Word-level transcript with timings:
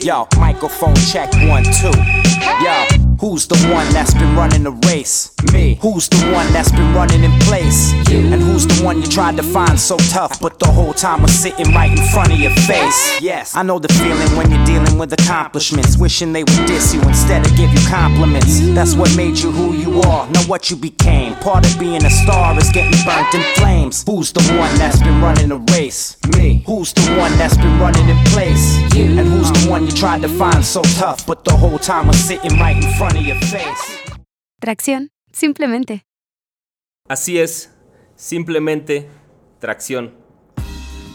Yo, 0.00 0.28
microphone 0.38 0.94
check 0.94 1.28
one, 1.48 1.64
two. 1.64 1.90
Yo, 2.62 2.86
who's 3.20 3.46
the 3.46 3.56
one 3.68 3.88
that's 3.92 4.14
been 4.14 4.34
running 4.36 4.62
the 4.62 4.72
race? 4.88 5.32
Me. 5.52 5.78
Who's 5.80 6.08
the 6.08 6.30
one 6.32 6.52
that's 6.52 6.70
been 6.70 6.94
running 6.94 7.24
in 7.24 7.32
place? 7.40 7.92
You. 8.10 8.32
And 8.32 8.40
who's 8.42 8.66
the 8.66 8.84
one 8.84 9.00
you 9.00 9.06
tried 9.06 9.36
to 9.36 9.42
find 9.42 9.78
so 9.78 9.96
tough, 10.10 10.40
but 10.40 10.58
the 10.58 10.66
whole 10.66 10.94
time 10.94 11.22
was 11.22 11.32
sitting 11.32 11.74
right 11.74 11.90
in 11.90 12.04
front 12.08 12.32
of 12.32 12.38
your 12.38 12.52
face? 12.66 13.20
Yes, 13.20 13.56
I 13.56 13.62
know 13.62 13.78
the 13.78 13.88
feeling 13.88 14.30
when 14.36 14.50
you're 14.50 14.64
dealing 14.64 14.98
with 14.98 15.12
accomplishments, 15.12 15.96
wishing 15.96 16.32
they 16.32 16.44
would 16.44 16.66
diss 16.66 16.94
you 16.94 17.00
instead 17.02 17.44
of 17.46 17.56
give 17.56 17.70
you 17.72 17.80
compliments. 17.88 18.60
That's 18.74 18.94
what 18.94 19.14
made 19.16 19.38
you 19.38 19.50
who 19.50 19.74
you 19.74 20.00
are, 20.02 20.28
know 20.30 20.42
what 20.42 20.70
you 20.70 20.76
became. 20.76 21.34
Part 21.36 21.66
of 21.66 21.78
being 21.78 22.04
a 22.04 22.10
star 22.10 22.56
is 22.58 22.70
getting 22.70 22.98
burnt 23.04 23.34
in 23.34 23.42
flames. 23.54 24.04
Who's 24.04 24.32
the 24.32 24.42
one 24.58 24.74
that's 24.78 25.00
been 25.00 25.20
running 25.20 25.48
the 25.48 25.58
race? 25.72 26.16
Me. 26.36 26.62
Who's 26.66 26.92
the 26.92 27.02
one 27.18 27.32
that's 27.38 27.56
been 27.56 27.78
running 27.80 28.08
in 28.08 28.18
place? 28.26 28.78
You. 28.94 29.18
And 29.18 29.28
who's 29.28 29.50
the 29.52 29.70
one 29.70 29.86
you 29.86 29.92
tried 29.92 30.22
to 30.22 30.28
find 30.28 30.64
so 30.64 30.82
tough, 30.82 31.26
but 31.26 31.44
the 31.44 31.52
whole 31.56 31.78
time 31.78 32.06
was 32.06 32.18
sitting 32.18 32.58
right 32.58 32.76
in 32.76 32.82
front 32.82 32.88
of 32.88 32.88
your 32.88 32.98
face. 33.02 33.07
Tracción, 34.60 35.10
simplemente. 35.32 36.04
Así 37.08 37.38
es, 37.38 37.70
simplemente 38.16 39.08
tracción. 39.60 40.14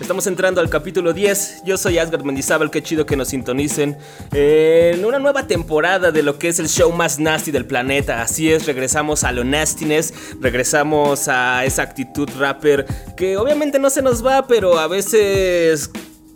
Estamos 0.01 0.25
entrando 0.27 0.59
al 0.59 0.70
capítulo 0.70 1.13
10. 1.13 1.63
Yo 1.65 1.77
soy 1.77 1.98
Asgard 1.99 2.23
Mendizábal, 2.23 2.71
qué 2.71 2.81
chido 2.81 3.05
que 3.05 3.15
nos 3.15 3.29
sintonicen 3.29 3.98
en 4.31 5.05
una 5.05 5.20
nueva 5.20 5.45
temporada 5.45 6.11
de 6.11 6.23
lo 6.23 6.39
que 6.39 6.49
es 6.49 6.59
el 6.59 6.67
show 6.67 6.91
más 6.91 7.20
nasty 7.20 7.51
del 7.51 7.65
planeta. 7.65 8.21
Así 8.21 8.51
es, 8.51 8.65
regresamos 8.65 9.23
a 9.23 9.31
lo 9.31 9.43
nastiness, 9.43 10.13
regresamos 10.41 11.27
a 11.27 11.63
esa 11.63 11.84
actitud 11.84 12.27
rapper 12.39 12.85
que 13.15 13.37
obviamente 13.37 13.77
no 13.77 13.89
se 13.89 14.01
nos 14.01 14.25
va, 14.25 14.48
pero 14.48 14.79
a 14.79 14.87
veces 14.87 15.91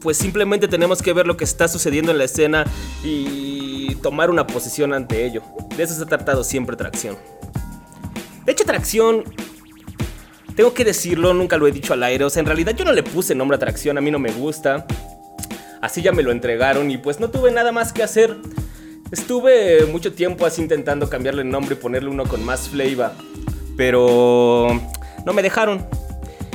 pues 0.08 0.16
simplemente 0.16 0.70
tenemos 0.70 1.02
que 1.02 1.12
ver 1.12 1.28
lo 1.28 1.36
que 1.36 1.44
está 1.44 1.68
sucediendo 1.68 2.14
en 2.14 2.18
la 2.18 2.24
escena 2.24 2.64
y 3.04 3.96
tomar 3.96 4.30
una 4.30 4.48
posición 4.48 4.94
ante 4.94 5.26
ello. 5.26 5.42
De 5.76 5.84
eso 5.84 5.94
se 5.96 6.02
ha 6.02 6.06
tratado 6.06 6.46
siempre 6.46 6.78
Tracción. 6.78 7.18
De 8.46 8.54
hecho, 8.54 8.64
Tracción, 8.64 9.26
tengo 10.56 10.74
que 10.74 10.86
decirlo, 10.86 11.34
nunca 11.34 11.58
lo 11.58 11.68
he 11.68 11.74
dicho 11.74 11.92
al 11.92 12.04
aire, 12.04 12.24
o 12.24 12.30
sea, 12.30 12.40
en 12.40 12.46
realidad 12.46 12.74
yo 12.74 12.86
no 12.86 12.94
le 12.94 13.04
puse 13.04 13.36
nombre 13.36 13.58
a 13.58 13.60
Tracción, 13.60 13.98
a 13.98 14.02
mí 14.02 14.10
no 14.10 14.18
me 14.18 14.32
gusta. 14.32 14.88
Así 15.82 16.02
ya 16.02 16.14
me 16.14 16.24
lo 16.24 16.32
entregaron 16.32 16.90
y 16.90 16.98
pues 16.98 17.20
no 17.20 17.30
tuve 17.30 17.52
nada 17.52 17.74
más 17.74 17.92
que 17.92 18.02
hacer. 18.02 18.38
Estuve 19.12 19.88
mucho 19.88 20.14
tiempo 20.14 20.46
así 20.46 20.62
intentando 20.62 21.10
cambiarle 21.10 21.42
el 21.42 21.50
nombre 21.50 21.76
y 21.76 21.78
ponerle 21.78 22.10
uno 22.10 22.24
con 22.24 22.46
más 22.46 22.70
flavor, 22.70 23.12
pero 23.76 24.70
no 25.26 25.34
me 25.34 25.42
dejaron. 25.42 25.86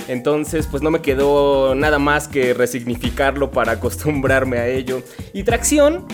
Entonces, 0.08 0.66
pues 0.66 0.82
no 0.82 0.90
me 0.90 1.00
quedó 1.00 1.74
nada 1.74 1.98
más 1.98 2.28
que 2.28 2.54
resignificarlo 2.54 3.50
para 3.50 3.72
acostumbrarme 3.72 4.58
a 4.58 4.68
ello. 4.68 5.02
Y 5.32 5.44
tracción 5.44 6.06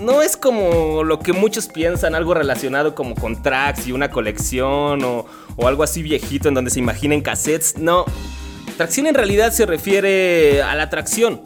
no 0.00 0.22
es 0.22 0.36
como 0.36 1.04
lo 1.04 1.18
que 1.20 1.32
muchos 1.32 1.68
piensan, 1.68 2.14
algo 2.14 2.34
relacionado 2.34 2.94
como 2.94 3.14
con 3.14 3.42
tracks 3.42 3.86
y 3.86 3.92
una 3.92 4.10
colección 4.10 5.04
o, 5.04 5.26
algo 5.66 5.82
así 5.82 6.02
viejito 6.02 6.48
en 6.48 6.54
donde 6.54 6.70
se 6.70 6.78
imaginen 6.78 7.20
cassettes. 7.20 7.76
No, 7.78 8.06
tracción 8.76 9.06
en 9.06 9.14
realidad 9.14 9.52
se 9.52 9.66
refiere 9.66 10.62
a 10.62 10.74
la 10.74 10.88
tracción, 10.88 11.42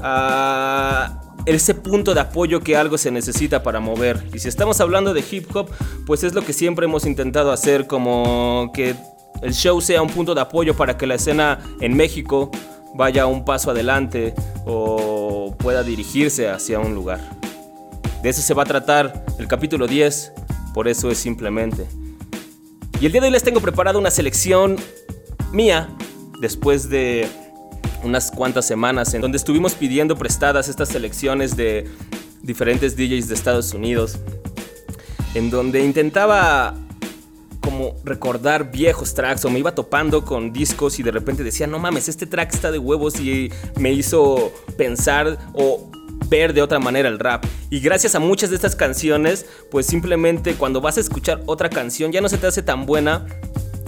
a 0.00 1.20
ese 1.46 1.74
punto 1.74 2.14
de 2.14 2.20
apoyo 2.20 2.60
que 2.60 2.76
algo 2.76 2.98
se 2.98 3.12
necesita 3.12 3.62
para 3.62 3.78
mover. 3.78 4.26
Y 4.32 4.40
si 4.40 4.48
estamos 4.48 4.80
hablando 4.80 5.14
de 5.14 5.24
hip 5.30 5.54
hop, 5.54 5.70
pues 6.06 6.24
es 6.24 6.34
lo 6.34 6.42
que 6.42 6.52
siempre 6.52 6.86
hemos 6.86 7.06
intentado 7.06 7.52
hacer, 7.52 7.86
como 7.86 8.72
que 8.74 8.96
el 9.44 9.52
show 9.52 9.78
sea 9.80 10.00
un 10.00 10.08
punto 10.08 10.34
de 10.34 10.40
apoyo 10.40 10.74
para 10.74 10.96
que 10.96 11.06
la 11.06 11.16
escena 11.16 11.58
en 11.80 11.94
México 11.94 12.50
vaya 12.94 13.26
un 13.26 13.44
paso 13.44 13.70
adelante 13.70 14.34
o 14.64 15.54
pueda 15.58 15.82
dirigirse 15.82 16.48
hacia 16.48 16.80
un 16.80 16.94
lugar. 16.94 17.20
De 18.22 18.30
eso 18.30 18.40
se 18.40 18.54
va 18.54 18.62
a 18.62 18.66
tratar 18.66 19.26
el 19.38 19.46
capítulo 19.46 19.86
10, 19.86 20.32
por 20.72 20.88
eso 20.88 21.10
es 21.10 21.18
simplemente. 21.18 21.86
Y 23.02 23.04
el 23.04 23.12
día 23.12 23.20
de 23.20 23.26
hoy 23.26 23.32
les 23.32 23.42
tengo 23.42 23.60
preparada 23.60 23.98
una 23.98 24.10
selección 24.10 24.76
mía, 25.52 25.90
después 26.40 26.88
de 26.88 27.28
unas 28.02 28.30
cuantas 28.30 28.66
semanas 28.66 29.12
en 29.12 29.20
donde 29.20 29.36
estuvimos 29.36 29.74
pidiendo 29.74 30.16
prestadas 30.16 30.68
estas 30.68 30.88
selecciones 30.88 31.54
de 31.54 31.86
diferentes 32.42 32.96
DJs 32.96 33.28
de 33.28 33.34
Estados 33.34 33.74
Unidos, 33.74 34.16
en 35.34 35.50
donde 35.50 35.84
intentaba 35.84 36.74
como 37.64 37.96
recordar 38.04 38.70
viejos 38.70 39.14
tracks 39.14 39.44
o 39.46 39.50
me 39.50 39.58
iba 39.58 39.74
topando 39.74 40.24
con 40.24 40.52
discos 40.52 40.98
y 40.98 41.02
de 41.02 41.10
repente 41.10 41.42
decía, 41.42 41.66
no 41.66 41.78
mames, 41.78 42.08
este 42.08 42.26
track 42.26 42.52
está 42.52 42.70
de 42.70 42.78
huevos 42.78 43.18
y 43.18 43.50
me 43.78 43.90
hizo 43.90 44.52
pensar 44.76 45.38
o 45.54 45.90
ver 46.28 46.52
de 46.52 46.60
otra 46.60 46.78
manera 46.78 47.08
el 47.08 47.18
rap. 47.18 47.44
Y 47.70 47.80
gracias 47.80 48.14
a 48.14 48.20
muchas 48.20 48.50
de 48.50 48.56
estas 48.56 48.76
canciones, 48.76 49.46
pues 49.70 49.86
simplemente 49.86 50.54
cuando 50.56 50.82
vas 50.82 50.98
a 50.98 51.00
escuchar 51.00 51.42
otra 51.46 51.70
canción 51.70 52.12
ya 52.12 52.20
no 52.20 52.28
se 52.28 52.36
te 52.36 52.46
hace 52.46 52.62
tan 52.62 52.84
buena 52.84 53.26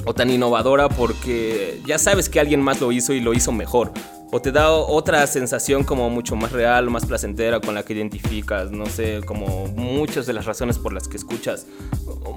o 0.06 0.14
tan 0.14 0.30
innovadora 0.30 0.88
porque 0.88 1.82
ya 1.84 1.98
sabes 1.98 2.30
que 2.30 2.40
alguien 2.40 2.62
más 2.62 2.80
lo 2.80 2.92
hizo 2.92 3.12
y 3.12 3.20
lo 3.20 3.34
hizo 3.34 3.52
mejor 3.52 3.92
o 4.30 4.40
te 4.40 4.52
da 4.52 4.72
otra 4.72 5.26
sensación 5.26 5.84
como 5.84 6.10
mucho 6.10 6.36
más 6.36 6.52
real, 6.52 6.90
más 6.90 7.06
placentera 7.06 7.60
con 7.60 7.74
la 7.74 7.84
que 7.84 7.92
identificas, 7.92 8.70
no 8.70 8.86
sé, 8.86 9.20
como 9.24 9.66
muchas 9.68 10.26
de 10.26 10.32
las 10.32 10.46
razones 10.46 10.78
por 10.78 10.92
las 10.92 11.06
que 11.08 11.16
escuchas 11.16 11.66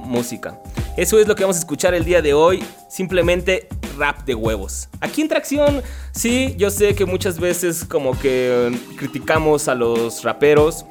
música. 0.06 0.60
Eso 0.98 1.20
es 1.20 1.28
lo 1.28 1.36
que 1.36 1.44
vamos 1.44 1.58
a 1.58 1.60
escuchar 1.60 1.94
el 1.94 2.06
día 2.06 2.22
de 2.22 2.34
hoy, 2.34 2.64
simplemente 2.90 3.68
rap 3.98 4.24
de 4.26 4.36
huevos. 4.36 4.88
Aquí 5.02 5.22
en 5.22 5.28
Tracción, 5.28 5.82
sí, 6.12 6.56
yo 6.58 6.70
sé 6.70 6.96
que 6.96 7.06
muchas 7.06 7.40
veces 7.40 7.86
como 7.86 8.18
que 8.18 8.72
criticamos 8.98 9.68
a 9.68 9.76
los 9.76 10.24
raperos, 10.24 10.86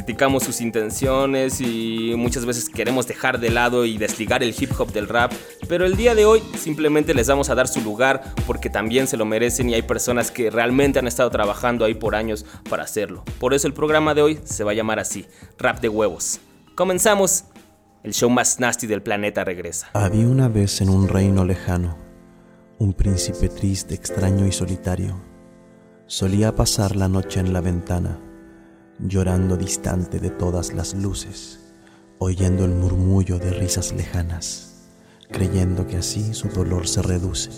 criticamos 0.00 0.44
sus 0.44 0.62
intenciones 0.62 1.60
y 1.60 2.14
muchas 2.16 2.46
veces 2.46 2.70
queremos 2.70 3.06
dejar 3.06 3.38
de 3.38 3.50
lado 3.50 3.84
y 3.84 3.98
desligar 3.98 4.42
el 4.42 4.54
hip 4.58 4.70
hop 4.78 4.92
del 4.92 5.08
rap, 5.08 5.30
pero 5.68 5.84
el 5.84 5.94
día 5.94 6.14
de 6.14 6.24
hoy 6.24 6.42
simplemente 6.56 7.12
les 7.12 7.28
vamos 7.28 7.50
a 7.50 7.54
dar 7.54 7.68
su 7.68 7.82
lugar 7.82 8.22
porque 8.46 8.70
también 8.70 9.06
se 9.06 9.18
lo 9.18 9.26
merecen 9.26 9.68
y 9.68 9.74
hay 9.74 9.82
personas 9.82 10.30
que 10.30 10.50
realmente 10.50 10.98
han 10.98 11.06
estado 11.06 11.28
trabajando 11.28 11.84
ahí 11.84 11.92
por 11.92 12.14
años 12.14 12.46
para 12.70 12.82
hacerlo. 12.82 13.24
Por 13.38 13.52
eso 13.52 13.66
el 13.66 13.74
programa 13.74 14.14
de 14.14 14.22
hoy 14.22 14.40
se 14.42 14.64
va 14.64 14.70
a 14.70 14.74
llamar 14.74 14.98
así, 14.98 15.26
Rap 15.58 15.80
de 15.80 15.90
Huevos. 15.90 16.40
Comenzamos. 16.74 17.44
El 18.02 18.14
show 18.14 18.30
más 18.30 18.58
nasty 18.58 18.86
del 18.86 19.02
planeta 19.02 19.44
regresa. 19.44 19.90
Había 19.92 20.26
una 20.26 20.48
vez 20.48 20.80
en 20.80 20.88
un 20.88 21.08
reino 21.08 21.44
lejano 21.44 21.98
un 22.78 22.94
príncipe 22.94 23.50
triste, 23.50 23.94
extraño 23.94 24.46
y 24.46 24.52
solitario. 24.52 25.20
Solía 26.06 26.54
pasar 26.54 26.96
la 26.96 27.08
noche 27.08 27.38
en 27.38 27.52
la 27.52 27.60
ventana 27.60 28.18
llorando 29.02 29.56
distante 29.56 30.18
de 30.18 30.30
todas 30.30 30.74
las 30.74 30.94
luces, 30.94 31.58
oyendo 32.18 32.64
el 32.64 32.72
murmullo 32.72 33.38
de 33.38 33.50
risas 33.50 33.92
lejanas, 33.92 34.88
creyendo 35.30 35.86
que 35.86 35.96
así 35.96 36.34
su 36.34 36.48
dolor 36.48 36.86
se 36.86 37.02
reduce. 37.02 37.50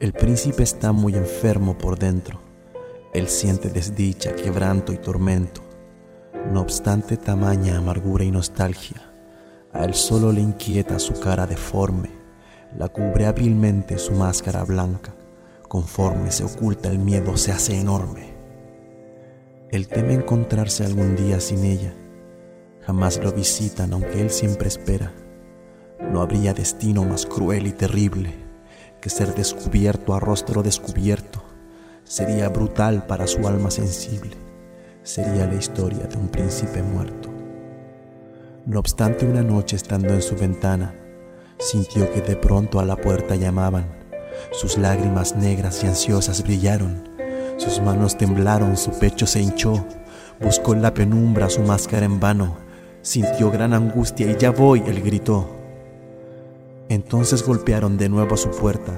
El 0.00 0.12
príncipe 0.12 0.62
está 0.62 0.92
muy 0.92 1.14
enfermo 1.14 1.78
por 1.78 1.98
dentro, 1.98 2.40
él 3.14 3.28
siente 3.28 3.70
desdicha, 3.70 4.34
quebranto 4.34 4.92
y 4.92 4.98
tormento. 4.98 5.62
No 6.52 6.60
obstante 6.60 7.16
tamaña 7.16 7.78
amargura 7.78 8.24
y 8.24 8.30
nostalgia, 8.30 9.00
a 9.72 9.84
él 9.84 9.94
solo 9.94 10.30
le 10.30 10.40
inquieta 10.40 10.98
su 10.98 11.18
cara 11.18 11.46
deforme, 11.46 12.10
la 12.76 12.88
cubre 12.88 13.26
hábilmente 13.26 13.98
su 13.98 14.12
máscara 14.12 14.64
blanca, 14.64 15.14
conforme 15.68 16.30
se 16.32 16.44
oculta 16.44 16.90
el 16.90 16.98
miedo 16.98 17.36
se 17.36 17.52
hace 17.52 17.78
enorme. 17.78 18.33
Él 19.74 19.88
teme 19.88 20.14
encontrarse 20.14 20.84
algún 20.84 21.16
día 21.16 21.40
sin 21.40 21.64
ella. 21.64 21.92
Jamás 22.86 23.18
lo 23.18 23.32
visitan, 23.32 23.92
aunque 23.92 24.20
él 24.20 24.30
siempre 24.30 24.68
espera. 24.68 25.12
No 26.12 26.22
habría 26.22 26.54
destino 26.54 27.02
más 27.04 27.26
cruel 27.26 27.66
y 27.66 27.72
terrible 27.72 28.34
que 29.00 29.10
ser 29.10 29.34
descubierto 29.34 30.14
a 30.14 30.20
rostro 30.20 30.62
descubierto. 30.62 31.42
Sería 32.04 32.48
brutal 32.50 33.04
para 33.08 33.26
su 33.26 33.48
alma 33.48 33.72
sensible. 33.72 34.36
Sería 35.02 35.44
la 35.48 35.56
historia 35.56 36.06
de 36.06 36.18
un 36.18 36.28
príncipe 36.28 36.80
muerto. 36.80 37.30
No 38.66 38.78
obstante, 38.78 39.26
una 39.26 39.42
noche 39.42 39.74
estando 39.74 40.14
en 40.14 40.22
su 40.22 40.36
ventana, 40.36 40.94
sintió 41.58 42.12
que 42.12 42.20
de 42.20 42.36
pronto 42.36 42.78
a 42.78 42.84
la 42.84 42.94
puerta 42.94 43.34
llamaban. 43.34 43.88
Sus 44.52 44.78
lágrimas 44.78 45.34
negras 45.34 45.82
y 45.82 45.88
ansiosas 45.88 46.44
brillaron 46.44 47.13
sus 47.56 47.80
manos 47.80 48.18
temblaron, 48.18 48.76
su 48.76 48.90
pecho 48.98 49.26
se 49.26 49.40
hinchó. 49.40 49.84
Buscó 50.40 50.74
en 50.74 50.82
la 50.82 50.92
penumbra 50.92 51.48
su 51.48 51.60
máscara 51.60 52.04
en 52.04 52.18
vano. 52.18 52.56
Sintió 53.02 53.50
gran 53.50 53.72
angustia 53.72 54.30
y 54.30 54.36
ya 54.36 54.50
voy, 54.50 54.82
él 54.86 55.02
gritó. 55.02 55.48
Entonces 56.88 57.44
golpearon 57.44 57.96
de 57.96 58.08
nuevo 58.08 58.34
a 58.34 58.38
su 58.38 58.50
puerta 58.50 58.92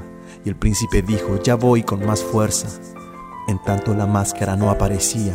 y 0.44 0.48
el 0.48 0.56
príncipe 0.56 1.02
dijo, 1.02 1.40
ya 1.42 1.54
voy 1.54 1.82
con 1.82 2.04
más 2.04 2.22
fuerza. 2.22 2.68
En 3.48 3.62
tanto 3.62 3.94
la 3.94 4.06
máscara 4.06 4.56
no 4.56 4.70
aparecía, 4.70 5.34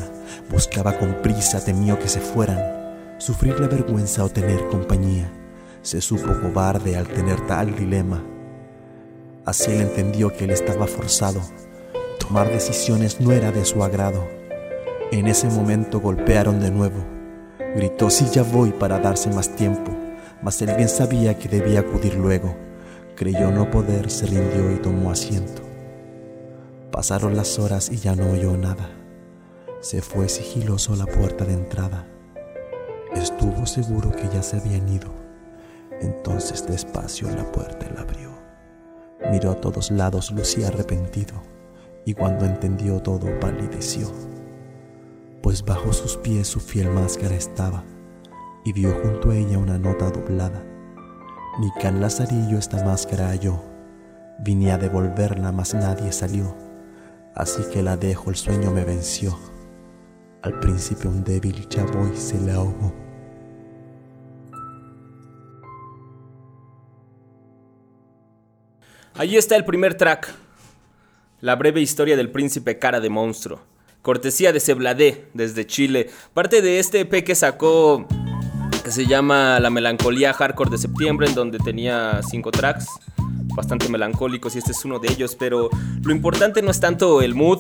buscaba 0.49 0.97
con 0.97 1.21
prisa, 1.21 1.63
temió 1.63 1.97
que 1.99 2.09
se 2.09 2.19
fueran, 2.19 3.15
sufrir 3.19 3.59
la 3.59 3.67
vergüenza 3.67 4.23
o 4.23 4.29
tener 4.29 4.67
compañía. 4.67 5.31
Se 5.81 6.01
supo 6.01 6.33
cobarde 6.41 6.97
al 6.97 7.07
tener 7.07 7.45
tal 7.47 7.75
dilema. 7.75 8.21
Así 9.45 9.71
él 9.71 9.81
entendió 9.81 10.35
que 10.35 10.43
él 10.43 10.51
estaba 10.51 10.87
forzado 10.87 11.41
Tomar 12.21 12.51
decisiones 12.51 13.19
no 13.19 13.31
era 13.31 13.51
de 13.51 13.65
su 13.65 13.83
agrado. 13.83 14.27
En 15.11 15.27
ese 15.27 15.47
momento 15.47 15.99
golpearon 15.99 16.59
de 16.59 16.69
nuevo. 16.69 17.03
Gritó 17.75 18.11
si 18.11 18.25
ya 18.29 18.43
voy 18.43 18.71
para 18.71 18.99
darse 18.99 19.29
más 19.31 19.49
tiempo, 19.55 19.91
mas 20.43 20.61
él 20.61 20.71
bien 20.77 20.87
sabía 20.87 21.37
que 21.37 21.49
debía 21.49 21.79
acudir 21.79 22.13
luego. 22.13 22.55
Creyó 23.15 23.51
no 23.51 23.71
poder, 23.71 24.11
se 24.11 24.27
rindió 24.27 24.71
y 24.71 24.75
tomó 24.75 25.11
asiento. 25.11 25.63
Pasaron 26.91 27.35
las 27.35 27.57
horas 27.57 27.89
y 27.91 27.97
ya 27.97 28.15
no 28.15 28.31
oyó 28.31 28.55
nada. 28.55 28.91
Se 29.79 30.03
fue 30.03 30.29
sigiloso 30.29 30.93
a 30.93 30.97
la 30.97 31.07
puerta 31.07 31.43
de 31.43 31.53
entrada. 31.53 32.05
Estuvo 33.15 33.65
seguro 33.65 34.11
que 34.11 34.29
ya 34.31 34.43
se 34.43 34.57
habían 34.57 34.87
ido. 34.87 35.11
Entonces 35.99 36.67
despacio 36.67 37.29
la 37.31 37.51
puerta 37.51 37.87
la 37.95 38.01
abrió. 38.01 38.29
Miró 39.31 39.51
a 39.51 39.55
todos 39.55 39.89
lados, 39.91 40.31
lucía 40.31 40.67
arrepentido, 40.67 41.41
y 42.05 42.13
cuando 42.13 42.45
entendió 42.45 42.99
todo 42.99 43.39
palideció, 43.39 44.11
pues 45.41 45.63
bajo 45.63 45.93
sus 45.93 46.17
pies 46.17 46.47
su 46.47 46.59
fiel 46.59 46.89
máscara 46.89 47.35
estaba, 47.35 47.83
y 48.63 48.73
vio 48.73 48.91
junto 49.01 49.31
a 49.31 49.35
ella 49.35 49.57
una 49.57 49.77
nota 49.77 50.09
doblada. 50.09 50.63
Ni 51.59 51.69
can 51.81 51.99
Lazarillo 51.99 52.57
esta 52.57 52.83
máscara 52.83 53.29
halló, 53.29 53.61
vine 54.39 54.71
a 54.71 54.77
devolverla, 54.77 55.51
mas 55.51 55.73
nadie 55.73 56.11
salió, 56.11 56.55
así 57.35 57.61
que 57.71 57.83
la 57.83 57.97
dejo, 57.97 58.29
el 58.29 58.35
sueño 58.35 58.71
me 58.71 58.83
venció. 58.83 59.37
Al 60.41 60.59
principio 60.59 61.11
un 61.11 61.23
débil 61.23 61.55
y 61.59 62.17
se 62.17 62.39
le 62.39 62.51
ahogó. 62.51 62.93
Allí 69.13 69.37
está 69.37 69.55
el 69.55 69.65
primer 69.65 69.93
track, 69.93 70.33
la 71.41 71.55
breve 71.55 71.81
historia 71.81 72.15
del 72.15 72.31
príncipe 72.31 72.79
cara 72.79 72.99
de 72.99 73.09
monstruo. 73.09 73.59
Cortesía 74.01 74.53
de 74.53 74.59
Cebladé 74.59 75.25
desde 75.33 75.65
Chile. 75.65 76.09
Parte 76.33 76.61
de 76.61 76.79
este 76.79 77.01
EP 77.01 77.23
que 77.23 77.35
sacó 77.35 78.07
que 78.83 78.91
se 78.91 79.05
llama 79.05 79.59
La 79.59 79.69
Melancolía 79.69 80.33
Hardcore 80.33 80.71
de 80.71 80.77
Septiembre, 80.77 81.27
en 81.27 81.35
donde 81.35 81.59
tenía 81.59 82.21
cinco 82.27 82.49
tracks 82.49 82.87
bastante 83.55 83.89
melancólicos 83.89 84.55
y 84.55 84.59
este 84.59 84.71
es 84.71 84.85
uno 84.85 84.99
de 84.99 85.11
ellos, 85.11 85.35
pero 85.35 85.69
lo 86.03 86.11
importante 86.11 86.61
no 86.61 86.71
es 86.71 86.79
tanto 86.79 87.21
el 87.21 87.35
mood, 87.35 87.59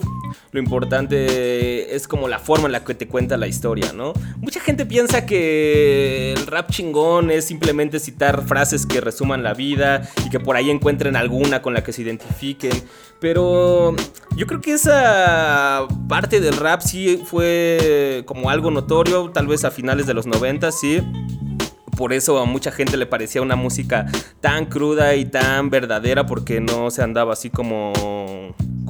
lo 0.51 0.59
importante 0.59 1.95
es 1.95 2.07
como 2.07 2.27
la 2.27 2.39
forma 2.39 2.67
en 2.67 2.71
la 2.71 2.83
que 2.83 2.95
te 2.95 3.07
cuenta 3.07 3.37
la 3.37 3.47
historia, 3.47 3.93
¿no? 3.93 4.13
Mucha 4.37 4.59
gente 4.59 4.85
piensa 4.85 5.25
que 5.25 6.33
el 6.33 6.47
rap 6.47 6.71
chingón 6.71 7.31
es 7.31 7.45
simplemente 7.45 7.99
citar 7.99 8.45
frases 8.45 8.85
que 8.85 9.01
resuman 9.01 9.43
la 9.43 9.53
vida 9.53 10.09
y 10.25 10.29
que 10.29 10.39
por 10.39 10.55
ahí 10.55 10.69
encuentren 10.69 11.15
alguna 11.15 11.61
con 11.61 11.73
la 11.73 11.83
que 11.83 11.93
se 11.93 12.01
identifiquen, 12.01 12.83
pero 13.19 13.95
yo 14.35 14.47
creo 14.47 14.61
que 14.61 14.73
esa 14.73 15.87
parte 16.07 16.39
del 16.39 16.55
rap 16.57 16.81
sí 16.81 17.21
fue 17.25 18.23
como 18.25 18.49
algo 18.49 18.71
notorio, 18.71 19.29
tal 19.31 19.47
vez 19.47 19.65
a 19.65 19.71
finales 19.71 20.07
de 20.07 20.13
los 20.13 20.25
90, 20.25 20.71
sí 20.71 21.01
por 22.01 22.13
eso 22.13 22.39
a 22.39 22.45
mucha 22.45 22.71
gente 22.71 22.97
le 22.97 23.05
parecía 23.05 23.43
una 23.43 23.55
música 23.55 24.07
tan 24.39 24.65
cruda 24.65 25.13
y 25.13 25.25
tan 25.25 25.69
verdadera 25.69 26.25
porque 26.25 26.59
no 26.59 26.89
se 26.89 27.03
andaba 27.03 27.33
así 27.33 27.51
como 27.51 27.93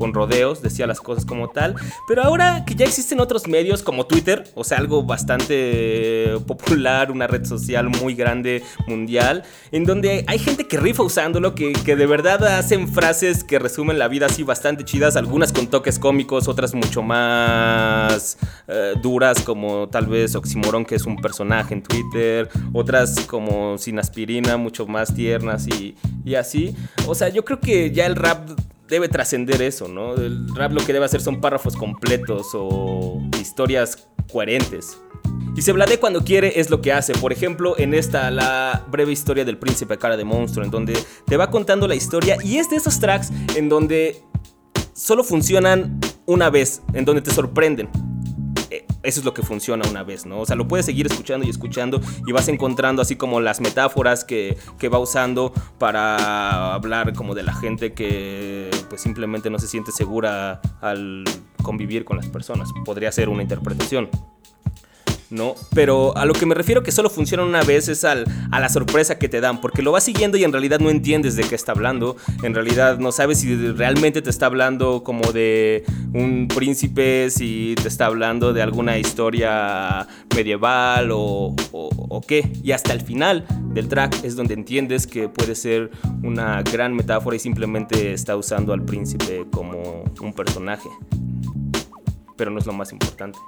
con 0.01 0.15
rodeos, 0.15 0.63
decía 0.63 0.87
las 0.87 0.99
cosas 0.99 1.25
como 1.25 1.49
tal. 1.49 1.75
Pero 2.07 2.23
ahora 2.23 2.65
que 2.65 2.73
ya 2.73 2.85
existen 2.85 3.19
otros 3.19 3.47
medios 3.47 3.83
como 3.83 4.07
Twitter, 4.07 4.45
o 4.55 4.63
sea, 4.63 4.79
algo 4.79 5.03
bastante 5.03 6.39
popular, 6.47 7.11
una 7.11 7.27
red 7.27 7.45
social 7.45 7.87
muy 7.89 8.15
grande 8.15 8.63
mundial, 8.87 9.43
en 9.71 9.85
donde 9.85 10.25
hay 10.25 10.39
gente 10.39 10.65
que 10.65 10.77
rifa 10.77 11.03
usándolo, 11.03 11.53
que, 11.53 11.73
que 11.73 11.95
de 11.95 12.07
verdad 12.07 12.43
hacen 12.57 12.87
frases 12.91 13.43
que 13.43 13.59
resumen 13.59 13.99
la 13.99 14.07
vida 14.07 14.25
así 14.25 14.41
bastante 14.41 14.83
chidas, 14.85 15.15
algunas 15.17 15.53
con 15.53 15.67
toques 15.67 15.99
cómicos, 15.99 16.47
otras 16.47 16.73
mucho 16.73 17.03
más 17.03 18.39
eh, 18.67 18.93
duras, 19.03 19.43
como 19.43 19.87
tal 19.87 20.07
vez 20.07 20.33
Oxymoron, 20.33 20.83
que 20.83 20.95
es 20.95 21.05
un 21.05 21.17
personaje 21.17 21.75
en 21.75 21.83
Twitter, 21.83 22.49
otras 22.73 23.19
como 23.27 23.77
Sin 23.77 23.99
Aspirina, 23.99 24.57
mucho 24.57 24.87
más 24.87 25.13
tiernas 25.13 25.67
y, 25.67 25.95
y 26.25 26.33
así. 26.33 26.75
O 27.05 27.13
sea, 27.13 27.29
yo 27.29 27.45
creo 27.45 27.59
que 27.59 27.91
ya 27.91 28.07
el 28.07 28.15
rap 28.15 28.49
debe 28.91 29.07
trascender 29.07 29.61
eso, 29.61 29.87
¿no? 29.87 30.15
El 30.15 30.53
rap 30.53 30.73
lo 30.73 30.85
que 30.85 30.91
debe 30.91 31.05
hacer 31.05 31.21
son 31.21 31.39
párrafos 31.39 31.77
completos 31.77 32.49
o 32.53 33.21
historias 33.39 34.09
coherentes. 34.29 34.99
Y 35.55 35.61
Seblade 35.61 35.97
cuando 35.97 36.25
quiere 36.25 36.59
es 36.59 36.69
lo 36.69 36.81
que 36.81 36.91
hace. 36.91 37.13
Por 37.13 37.31
ejemplo, 37.31 37.79
en 37.79 37.93
esta, 37.93 38.29
la 38.31 38.85
breve 38.89 39.13
historia 39.13 39.45
del 39.45 39.57
príncipe 39.57 39.97
cara 39.97 40.17
de 40.17 40.25
monstruo, 40.25 40.65
en 40.65 40.71
donde 40.71 40.93
te 41.25 41.37
va 41.37 41.49
contando 41.49 41.87
la 41.87 41.95
historia 41.95 42.37
y 42.43 42.57
es 42.57 42.69
de 42.69 42.75
esos 42.75 42.99
tracks 42.99 43.31
en 43.55 43.69
donde 43.69 44.21
solo 44.93 45.23
funcionan 45.23 45.99
una 46.25 46.49
vez, 46.49 46.81
en 46.93 47.05
donde 47.05 47.21
te 47.21 47.31
sorprenden 47.31 47.89
eso 49.03 49.19
es 49.19 49.25
lo 49.25 49.33
que 49.33 49.41
funciona 49.41 49.87
una 49.89 50.03
vez, 50.03 50.25
¿no? 50.25 50.39
O 50.39 50.45
sea, 50.45 50.55
lo 50.55 50.67
puedes 50.67 50.85
seguir 50.85 51.05
escuchando 51.07 51.45
y 51.45 51.49
escuchando 51.49 52.01
y 52.25 52.31
vas 52.31 52.47
encontrando 52.47 53.01
así 53.01 53.15
como 53.15 53.39
las 53.39 53.59
metáforas 53.61 54.23
que, 54.23 54.57
que 54.79 54.89
va 54.89 54.99
usando 54.99 55.53
para 55.77 56.73
hablar 56.73 57.13
como 57.13 57.33
de 57.33 57.43
la 57.43 57.53
gente 57.53 57.93
que 57.93 58.69
pues 58.91 58.99
simplemente 58.99 59.49
no 59.49 59.57
se 59.57 59.67
siente 59.67 59.93
segura 59.93 60.59
al 60.81 61.23
convivir 61.63 62.03
con 62.03 62.17
las 62.17 62.27
personas. 62.27 62.67
Podría 62.83 63.09
ser 63.13 63.29
una 63.29 63.41
interpretación. 63.41 64.09
¿No? 65.31 65.55
Pero 65.73 66.15
a 66.17 66.25
lo 66.25 66.33
que 66.33 66.45
me 66.45 66.55
refiero 66.55 66.83
que 66.83 66.91
solo 66.91 67.09
funciona 67.09 67.43
una 67.43 67.63
vez 67.63 67.87
es 67.87 68.03
al, 68.03 68.25
a 68.51 68.59
la 68.59 68.69
sorpresa 68.69 69.17
que 69.17 69.29
te 69.29 69.41
dan, 69.41 69.61
porque 69.61 69.81
lo 69.81 69.91
vas 69.91 70.03
siguiendo 70.03 70.37
y 70.37 70.43
en 70.43 70.51
realidad 70.51 70.79
no 70.79 70.89
entiendes 70.89 71.35
de 71.35 71.43
qué 71.43 71.55
está 71.55 71.71
hablando, 71.71 72.17
en 72.43 72.53
realidad 72.53 72.99
no 72.99 73.11
sabes 73.11 73.39
si 73.39 73.55
realmente 73.71 74.21
te 74.21 74.29
está 74.29 74.45
hablando 74.45 75.03
como 75.03 75.31
de 75.31 75.83
un 76.13 76.47
príncipe, 76.47 77.29
si 77.29 77.75
te 77.81 77.87
está 77.87 78.05
hablando 78.07 78.53
de 78.53 78.61
alguna 78.61 78.97
historia 78.97 80.07
medieval 80.35 81.09
o, 81.11 81.55
o 81.71 82.21
qué, 82.21 82.51
y 82.63 82.71
hasta 82.71 82.93
el 82.93 83.01
final 83.01 83.45
del 83.73 83.87
track 83.87 84.23
es 84.23 84.35
donde 84.35 84.53
entiendes 84.53 85.07
que 85.07 85.29
puede 85.29 85.55
ser 85.55 85.91
una 86.23 86.61
gran 86.61 86.93
metáfora 86.93 87.35
y 87.35 87.39
simplemente 87.39 88.13
está 88.13 88.35
usando 88.35 88.73
al 88.73 88.83
príncipe 88.83 89.45
como 89.51 90.03
un 90.21 90.33
personaje, 90.33 90.89
pero 92.35 92.51
no 92.51 92.59
es 92.59 92.65
lo 92.65 92.73
más 92.73 92.91
importante. 92.91 93.39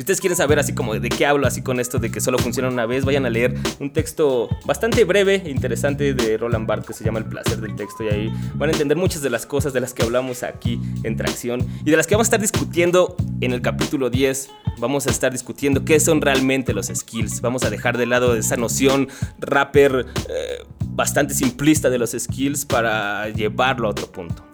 Si 0.00 0.02
ustedes 0.02 0.20
quieren 0.22 0.36
saber 0.38 0.58
así 0.58 0.72
como 0.72 0.98
de 0.98 1.10
qué 1.10 1.26
hablo 1.26 1.46
así 1.46 1.60
con 1.60 1.78
esto 1.78 1.98
de 1.98 2.10
que 2.10 2.22
solo 2.22 2.38
funciona 2.38 2.70
una 2.70 2.86
vez, 2.86 3.04
vayan 3.04 3.26
a 3.26 3.28
leer 3.28 3.52
un 3.80 3.92
texto 3.92 4.48
bastante 4.64 5.04
breve 5.04 5.42
e 5.44 5.50
interesante 5.50 6.14
de 6.14 6.38
Roland 6.38 6.66
Barthes 6.66 6.86
que 6.86 6.94
se 6.94 7.04
llama 7.04 7.18
El 7.18 7.26
placer 7.26 7.60
del 7.60 7.76
texto 7.76 8.04
y 8.04 8.08
ahí 8.08 8.32
van 8.54 8.70
a 8.70 8.72
entender 8.72 8.96
muchas 8.96 9.20
de 9.20 9.28
las 9.28 9.44
cosas 9.44 9.74
de 9.74 9.80
las 9.80 9.92
que 9.92 10.02
hablamos 10.02 10.42
aquí 10.42 10.80
en 11.02 11.18
Tracción 11.18 11.66
y 11.84 11.90
de 11.90 11.98
las 11.98 12.06
que 12.06 12.14
vamos 12.14 12.28
a 12.28 12.28
estar 12.28 12.40
discutiendo 12.40 13.14
en 13.42 13.52
el 13.52 13.60
capítulo 13.60 14.08
10. 14.08 14.48
Vamos 14.78 15.06
a 15.06 15.10
estar 15.10 15.32
discutiendo 15.32 15.84
qué 15.84 16.00
son 16.00 16.22
realmente 16.22 16.72
los 16.72 16.86
skills. 16.86 17.42
Vamos 17.42 17.64
a 17.64 17.68
dejar 17.68 17.98
de 17.98 18.06
lado 18.06 18.34
esa 18.36 18.56
noción 18.56 19.08
rapper 19.38 20.06
eh, 20.30 20.64
bastante 20.80 21.34
simplista 21.34 21.90
de 21.90 21.98
los 21.98 22.12
skills 22.12 22.64
para 22.64 23.28
llevarlo 23.28 23.88
a 23.88 23.90
otro 23.90 24.10
punto. 24.10 24.46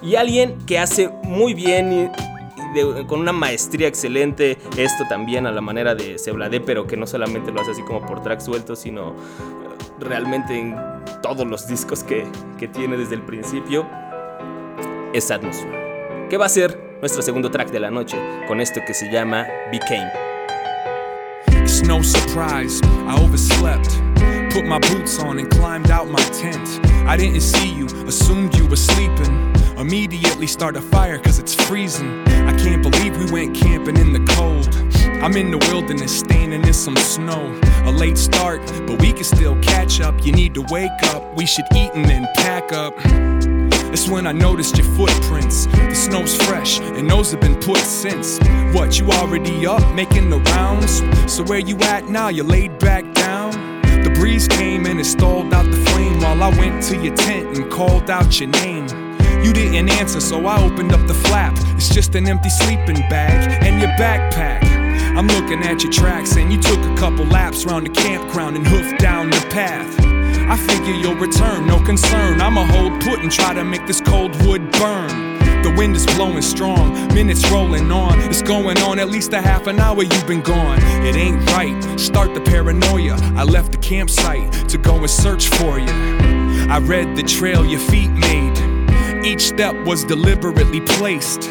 Y 0.00 0.14
alguien 0.14 0.56
que 0.64 0.78
hace 0.78 1.10
muy 1.24 1.52
bien 1.52 2.10
con 3.06 3.20
una 3.20 3.32
maestría 3.32 3.88
excelente 3.88 4.58
esto 4.76 5.04
también 5.08 5.46
a 5.46 5.52
la 5.52 5.60
manera 5.60 5.94
de 5.94 6.18
Sebladé, 6.18 6.60
pero 6.60 6.86
que 6.86 6.96
no 6.96 7.06
solamente 7.06 7.52
lo 7.52 7.60
hace 7.60 7.72
así 7.72 7.82
como 7.82 8.04
por 8.06 8.22
track 8.22 8.40
suelto, 8.40 8.76
sino 8.76 9.10
eh, 9.10 9.14
realmente 9.98 10.58
en 10.58 10.76
todos 11.22 11.46
los 11.46 11.66
discos 11.66 12.04
que, 12.04 12.24
que 12.58 12.68
tiene 12.68 12.96
desde 12.96 13.14
el 13.14 13.22
principio, 13.22 13.86
es 15.12 15.30
Atmosphere. 15.30 16.28
Que 16.28 16.36
va 16.36 16.46
a 16.46 16.48
ser 16.48 16.98
nuestro 17.00 17.22
segundo 17.22 17.50
track 17.50 17.70
de 17.70 17.80
la 17.80 17.90
noche 17.90 18.16
con 18.46 18.60
esto 18.60 18.80
que 18.86 18.94
se 18.94 19.10
llama 19.10 19.46
Became. 19.72 20.10
It's 21.62 21.82
no 21.82 22.02
surprise, 22.02 22.80
I 23.06 23.14
overslept. 23.20 23.88
Put 24.52 24.64
my 24.64 24.78
boots 24.78 25.18
on 25.18 25.38
and 25.38 25.48
climbed 25.50 25.90
out 25.90 26.08
my 26.08 26.22
tent. 26.32 26.80
I 27.06 27.16
didn't 27.16 27.40
see 27.40 27.72
you, 27.72 27.86
assumed 28.06 28.56
you 28.56 28.66
were 28.66 28.76
sleeping. 28.76 29.52
Immediately 29.78 30.46
start 30.46 30.76
a 30.76 30.80
fire 30.80 31.18
cause 31.18 31.38
it's 31.38 31.54
freezing. 31.54 32.26
I 32.28 32.52
can't 32.56 32.82
believe 32.82 33.16
we 33.16 33.30
went 33.30 33.56
camping 33.56 33.96
in 33.96 34.12
the 34.12 34.24
cold. 34.34 34.68
I'm 35.22 35.36
in 35.36 35.50
the 35.50 35.58
wilderness, 35.70 36.18
standing 36.18 36.64
in 36.64 36.74
some 36.74 36.96
snow. 36.96 37.58
A 37.84 37.90
late 37.90 38.18
start, 38.18 38.60
but 38.86 39.00
we 39.00 39.12
can 39.12 39.24
still 39.24 39.60
catch 39.62 40.00
up. 40.00 40.24
You 40.24 40.32
need 40.32 40.54
to 40.54 40.62
wake 40.70 40.90
up, 41.04 41.34
we 41.36 41.46
should 41.46 41.66
eat 41.74 41.90
and 41.94 42.04
then 42.04 42.26
pack 42.36 42.72
up. 42.72 42.94
It's 43.92 44.08
when 44.08 44.26
I 44.26 44.32
noticed 44.32 44.76
your 44.76 44.86
footprints. 44.94 45.66
The 45.66 45.94
snow's 45.94 46.36
fresh, 46.46 46.80
and 46.80 47.10
those 47.10 47.32
have 47.32 47.40
been 47.40 47.58
put 47.60 47.78
since. 47.78 48.38
What, 48.72 48.98
you 48.98 49.10
already 49.10 49.66
up, 49.66 49.94
making 49.94 50.30
the 50.30 50.38
rounds? 50.38 51.02
So 51.30 51.42
where 51.44 51.58
you 51.58 51.76
at 51.80 52.08
now? 52.08 52.28
You 52.28 52.44
laid 52.44 52.78
back 52.78 53.12
down? 53.14 53.50
The 54.02 54.10
breeze 54.10 54.48
came 54.48 54.86
and 54.86 55.00
it 55.00 55.04
stalled 55.04 55.52
out 55.52 55.66
the 55.66 55.76
flame 55.90 56.20
while 56.20 56.42
I 56.42 56.48
went 56.58 56.82
to 56.84 56.96
your 56.96 57.14
tent 57.16 57.58
and 57.58 57.70
called 57.70 58.08
out 58.08 58.38
your 58.38 58.48
name. 58.48 59.09
You 59.44 59.52
didn't 59.52 59.88
answer, 59.90 60.20
so 60.20 60.46
I 60.46 60.62
opened 60.62 60.92
up 60.92 61.06
the 61.06 61.14
flap. 61.14 61.54
It's 61.76 61.88
just 61.88 62.14
an 62.14 62.28
empty 62.28 62.50
sleeping 62.50 63.00
bag 63.08 63.64
and 63.64 63.80
your 63.80 63.90
backpack. 63.90 64.62
I'm 65.16 65.26
looking 65.28 65.62
at 65.62 65.82
your 65.82 65.92
tracks, 65.92 66.36
and 66.36 66.52
you 66.52 66.60
took 66.60 66.78
a 66.78 66.94
couple 66.96 67.24
laps 67.24 67.64
round 67.64 67.86
the 67.86 67.90
campground 67.90 68.56
and 68.56 68.66
hoofed 68.66 69.00
down 69.00 69.30
the 69.30 69.46
path. 69.50 69.98
I 70.48 70.56
figure 70.56 70.94
you'll 70.94 71.16
return, 71.16 71.66
no 71.66 71.82
concern. 71.84 72.40
I'ma 72.40 72.64
hold 72.66 73.00
put 73.02 73.20
and 73.20 73.30
try 73.30 73.54
to 73.54 73.64
make 73.64 73.86
this 73.86 74.00
cold 74.00 74.30
wood 74.44 74.70
burn. 74.72 75.38
The 75.62 75.74
wind 75.76 75.96
is 75.96 76.06
blowing 76.06 76.42
strong. 76.42 76.92
Minutes 77.14 77.48
rolling 77.50 77.90
on, 77.90 78.20
it's 78.20 78.42
going 78.42 78.78
on 78.78 78.98
at 78.98 79.10
least 79.10 79.32
a 79.32 79.40
half 79.40 79.66
an 79.66 79.78
hour 79.78 80.02
you've 80.02 80.26
been 80.26 80.42
gone. 80.42 80.78
It 81.04 81.16
ain't 81.16 81.44
right, 81.52 81.98
start 81.98 82.34
the 82.34 82.40
paranoia. 82.40 83.16
I 83.36 83.44
left 83.44 83.72
the 83.72 83.78
campsite 83.78 84.68
to 84.68 84.78
go 84.78 84.96
and 84.96 85.10
search 85.10 85.48
for 85.48 85.78
you. 85.78 85.92
I 86.68 86.78
read 86.78 87.16
the 87.16 87.22
trail 87.22 87.64
your 87.64 87.80
feet 87.80 88.10
made. 88.10 88.69
Each 89.22 89.42
step 89.42 89.74
was 89.84 90.02
deliberately 90.04 90.80
placed. 90.80 91.50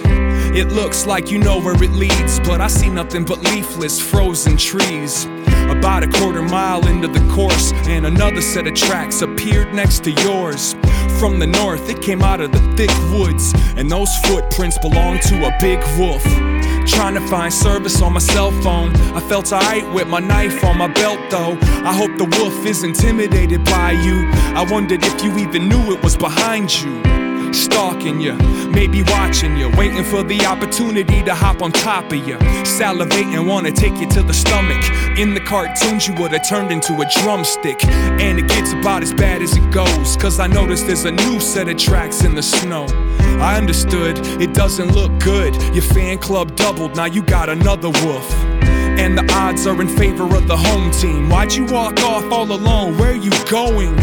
It 0.55 0.69
looks 0.69 1.05
like 1.05 1.29
you 1.29 1.37
know 1.37 1.61
where 1.61 1.75
it 1.75 1.91
leads, 1.91 2.39
but 2.39 2.61
I 2.61 2.67
see 2.67 2.89
nothing 2.89 3.25
but 3.25 3.43
leafless, 3.43 4.01
frozen 4.01 4.57
trees. 4.57 5.25
About 5.69 6.01
a 6.01 6.07
quarter 6.07 6.41
mile 6.41 6.87
into 6.87 7.07
the 7.07 7.19
course, 7.31 7.71
and 7.87 8.07
another 8.07 8.41
set 8.41 8.65
of 8.65 8.73
tracks 8.73 9.21
appeared 9.21 9.71
next 9.71 10.03
to 10.05 10.11
yours. 10.11 10.73
From 11.19 11.37
the 11.37 11.45
north, 11.45 11.87
it 11.89 12.01
came 12.01 12.23
out 12.23 12.41
of 12.41 12.51
the 12.51 12.59
thick 12.75 12.89
woods, 13.11 13.53
and 13.77 13.89
those 13.89 14.15
footprints 14.23 14.79
belonged 14.79 15.21
to 15.23 15.45
a 15.45 15.55
big 15.59 15.79
wolf. 15.99 16.23
Trying 16.87 17.13
to 17.13 17.27
find 17.27 17.53
service 17.53 18.01
on 18.01 18.13
my 18.13 18.19
cell 18.19 18.51
phone. 18.63 18.95
I 19.15 19.19
felt 19.19 19.53
alright 19.53 19.87
with 19.93 20.07
my 20.07 20.19
knife 20.19 20.63
on 20.63 20.79
my 20.79 20.87
belt 20.87 21.19
though. 21.29 21.55
I 21.85 21.93
hope 21.93 22.17
the 22.17 22.25
wolf 22.39 22.65
is 22.65 22.83
intimidated 22.83 23.63
by 23.63 23.91
you. 23.91 24.27
I 24.55 24.65
wondered 24.67 25.05
if 25.05 25.23
you 25.23 25.37
even 25.37 25.69
knew 25.69 25.93
it 25.93 26.03
was 26.03 26.17
behind 26.17 26.81
you 26.81 27.18
stalking 27.53 28.19
you, 28.19 28.33
maybe 28.69 29.03
watching 29.03 29.57
you, 29.57 29.69
waiting 29.77 30.03
for 30.03 30.23
the 30.23 30.45
opportunity 30.45 31.23
to 31.23 31.33
hop 31.33 31.61
on 31.61 31.71
top 31.71 32.05
of 32.11 32.27
you, 32.27 32.37
salivating, 32.63 33.47
wanna 33.47 33.71
take 33.71 33.97
you 33.99 34.07
to 34.09 34.21
the 34.21 34.33
stomach. 34.33 34.83
In 35.17 35.33
the 35.33 35.39
cartoons, 35.39 36.07
you 36.07 36.13
would've 36.15 36.47
turned 36.47 36.71
into 36.71 36.93
a 36.93 37.05
drumstick, 37.21 37.83
and 37.85 38.39
it 38.39 38.47
gets 38.47 38.73
about 38.73 39.03
as 39.03 39.13
bad 39.13 39.41
as 39.41 39.55
it 39.55 39.71
goes. 39.71 40.17
Cause 40.17 40.39
I 40.39 40.47
noticed 40.47 40.87
there's 40.87 41.05
a 41.05 41.11
new 41.11 41.39
set 41.39 41.67
of 41.67 41.77
tracks 41.77 42.23
in 42.23 42.35
the 42.35 42.43
snow. 42.43 42.85
I 43.39 43.57
understood 43.57 44.17
it 44.41 44.53
doesn't 44.53 44.93
look 44.93 45.17
good. 45.19 45.55
Your 45.73 45.83
fan 45.83 46.17
club 46.17 46.55
doubled, 46.55 46.95
now 46.95 47.05
you 47.05 47.23
got 47.23 47.49
another 47.49 47.89
wolf. 48.03 48.58
And 48.99 49.17
the 49.17 49.25
odds 49.33 49.65
are 49.65 49.81
in 49.81 49.87
favor 49.87 50.25
of 50.35 50.47
the 50.47 50.57
home 50.57 50.91
team. 50.91 51.29
Why'd 51.29 51.53
you 51.53 51.63
walk 51.65 52.01
off 52.01 52.29
all 52.33 52.51
alone? 52.51 52.97
Where 52.97 53.11
are 53.11 53.15
you 53.15 53.31
going? 53.49 53.95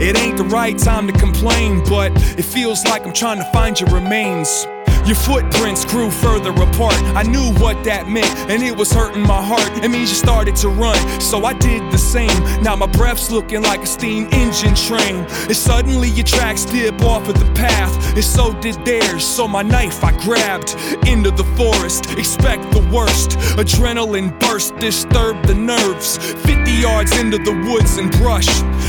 It 0.00 0.16
ain't 0.16 0.36
the 0.36 0.44
right 0.44 0.78
time 0.78 1.08
to 1.08 1.12
complain, 1.12 1.82
but 1.88 2.12
it 2.38 2.44
feels 2.44 2.84
like 2.84 3.04
I'm 3.04 3.12
trying 3.12 3.38
to 3.38 3.50
find 3.52 3.78
your 3.80 3.90
remains. 3.90 4.66
Your 5.06 5.14
footprints 5.14 5.84
grew 5.84 6.10
further 6.10 6.50
apart. 6.50 7.00
I 7.14 7.22
knew 7.22 7.52
what 7.60 7.84
that 7.84 8.08
meant, 8.08 8.50
and 8.50 8.60
it 8.60 8.76
was 8.76 8.92
hurting 8.92 9.22
my 9.22 9.40
heart. 9.40 9.84
It 9.84 9.88
means 9.88 10.10
you 10.10 10.16
started 10.16 10.56
to 10.56 10.68
run, 10.68 10.98
so 11.20 11.44
I 11.44 11.52
did 11.52 11.92
the 11.92 11.98
same. 11.98 12.36
Now 12.60 12.74
my 12.74 12.86
breath's 12.86 13.30
looking 13.30 13.62
like 13.62 13.82
a 13.82 13.86
steam 13.86 14.28
engine 14.32 14.74
train. 14.74 15.24
And 15.46 15.56
suddenly 15.56 16.08
your 16.08 16.24
tracks 16.24 16.64
dip 16.64 17.00
off 17.02 17.28
of 17.28 17.38
the 17.38 17.48
path, 17.54 17.94
and 18.16 18.24
so 18.24 18.52
did 18.60 18.84
theirs. 18.84 19.24
So 19.24 19.46
my 19.46 19.62
knife 19.62 20.02
I 20.02 20.10
grabbed 20.24 20.74
into 21.06 21.30
the 21.30 21.44
forest. 21.54 22.10
Expect 22.18 22.72
the 22.72 22.82
worst. 22.92 23.38
Adrenaline 23.62 24.36
burst, 24.40 24.76
disturbed 24.78 25.46
the 25.46 25.54
nerves. 25.54 26.18
50 26.18 26.72
yards 26.72 27.16
into 27.16 27.38
the 27.38 27.54
woods 27.70 27.98
and 27.98 28.10
brush. 28.18 28.48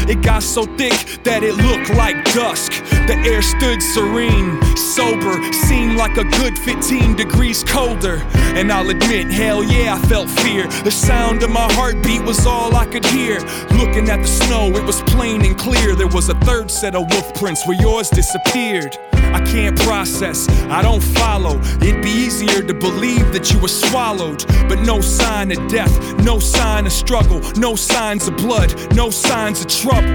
It 0.09 0.23
got 0.23 0.41
so 0.41 0.65
thick 0.77 1.21
that 1.23 1.43
it 1.43 1.55
looked 1.57 1.91
like 1.91 2.15
dusk. 2.33 2.71
The 3.05 3.15
air 3.23 3.43
stood 3.43 3.83
serene, 3.83 4.59
sober, 4.75 5.37
seemed 5.53 5.95
like 5.95 6.06
a 6.15 6.23
good 6.37 6.57
15 6.59 7.15
degrees 7.15 7.63
colder. 7.63 8.17
And 8.55 8.71
I'll 8.71 8.89
admit, 8.89 9.31
hell 9.31 9.63
yeah, 9.63 9.95
I 9.95 10.07
felt 10.07 10.29
fear. 10.29 10.67
The 10.83 10.91
sound 10.91 11.43
of 11.43 11.49
my 11.49 11.67
heartbeat 11.73 12.21
was 12.21 12.45
all 12.45 12.75
I 12.75 12.85
could 12.85 13.05
hear. 13.05 13.39
Looking 13.71 14.09
at 14.09 14.21
the 14.21 14.27
snow, 14.27 14.67
it 14.75 14.83
was 14.83 15.01
plain 15.01 15.43
and 15.45 15.57
clear. 15.57 15.95
There 15.95 16.07
was 16.07 16.29
a 16.29 16.35
third 16.41 16.69
set 16.71 16.95
of 16.95 17.11
wolf 17.11 17.33
prints 17.33 17.67
where 17.67 17.79
yours 17.81 18.09
disappeared. 18.09 18.97
I 19.33 19.43
can't 19.45 19.77
process, 19.79 20.47
I 20.69 20.81
don't 20.81 21.03
follow. 21.03 21.59
It'd 21.81 22.01
be 22.03 22.09
easier 22.09 22.61
to 22.61 22.73
believe 22.73 23.33
that 23.33 23.51
you 23.51 23.59
were 23.59 23.67
swallowed, 23.67 24.45
but 24.69 24.79
no 24.79 25.01
sign 25.01 25.51
of 25.51 25.67
death, 25.69 25.93
no 26.23 26.39
sign 26.39 26.85
of 26.85 26.91
struggle, 26.91 27.41
no 27.57 27.75
signs 27.75 28.27
of 28.27 28.37
blood, 28.37 28.95
no 28.95 29.09
signs 29.09 29.61
of 29.61 29.67
trouble. 29.67 30.07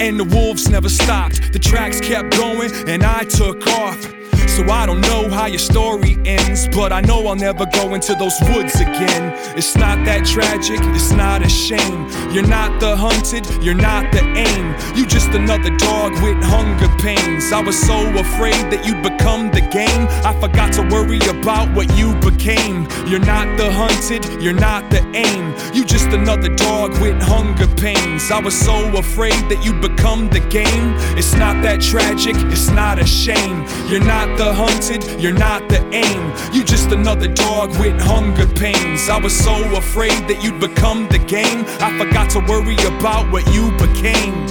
And 0.00 0.18
the 0.18 0.24
wolves 0.24 0.68
never 0.68 0.88
stopped, 0.88 1.52
the 1.52 1.58
tracks 1.58 2.00
kept 2.00 2.36
going, 2.36 2.70
and 2.88 3.04
I 3.04 3.24
took 3.24 3.66
off. 3.66 4.21
So 4.52 4.68
I 4.68 4.84
don't 4.84 5.00
know 5.00 5.30
how 5.30 5.46
your 5.46 5.58
story 5.58 6.18
ends, 6.26 6.68
but 6.68 6.92
I 6.92 7.00
know 7.00 7.26
I'll 7.26 7.34
never 7.34 7.64
go 7.64 7.94
into 7.94 8.14
those 8.14 8.38
woods 8.52 8.78
again. 8.80 9.32
It's 9.56 9.74
not 9.76 10.04
that 10.04 10.26
tragic, 10.26 10.78
it's 10.94 11.10
not 11.10 11.40
a 11.40 11.48
shame. 11.48 12.06
You're 12.30 12.46
not 12.46 12.78
the 12.78 12.94
hunted, 12.94 13.46
you're 13.64 13.72
not 13.72 14.12
the 14.12 14.20
aim. 14.20 14.74
You 14.94 15.06
just 15.06 15.30
another 15.30 15.74
dog 15.78 16.12
with 16.22 16.36
hunger 16.44 16.88
pains. 17.00 17.50
I 17.50 17.62
was 17.62 17.78
so 17.78 17.96
afraid 18.18 18.60
that 18.70 18.84
you'd 18.84 19.02
become 19.02 19.50
the 19.50 19.62
game. 19.72 20.06
I 20.22 20.38
forgot 20.38 20.74
to 20.74 20.82
worry 20.82 21.20
about 21.30 21.74
what 21.74 21.88
you 21.96 22.14
became. 22.20 22.86
You're 23.08 23.24
not 23.24 23.56
the 23.56 23.72
hunted, 23.72 24.42
you're 24.42 24.52
not 24.52 24.90
the 24.90 25.00
aim. 25.16 25.54
You 25.72 25.86
just 25.86 26.08
another 26.08 26.54
dog 26.56 26.92
with 27.00 27.20
hunger 27.22 27.68
pains. 27.76 28.30
I 28.30 28.38
was 28.38 28.54
so 28.54 28.76
afraid 28.98 29.40
that 29.48 29.64
you'd 29.64 29.80
become 29.80 30.28
the 30.28 30.40
game. 30.50 30.92
It's 31.16 31.32
not 31.32 31.62
that 31.62 31.80
tragic, 31.80 32.36
it's 32.52 32.68
not 32.68 32.98
a 32.98 33.06
shame. 33.06 33.64
You're 33.88 34.04
not 34.04 34.36
the 34.36 34.41
hunted, 34.50 35.04
you're 35.20 35.38
not 35.38 35.68
the 35.68 35.80
aim. 35.92 36.32
Just 36.72 36.90
another 36.90 37.28
dog 37.28 37.70
with 37.78 38.00
hunger 38.00 38.46
pains. 38.54 39.08
I 39.10 39.18
was 39.18 39.32
so 39.32 39.54
afraid 39.76 40.26
that 40.26 40.42
you'd 40.42 40.58
become 40.58 41.06
the 41.08 41.18
game. 41.18 41.66
I 41.80 41.96
forgot 41.98 42.30
to 42.30 42.40
worry 42.40 42.76
about 42.96 43.30
what 43.30 43.46
you 43.52 43.70
became. 43.72 44.46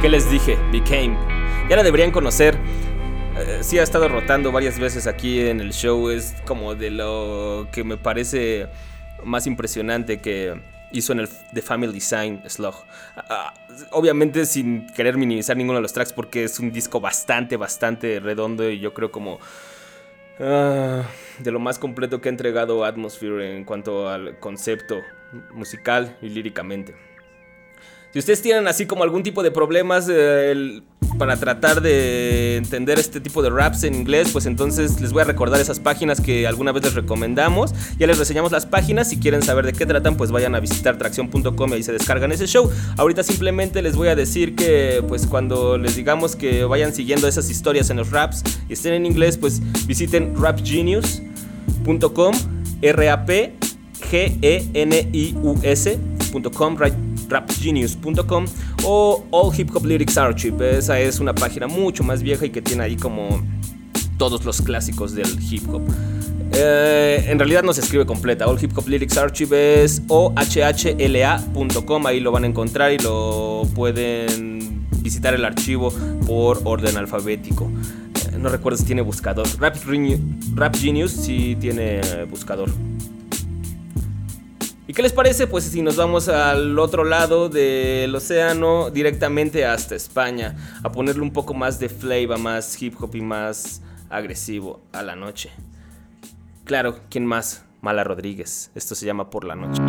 ¿Qué 0.00 0.08
les 0.08 0.30
dije? 0.30 0.56
Became. 0.72 1.16
Ya 1.68 1.76
la 1.76 1.82
deberían 1.82 2.10
conocer. 2.10 2.58
Eh, 3.36 3.58
sí 3.60 3.78
ha 3.78 3.82
estado 3.82 4.08
rotando 4.08 4.50
varias 4.52 4.78
veces 4.78 5.06
aquí 5.06 5.40
en 5.40 5.60
el 5.60 5.72
show. 5.72 6.08
Es 6.08 6.34
como 6.46 6.74
de 6.74 6.90
lo 6.90 7.68
que 7.70 7.84
me 7.84 7.98
parece 7.98 8.66
más 9.22 9.46
impresionante 9.46 10.20
que 10.20 10.58
hizo 10.92 11.12
en 11.12 11.20
el 11.20 11.28
The 11.52 11.62
Family 11.62 11.92
Design 11.92 12.42
Slug. 12.48 12.74
Ah, 13.16 13.54
obviamente 13.92 14.44
sin 14.46 14.86
querer 14.88 15.16
minimizar 15.16 15.56
ninguno 15.56 15.78
de 15.78 15.82
los 15.82 15.92
tracks 15.92 16.12
porque 16.12 16.44
es 16.44 16.58
un 16.58 16.72
disco 16.72 17.00
bastante, 17.00 17.56
bastante 17.56 18.20
redondo 18.20 18.68
y 18.68 18.80
yo 18.80 18.92
creo 18.94 19.10
como 19.10 19.38
ah, 20.40 21.04
de 21.38 21.50
lo 21.50 21.58
más 21.58 21.78
completo 21.78 22.20
que 22.20 22.28
ha 22.28 22.32
entregado 22.32 22.84
Atmosphere 22.84 23.56
en 23.56 23.64
cuanto 23.64 24.08
al 24.08 24.38
concepto 24.38 25.00
musical 25.52 26.16
y 26.20 26.28
líricamente. 26.28 26.94
Si 28.12 28.18
ustedes 28.18 28.42
tienen 28.42 28.66
así 28.66 28.86
como 28.86 29.04
algún 29.04 29.22
tipo 29.22 29.42
de 29.42 29.50
problemas 29.52 30.08
eh, 30.10 30.80
para 31.16 31.36
tratar 31.36 31.80
de 31.80 32.56
entender 32.56 32.98
este 32.98 33.20
tipo 33.20 33.40
de 33.42 33.50
raps 33.50 33.84
en 33.84 33.94
inglés, 33.94 34.30
pues 34.32 34.46
entonces 34.46 35.00
les 35.00 35.12
voy 35.12 35.22
a 35.22 35.24
recordar 35.24 35.60
esas 35.60 35.78
páginas 35.78 36.20
que 36.20 36.46
alguna 36.48 36.72
vez 36.72 36.82
les 36.84 36.94
recomendamos. 36.94 37.72
Ya 37.98 38.08
les 38.08 38.18
reseñamos 38.18 38.50
las 38.50 38.66
páginas. 38.66 39.10
Si 39.10 39.18
quieren 39.18 39.42
saber 39.42 39.64
de 39.64 39.72
qué 39.74 39.86
tratan, 39.86 40.16
pues 40.16 40.32
vayan 40.32 40.56
a 40.56 40.60
visitar 40.60 40.98
tracción.com 40.98 41.70
y 41.70 41.74
ahí 41.74 41.82
se 41.84 41.92
descargan 41.92 42.32
ese 42.32 42.46
show. 42.46 42.68
Ahorita 42.96 43.22
simplemente 43.22 43.80
les 43.80 43.94
voy 43.94 44.08
a 44.08 44.16
decir 44.16 44.56
que, 44.56 45.04
pues 45.06 45.26
cuando 45.28 45.78
les 45.78 45.94
digamos 45.94 46.34
que 46.34 46.64
vayan 46.64 46.92
siguiendo 46.92 47.28
esas 47.28 47.48
historias 47.48 47.90
en 47.90 47.98
los 47.98 48.10
raps 48.10 48.42
y 48.68 48.72
estén 48.72 48.94
en 48.94 49.06
inglés, 49.06 49.36
pues 49.38 49.60
visiten 49.86 50.34
rapgenius.com, 50.36 52.34
R-A-P 52.82 53.54
G-E-N-I-U-S.com, 55.50 56.76
ra- 56.76 56.90
rapgenius.com 57.30 58.44
o 58.84 59.24
All 59.30 59.52
Hip 59.58 59.70
Hop 59.74 59.86
Lyrics 59.86 60.18
Archive. 60.18 60.78
Esa 60.78 61.00
es 61.00 61.20
una 61.20 61.34
página 61.34 61.66
mucho 61.66 62.04
más 62.04 62.22
vieja 62.22 62.44
y 62.46 62.50
que 62.50 62.60
tiene 62.60 62.84
ahí 62.84 62.96
como 62.96 63.40
todos 64.18 64.44
los 64.44 64.60
clásicos 64.60 65.14
del 65.14 65.28
hip 65.50 65.66
hop. 65.72 65.82
Eh, 66.52 67.24
en 67.28 67.38
realidad 67.38 67.62
no 67.62 67.72
se 67.72 67.80
escribe 67.80 68.04
completa. 68.04 68.46
All 68.46 68.62
Hip 68.62 68.76
Hop 68.76 68.88
Lyrics 68.88 69.16
Archive 69.16 69.82
es 69.84 70.02
ohhla.com. 70.08 72.06
Ahí 72.06 72.20
lo 72.20 72.32
van 72.32 72.44
a 72.44 72.46
encontrar 72.46 72.92
y 72.92 72.98
lo 72.98 73.62
pueden 73.74 74.86
visitar 75.00 75.32
el 75.32 75.44
archivo 75.44 75.90
por 76.26 76.60
orden 76.64 76.96
alfabético. 76.96 77.70
Eh, 78.14 78.36
no 78.38 78.48
recuerdo 78.48 78.76
si 78.78 78.84
tiene 78.84 79.02
buscador. 79.02 79.46
Rap, 79.58 79.76
Rap 80.54 80.76
Genius 80.76 81.12
sí 81.12 81.56
tiene 81.60 82.00
buscador. 82.28 82.70
¿Y 84.90 84.92
qué 84.92 85.02
les 85.02 85.12
parece? 85.12 85.46
Pues 85.46 85.62
si 85.66 85.82
nos 85.82 85.94
vamos 85.94 86.28
al 86.28 86.76
otro 86.76 87.04
lado 87.04 87.48
del 87.48 88.12
océano, 88.12 88.90
directamente 88.90 89.64
hasta 89.64 89.94
España, 89.94 90.56
a 90.82 90.90
ponerle 90.90 91.22
un 91.22 91.32
poco 91.32 91.54
más 91.54 91.78
de 91.78 91.88
flavor, 91.88 92.40
más 92.40 92.82
hip 92.82 93.00
hop 93.00 93.14
y 93.14 93.20
más 93.20 93.82
agresivo 94.08 94.80
a 94.90 95.04
la 95.04 95.14
noche. 95.14 95.50
Claro, 96.64 96.98
¿quién 97.08 97.24
más? 97.24 97.64
Mala 97.80 98.02
Rodríguez. 98.02 98.72
Esto 98.74 98.96
se 98.96 99.06
llama 99.06 99.30
Por 99.30 99.44
la 99.44 99.54
Noche. 99.54 99.80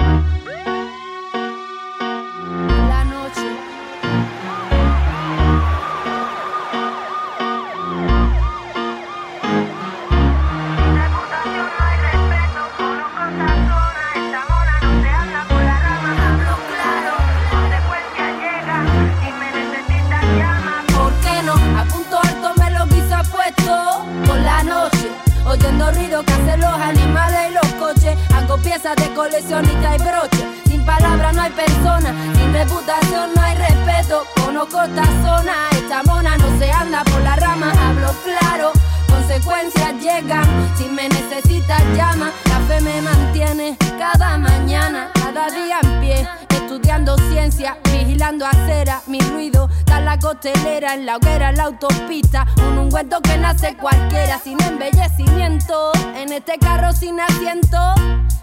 Piezas 28.71 28.95
de 28.95 29.13
coleccionista 29.13 29.95
y 29.95 29.97
broche. 29.97 30.47
Sin 30.65 30.85
palabras 30.85 31.35
no 31.35 31.41
hay 31.41 31.51
persona, 31.51 32.15
sin 32.35 32.53
reputación 32.53 33.31
no 33.35 33.41
hay 33.41 33.55
respeto. 33.55 34.23
Conozco 34.45 34.81
esta 34.83 35.03
zona, 35.21 35.53
esta 35.73 36.03
mona 36.03 36.37
no 36.37 36.57
se 36.57 36.71
anda 36.71 37.03
por 37.03 37.21
la 37.21 37.35
rama, 37.35 37.73
hablo 37.85 38.13
claro. 38.23 38.71
Consecuencias 39.09 39.93
llegan, 39.99 40.45
si 40.77 40.85
me 40.85 41.09
necesitas 41.09 41.83
llama. 41.97 42.31
La 42.47 42.59
fe 42.61 42.79
me 42.79 43.01
mantiene 43.01 43.77
cada 43.99 44.37
mañana, 44.37 45.11
cada 45.21 45.49
día 45.49 45.79
en 45.83 45.99
pie. 45.99 46.27
Estudiando 46.47 47.17
ciencia, 47.29 47.77
vigilando 47.91 48.45
acera, 48.45 49.01
mi 49.05 49.19
ruido 49.19 49.69
la 50.11 50.19
costelera, 50.19 50.93
en 50.93 51.05
la 51.05 51.15
hoguera, 51.15 51.51
en 51.51 51.55
la 51.55 51.63
autopista. 51.63 52.45
Un 52.67 52.77
ungüento 52.77 53.21
que 53.21 53.37
nace 53.37 53.77
cualquiera, 53.77 54.39
sin 54.39 54.61
embellecimiento. 54.61 55.93
En 56.15 56.33
este 56.33 56.57
carro 56.59 56.91
sin 56.91 57.17
asiento, 57.21 57.77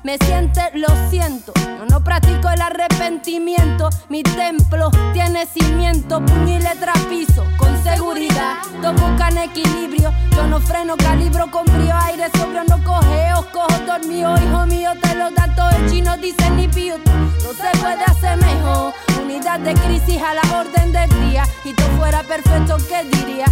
me 0.02 0.16
siente, 0.16 0.62
lo 0.72 0.88
siento. 1.10 1.52
Yo 1.56 1.84
no 1.90 2.02
practico 2.02 2.48
el 2.48 2.62
arrepentimiento. 2.62 3.90
Mi 4.08 4.22
templo 4.22 4.90
tiene 5.12 5.44
cimiento, 5.44 6.24
puño 6.24 6.56
y 6.56 6.58
letra 6.58 6.94
piso, 7.10 7.44
con 7.58 7.82
seguridad. 7.82 8.54
Todos 8.80 8.98
buscan 8.98 9.36
equilibrio. 9.36 10.10
Yo 10.34 10.46
no 10.46 10.60
freno, 10.60 10.96
calibro 10.96 11.50
con 11.50 11.66
brío, 11.66 11.94
aire 11.94 12.30
sobrio, 12.38 12.64
no 12.64 12.82
cogeo, 12.82 13.44
cojo 13.52 13.78
dormido, 13.86 14.34
hijo 14.38 14.64
mío, 14.66 14.92
te 15.02 15.14
lo 15.14 15.30
da 15.32 15.44
el 15.76 15.90
chino, 15.90 16.16
dice 16.16 16.48
ni 16.48 16.66
pío. 16.66 16.96
No 16.96 17.52
se 17.52 17.78
puede 17.78 18.04
hacer 18.04 18.38
mejor. 18.38 19.07
Unidad 19.28 19.60
de 19.60 19.74
crisis 19.74 20.22
a 20.22 20.32
la 20.32 20.58
orden 20.58 20.90
del 20.90 21.10
día. 21.28 21.44
Y 21.62 21.74
todo 21.74 21.86
fuera 21.98 22.22
perfecto, 22.22 22.78
¿qué 22.88 23.04
diría? 23.04 23.44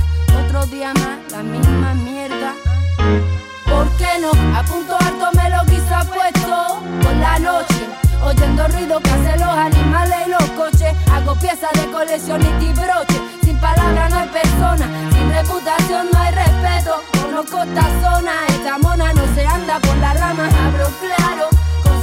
Otro 0.42 0.64
día 0.68 0.94
más, 0.94 1.30
la 1.30 1.42
misma 1.42 1.92
mierda. 1.92 2.54
¿Por 3.66 3.86
qué 3.98 4.08
no? 4.22 4.30
A 4.56 4.62
punto 4.62 4.96
alto 4.98 5.26
me 5.34 5.50
lo 5.50 5.62
quizá 5.66 6.02
puesto 6.04 6.80
por 7.02 7.14
la 7.16 7.38
noche. 7.40 7.84
Oyendo 8.24 8.66
ruido 8.68 9.00
que 9.00 9.10
hacen 9.10 9.38
los 9.38 9.54
animales 9.54 10.16
y 10.26 10.30
los 10.30 10.44
coches. 10.52 10.94
Hago 11.12 11.34
piezas 11.34 11.72
de 11.74 11.92
coleccionista 11.92 12.64
y 12.64 12.72
broche. 12.72 13.20
Sin 13.44 13.60
palabras 13.60 14.10
no 14.10 14.18
hay 14.20 14.28
persona. 14.28 14.88
Sin 15.12 15.30
reputación 15.30 16.06
no 16.10 16.18
hay 16.18 16.32
respeto. 16.32 17.02
Conozco 17.20 17.62
esta 17.64 17.82
zona. 18.00 18.32
Esta 18.48 18.78
mona 18.78 19.12
no 19.12 19.34
se 19.34 19.46
anda 19.46 19.78
por 19.80 19.96
las 19.98 20.18
ramas. 20.18 20.54
Abro 20.54 20.88
claro. 21.02 21.55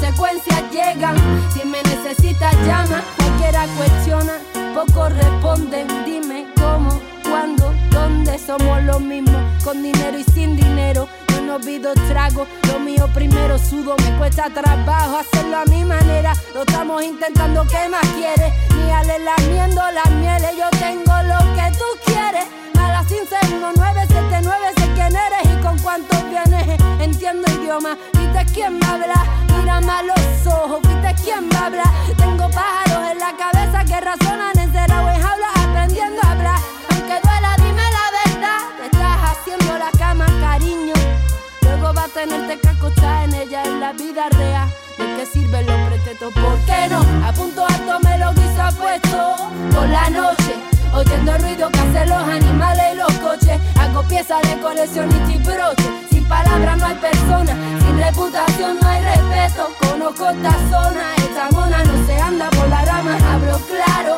Consecuencias 0.03 0.63
llegan. 0.69 1.15
Si 1.53 1.65
me 1.65 1.81
necesitas 1.83 2.53
llama. 2.67 3.01
Cualquiera 3.15 3.65
cuestiona. 3.77 4.33
Pocos 4.75 5.13
responden. 5.13 5.87
Dime 6.03 6.47
cómo, 6.57 6.99
cuándo, 7.23 7.73
dónde 7.89 8.37
somos 8.37 8.83
los 8.83 8.99
mismos. 8.99 9.41
Con 9.63 9.81
dinero 9.81 10.19
y 10.19 10.23
sin 10.25 10.57
dinero. 10.57 11.07
Yo 11.29 11.41
no 11.41 11.55
olvido 11.55 11.93
trago, 12.09 12.45
lo 12.67 12.79
mío 12.79 13.07
primero 13.13 13.57
sudo, 13.57 13.95
me 13.97 14.17
cuesta 14.17 14.49
trabajo 14.49 15.19
hacerlo 15.19 15.57
a 15.57 15.65
mi 15.65 15.85
manera. 15.85 16.33
Lo 16.53 16.63
estamos 16.63 17.01
intentando, 17.01 17.65
¿qué 17.67 17.87
más 17.87 18.05
quieres? 18.09 18.53
Ni 18.75 18.91
ale 18.91 19.19
lamiendo 19.19 19.81
las 19.91 20.11
mieles, 20.11 20.51
yo 20.57 20.69
tengo 20.79 21.13
lo 21.23 21.39
que 21.55 21.77
tú 21.77 21.85
quieres. 22.05 22.45
Mala 22.83 23.01
sin 23.07 23.25
ser 23.25 23.41
1979, 23.49 24.57
sé 24.75 24.87
quién 24.93 25.15
eres 25.15 25.45
y 25.45 25.61
con 25.61 25.79
cuántos 25.79 26.21
vienes. 26.29 26.77
Entiendo 26.99 27.49
idioma, 27.53 27.97
viste 28.11 28.45
quién 28.53 28.77
me 28.77 28.85
habla, 28.85 29.23
mírame 29.55 29.89
a 29.89 30.03
los 30.03 30.47
ojos, 30.47 30.81
viste 30.81 31.15
quién 31.23 31.47
me 31.47 31.55
habla. 31.55 31.85
Tengo 32.17 32.49
pájaros 32.49 33.11
en 33.11 33.19
la 33.19 33.31
cabeza 33.37 33.85
que 33.85 34.01
razonan 34.01 34.59
encerrado 34.59 35.09
en 35.11 35.21
jaulas, 35.21 35.55
aprendiendo 35.65 36.21
a 36.23 36.31
hablar. 36.31 36.59
Aunque 36.89 37.15
duela, 37.23 37.55
dime 37.57 37.85
la 37.99 38.07
verdad, 38.19 38.59
te 38.77 38.85
estás 38.87 39.17
haciendo 39.31 39.77
la 39.77 39.91
cama, 39.97 40.25
cariño. 40.41 40.93
Luego 41.61 41.93
va 41.93 42.03
a 42.03 42.07
tenerte 42.09 42.59
que 42.59 42.67
acostar 42.67 43.23
en 43.23 43.33
ella 43.33 43.63
en 43.63 43.79
la 43.79 43.93
vida 43.93 44.27
real. 44.31 44.69
¿De 44.97 45.05
qué 45.15 45.25
sirven 45.25 45.65
los 45.65 45.79
pretextos? 45.87 46.33
¿Por 46.33 46.57
qué 46.65 46.89
no? 46.89 46.99
A 47.25 47.31
punto 47.31 47.65
alto 47.65 47.99
me 48.01 48.17
lo 48.17 48.33
guisa 48.33 48.71
puesto 48.77 49.49
por 49.73 49.87
la 49.87 50.09
noche. 50.09 50.72
Oyendo 50.95 51.37
ruido 51.37 51.69
que 51.71 51.79
hacen 51.79 52.09
los 52.09 52.23
animales 52.23 52.83
y 52.93 52.97
los 52.97 53.13
coches. 53.19 53.59
Hago 53.79 54.03
piezas 54.03 54.41
de 54.43 54.59
coleccionista 54.61 55.31
y 55.31 55.37
broche. 55.37 55.89
Sin 56.09 56.23
palabras 56.25 56.77
no 56.77 56.85
hay 56.85 56.95
persona. 56.95 57.53
Sin 57.79 57.97
reputación 57.97 58.77
no 58.81 58.87
hay 58.87 59.01
respeto. 59.01 59.69
Conozco 59.81 60.29
esta 60.29 60.53
zona. 60.69 61.15
Esta 61.17 61.49
mona 61.51 61.83
no 61.83 62.05
se 62.05 62.19
anda 62.19 62.49
por 62.51 62.67
la 62.69 62.85
rama. 62.85 63.17
Hablo 63.33 63.59
claro 63.67 64.17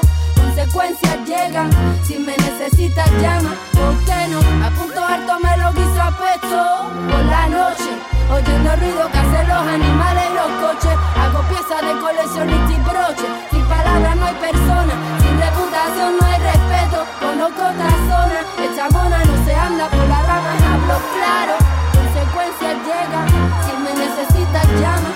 consecuencias 0.56 1.18
llegan. 1.26 1.70
Si 2.04 2.18
me 2.18 2.36
necesitas, 2.38 3.12
llama. 3.22 3.56
¿Por 3.74 3.96
qué 4.06 4.28
no? 4.30 4.40
A 4.66 4.70
punto 4.72 5.04
alto 5.04 5.40
me 5.40 5.58
lo 5.58 5.74
guisa 5.74 6.12
puesto 6.18 6.92
por 7.10 7.26
la 7.26 7.48
noche. 7.48 7.92
Oyendo 8.32 8.72
el 8.72 8.80
ruido 8.80 9.12
que 9.12 9.18
hacen 9.18 9.48
los 9.48 9.68
animales 9.68 10.24
y 10.32 10.34
los 10.34 10.52
coches. 10.64 10.98
Hago 11.20 11.42
piezas 11.50 11.82
de 11.82 12.00
coleccionista 12.00 12.72
y 12.72 12.78
broche. 12.90 13.28
Sin 13.52 13.66
palabras 13.66 14.16
no 14.16 14.26
hay 14.26 14.36
persona. 14.36 15.25
Reputación 15.46 16.18
no 16.20 16.26
hay 16.26 16.40
respeto. 16.40 17.06
Conozco 17.20 17.62
otra 17.62 17.90
zona. 18.10 18.40
Esta 18.64 18.90
mona 18.90 19.24
no 19.24 19.46
se 19.46 19.54
anda 19.54 19.88
por 19.90 20.08
las 20.08 20.28
ramas. 20.28 20.62
Hablo 20.64 20.96
claro. 21.14 21.54
Consecuencias 21.94 22.78
llegan. 22.88 23.28
Si 23.66 23.74
me 23.84 23.94
necesitas, 23.94 24.68
llama. 24.82 25.10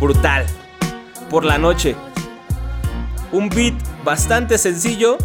Brutal. 0.00 0.46
Por 1.30 1.44
la 1.44 1.56
noche. 1.58 1.94
Un 3.30 3.48
beat 3.48 3.74
bastante 4.04 4.58
sencillo. 4.58 5.18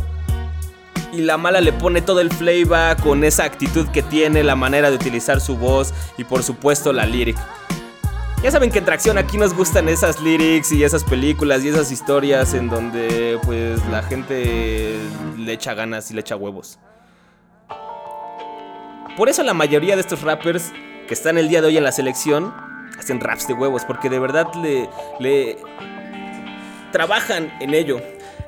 Y 1.11 1.21
la 1.21 1.37
mala 1.37 1.59
le 1.59 1.73
pone 1.73 2.01
todo 2.01 2.21
el 2.21 2.31
flavor 2.31 2.95
con 3.01 3.23
esa 3.23 3.43
actitud 3.43 3.87
que 3.87 4.01
tiene, 4.03 4.43
la 4.43 4.55
manera 4.55 4.89
de 4.89 4.95
utilizar 4.95 5.41
su 5.41 5.57
voz 5.57 5.93
y 6.17 6.23
por 6.23 6.43
supuesto 6.43 6.93
la 6.93 7.05
lyric. 7.05 7.37
Ya 8.43 8.49
saben 8.49 8.71
que 8.71 8.79
en 8.79 8.85
Tracción 8.85 9.19
aquí 9.19 9.37
nos 9.37 9.53
gustan 9.53 9.87
esas 9.87 10.19
lyrics 10.19 10.71
y 10.71 10.83
esas 10.83 11.03
películas 11.03 11.63
y 11.63 11.69
esas 11.69 11.91
historias 11.91 12.55
en 12.55 12.69
donde 12.69 13.39
pues 13.43 13.79
la 13.91 14.01
gente 14.01 14.97
le 15.37 15.53
echa 15.53 15.75
ganas 15.75 16.09
y 16.09 16.15
le 16.15 16.21
echa 16.21 16.35
huevos. 16.35 16.79
Por 19.15 19.29
eso 19.29 19.43
la 19.43 19.53
mayoría 19.53 19.93
de 19.93 20.01
estos 20.01 20.23
rappers 20.23 20.71
que 21.07 21.13
están 21.13 21.37
el 21.37 21.49
día 21.49 21.61
de 21.61 21.67
hoy 21.67 21.77
en 21.77 21.83
la 21.83 21.91
selección 21.91 22.51
hacen 22.97 23.19
raps 23.19 23.47
de 23.47 23.53
huevos 23.53 23.85
porque 23.85 24.09
de 24.09 24.17
verdad 24.17 24.47
le, 24.55 24.89
le 25.19 25.57
trabajan 26.91 27.53
en 27.59 27.75
ello. 27.75 28.01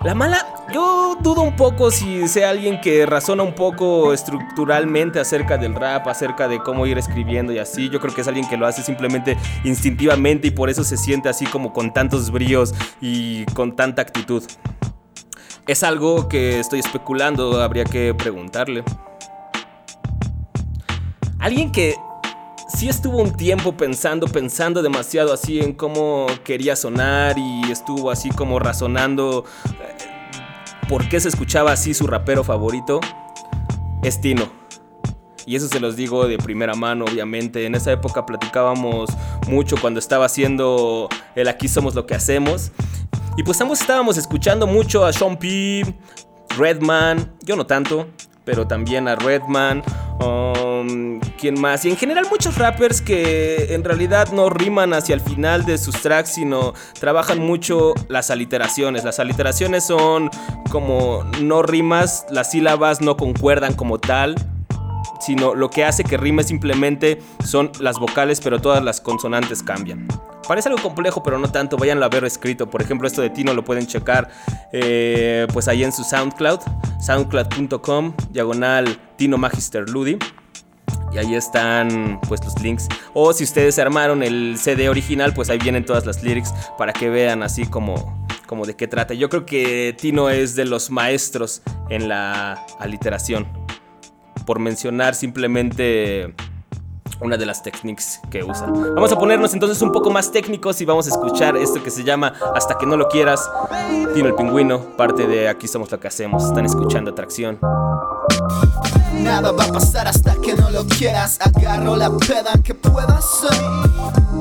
La 0.03 0.13
mala, 0.13 0.45
yo 0.73 1.15
dudo 1.21 1.43
un 1.43 1.55
poco 1.55 1.89
si 1.89 2.27
sea 2.27 2.49
alguien 2.49 2.81
que 2.81 3.05
razona 3.05 3.41
un 3.41 3.55
poco 3.55 4.11
estructuralmente 4.11 5.17
acerca 5.17 5.57
del 5.57 5.73
rap, 5.75 6.09
acerca 6.09 6.49
de 6.49 6.59
cómo 6.59 6.85
ir 6.85 6.97
escribiendo 6.97 7.53
y 7.53 7.59
así. 7.59 7.89
Yo 7.89 8.01
creo 8.01 8.13
que 8.13 8.19
es 8.19 8.27
alguien 8.27 8.45
que 8.49 8.57
lo 8.57 8.67
hace 8.67 8.83
simplemente 8.83 9.37
instintivamente 9.63 10.49
y 10.49 10.51
por 10.51 10.69
eso 10.69 10.83
se 10.83 10.97
siente 10.97 11.29
así 11.29 11.45
como 11.45 11.71
con 11.71 11.93
tantos 11.93 12.31
bríos 12.31 12.75
y 12.99 13.45
con 13.53 13.77
tanta 13.77 14.01
actitud. 14.01 14.43
Es 15.67 15.83
algo 15.83 16.27
que 16.27 16.59
estoy 16.59 16.81
especulando, 16.81 17.61
habría 17.61 17.85
que 17.85 18.13
preguntarle. 18.13 18.83
Alguien 21.39 21.71
que 21.71 21.95
sí 22.67 22.89
estuvo 22.89 23.21
un 23.21 23.33
tiempo 23.33 23.75
pensando, 23.75 24.27
pensando 24.27 24.81
demasiado 24.81 25.33
así 25.33 25.59
en 25.59 25.73
cómo 25.73 26.27
quería 26.43 26.75
sonar 26.75 27.37
y 27.37 27.71
estuvo 27.71 28.11
así 28.11 28.29
como 28.29 28.59
razonando 28.59 29.45
eh, 29.65 30.03
por 30.87 31.07
qué 31.09 31.19
se 31.19 31.29
escuchaba 31.29 31.71
así 31.71 31.93
su 31.93 32.07
rapero 32.07 32.43
favorito, 32.43 32.99
es 34.03 34.19
Tino. 34.21 34.63
Y 35.45 35.55
eso 35.55 35.67
se 35.67 35.79
los 35.79 35.95
digo 35.95 36.27
de 36.27 36.37
primera 36.37 36.73
mano, 36.73 37.05
obviamente. 37.05 37.65
En 37.65 37.75
esa 37.75 37.91
época 37.91 38.25
platicábamos 38.25 39.09
mucho 39.47 39.75
cuando 39.79 39.99
estaba 39.99 40.25
haciendo 40.25 41.09
el 41.35 41.47
Aquí 41.49 41.67
Somos 41.67 41.95
Lo 41.95 42.05
que 42.05 42.15
Hacemos. 42.15 42.71
Y 43.35 43.43
pues 43.43 43.59
ambos 43.59 43.81
estábamos 43.81 44.17
escuchando 44.17 44.67
mucho 44.67 45.05
a 45.05 45.11
Sean 45.11 45.37
P, 45.37 45.83
Redman, 46.57 47.33
yo 47.43 47.55
no 47.55 47.65
tanto, 47.65 48.07
pero 48.45 48.67
también 48.67 49.07
a 49.07 49.15
Redman, 49.15 49.83
um, 50.19 51.19
¿quién 51.39 51.59
más? 51.59 51.85
Y 51.85 51.89
en 51.89 51.97
general 51.97 52.27
muchos 52.29 52.57
rappers 52.57 53.01
que 53.01 53.73
en 53.73 53.83
realidad 53.83 54.31
no 54.31 54.49
riman 54.49 54.93
hacia 54.93 55.15
el 55.15 55.21
final 55.21 55.65
de 55.65 55.77
sus 55.77 56.01
tracks, 56.01 56.29
sino 56.29 56.73
trabajan 56.99 57.39
mucho 57.39 57.93
las 58.07 58.29
aliteraciones. 58.31 59.03
Las 59.03 59.19
aliteraciones 59.19 59.85
son 59.85 60.29
como 60.69 61.23
no 61.41 61.61
rimas, 61.63 62.25
las 62.29 62.51
sílabas 62.51 63.01
no 63.01 63.17
concuerdan 63.17 63.73
como 63.73 63.99
tal. 63.99 64.35
Sino 65.25 65.55
lo 65.55 65.69
que 65.69 65.85
hace 65.85 66.03
que 66.03 66.17
rime 66.17 66.43
simplemente 66.43 67.21
son 67.45 67.71
las 67.79 67.97
vocales, 67.97 68.41
pero 68.41 68.59
todas 68.59 68.83
las 68.83 68.99
consonantes 68.99 69.63
cambian. 69.63 70.07
Parece 70.47 70.67
algo 70.69 70.81
complejo, 70.81 71.23
pero 71.23 71.39
no 71.39 71.49
tanto. 71.49 71.77
Vayan 71.77 72.03
a 72.03 72.09
ver 72.09 72.25
escrito. 72.25 72.69
Por 72.69 72.81
ejemplo, 72.81 73.07
esto 73.07 73.21
de 73.21 73.29
Tino 73.29 73.53
lo 73.53 73.63
pueden 73.63 73.87
checar 73.87 74.29
eh, 74.73 75.47
pues 75.53 75.67
ahí 75.67 75.83
en 75.83 75.93
su 75.93 76.03
SoundCloud. 76.03 76.59
Soundcloud.com, 76.99 78.13
diagonal 78.31 78.99
Tino 79.15 79.37
Magister 79.37 79.89
Ludi. 79.89 80.17
Y 81.13 81.17
ahí 81.17 81.35
están 81.35 82.19
pues 82.27 82.43
los 82.43 82.59
links. 82.61 82.87
O 83.13 83.31
si 83.33 83.43
ustedes 83.43 83.77
armaron 83.79 84.23
el 84.23 84.57
CD 84.57 84.89
original, 84.89 85.33
pues 85.33 85.49
ahí 85.49 85.59
vienen 85.59 85.85
todas 85.85 86.05
las 86.05 86.23
lyrics 86.23 86.53
para 86.77 86.91
que 86.91 87.09
vean 87.09 87.43
así 87.43 87.65
como, 87.65 88.27
como 88.47 88.65
de 88.65 88.75
qué 88.75 88.87
trata. 88.87 89.13
Yo 89.13 89.29
creo 89.29 89.45
que 89.45 89.95
Tino 89.97 90.29
es 90.29 90.55
de 90.55 90.65
los 90.65 90.89
maestros 90.89 91.61
en 91.89 92.09
la 92.09 92.65
aliteración. 92.79 93.47
Por 94.45 94.59
mencionar 94.59 95.15
simplemente 95.15 96.33
una 97.23 97.37
de 97.37 97.45
las 97.45 97.63
técnicas 97.63 98.19
que 98.29 98.43
usa. 98.43 98.67
Vamos 98.67 99.11
a 99.11 99.17
ponernos 99.17 99.53
entonces 99.53 99.81
un 99.81 99.91
poco 99.91 100.09
más 100.11 100.31
técnicos 100.31 100.81
y 100.81 100.85
vamos 100.85 101.07
a 101.07 101.09
escuchar 101.09 101.55
esto 101.55 101.81
que 101.81 101.89
se 101.89 102.03
llama 102.03 102.33
Hasta 102.55 102.77
que 102.77 102.85
no 102.85 102.97
lo 102.97 103.07
quieras. 103.07 103.49
Tino 104.13 104.27
el 104.27 104.35
pingüino, 104.35 104.79
parte 104.97 105.27
de 105.27 105.47
Aquí 105.47 105.67
somos 105.67 105.91
lo 105.91 105.99
que 105.99 106.07
hacemos. 106.07 106.43
Están 106.43 106.65
escuchando 106.65 107.11
atracción. 107.11 107.59
Nada 109.13 109.51
va 109.51 109.63
a 109.63 109.67
pasar 109.67 110.07
hasta 110.07 110.35
que 110.35 110.53
no 110.53 110.69
lo 110.69 110.85
quieras. 110.85 111.39
Agarro 111.41 111.95
la 111.95 112.09
peda 112.09 112.53
que 112.63 112.73
puedas 112.73 113.47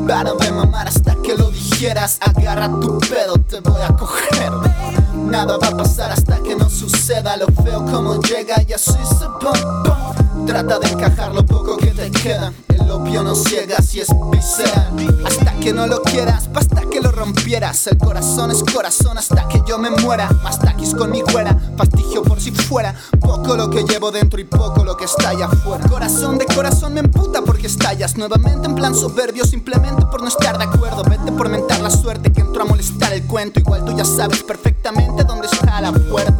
Para 0.09 0.33
de 0.35 0.51
mamar 0.51 0.89
hasta 0.89 1.15
que 1.17 1.37
lo 1.37 1.51
dijeras. 1.51 2.19
Agarra 2.21 2.69
tu 2.81 2.99
pedo, 2.99 3.35
te 3.49 3.61
voy 3.61 3.81
a 3.83 3.89
coger. 3.89 5.02
Nada 5.33 5.57
va 5.57 5.69
a 5.69 5.77
pasar 5.79 6.13
hasta 6.13 6.43
que 6.43 6.55
no 6.55 6.69
suceda. 6.69 7.39
Lo 7.39 7.47
feo 7.65 7.83
como 7.87 8.21
llega 8.21 8.63
y 8.69 8.75
así 8.75 8.93
se 9.19 9.27
va. 9.43 10.22
Trata 10.47 10.79
de 10.79 10.89
encajar 10.89 11.35
lo 11.35 11.45
poco 11.47 11.77
que 11.77 11.89
te 11.89 12.11
queda. 12.11 12.53
El 12.69 12.91
opio 12.91 13.23
no 13.23 13.35
ciega 13.35 13.81
si 13.81 14.01
es 14.01 14.09
visceral. 14.31 14.93
Hasta 15.25 15.55
que 15.55 15.73
no 15.73 15.87
lo 15.87 16.03
quieras, 16.03 16.53
basta 16.53 16.83
que 16.91 17.01
lo 17.01 17.13
rompieras. 17.13 17.87
El 17.87 17.99
corazón 17.99 18.51
es 18.51 18.63
corazón 18.63 19.19
hasta 19.19 19.47
que 19.49 19.63
yo 19.67 19.79
me 19.79 19.91
muera. 19.91 20.29
Más 20.43 20.59
taquis 20.59 20.95
con 20.95 21.11
mi 21.11 21.23
güera, 21.23 21.57
fastigio 21.77 22.23
por 22.23 22.41
si 22.41 22.51
fuera. 22.51 22.95
Poco 23.21 23.57
lo 23.57 23.71
que 23.71 23.85
llevo 23.85 24.11
dentro 24.11 24.41
y 24.41 24.45
poco 24.45 24.85
lo 24.85 24.97
que 24.97 25.05
está 25.05 25.31
allá 25.31 25.47
afuera. 25.47 25.89
Corazón 25.89 26.39
de 26.39 26.47
corazón 26.47 26.95
me 26.95 27.01
emputa 27.01 27.43
porque 27.43 27.67
estallas. 27.69 28.17
Nuevamente 28.17 28.67
en 28.67 28.75
plan 28.75 28.95
soberbio, 28.95 29.45
simplemente 29.45 30.05
por 30.07 30.23
no 30.23 30.29
estar 30.29 30.59
de 30.59 30.65
acuerdo. 30.65 31.03
Vete 31.05 31.33
por 31.33 31.49
mentar 31.49 31.81
la 31.81 31.91
suerte 31.91 32.33
que 32.33 32.41
entró 32.41 32.63
a 32.63 32.67
molestar 32.67 33.13
el 33.13 33.23
cuento. 33.27 33.61
Igual 33.61 33.85
tú 33.85 33.97
ya 33.97 34.05
sabes 34.05 34.43
perfectamente 34.43 35.25
dónde 35.25 35.47
está 35.47 35.81
la 35.81 35.93
puerta. 35.93 36.37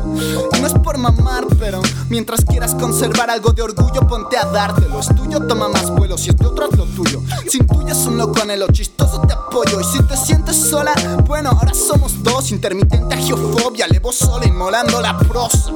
Y 0.57 0.61
no 0.61 0.67
es 0.67 0.75
por 0.75 0.99
mamar, 0.99 1.47
pero 1.59 1.81
mientras 2.09 2.45
quieras 2.45 2.75
conservar 2.75 3.31
algo 3.31 3.53
de 3.53 3.63
orgullo 3.63 3.92
ponte 4.01 4.37
a 4.37 4.45
dártelo. 4.47 5.01
Es 5.01 5.15
tuyo, 5.15 5.41
toma 5.47 5.69
más 5.69 5.91
vuelo. 5.91 6.17
Si 6.17 6.31
es 6.31 6.37
de 6.37 6.47
otro, 6.47 6.69
es 6.71 6.77
lo 6.77 6.85
tuyo. 6.87 7.21
Si 7.49 7.59
intuyes 7.59 8.07
un 8.07 8.19
loco 8.19 8.41
anhelo 8.43 8.67
chistoso, 8.73 9.21
te 9.21 9.33
apoyo. 9.33 9.81
Y 9.81 9.85
si 9.85 10.03
te 10.03 10.17
sientes 10.17 10.57
sola, 10.57 10.95
bueno, 11.27 11.51
ahora 11.51 11.75
somos 11.75 12.23
dos. 12.23 12.51
Intermitente 12.51 13.15
agiofobia, 13.15 13.87
levo 13.87 14.13
sola 14.13 14.47
inmolando 14.47 15.01
la 15.01 15.19
prosa. 15.19 15.71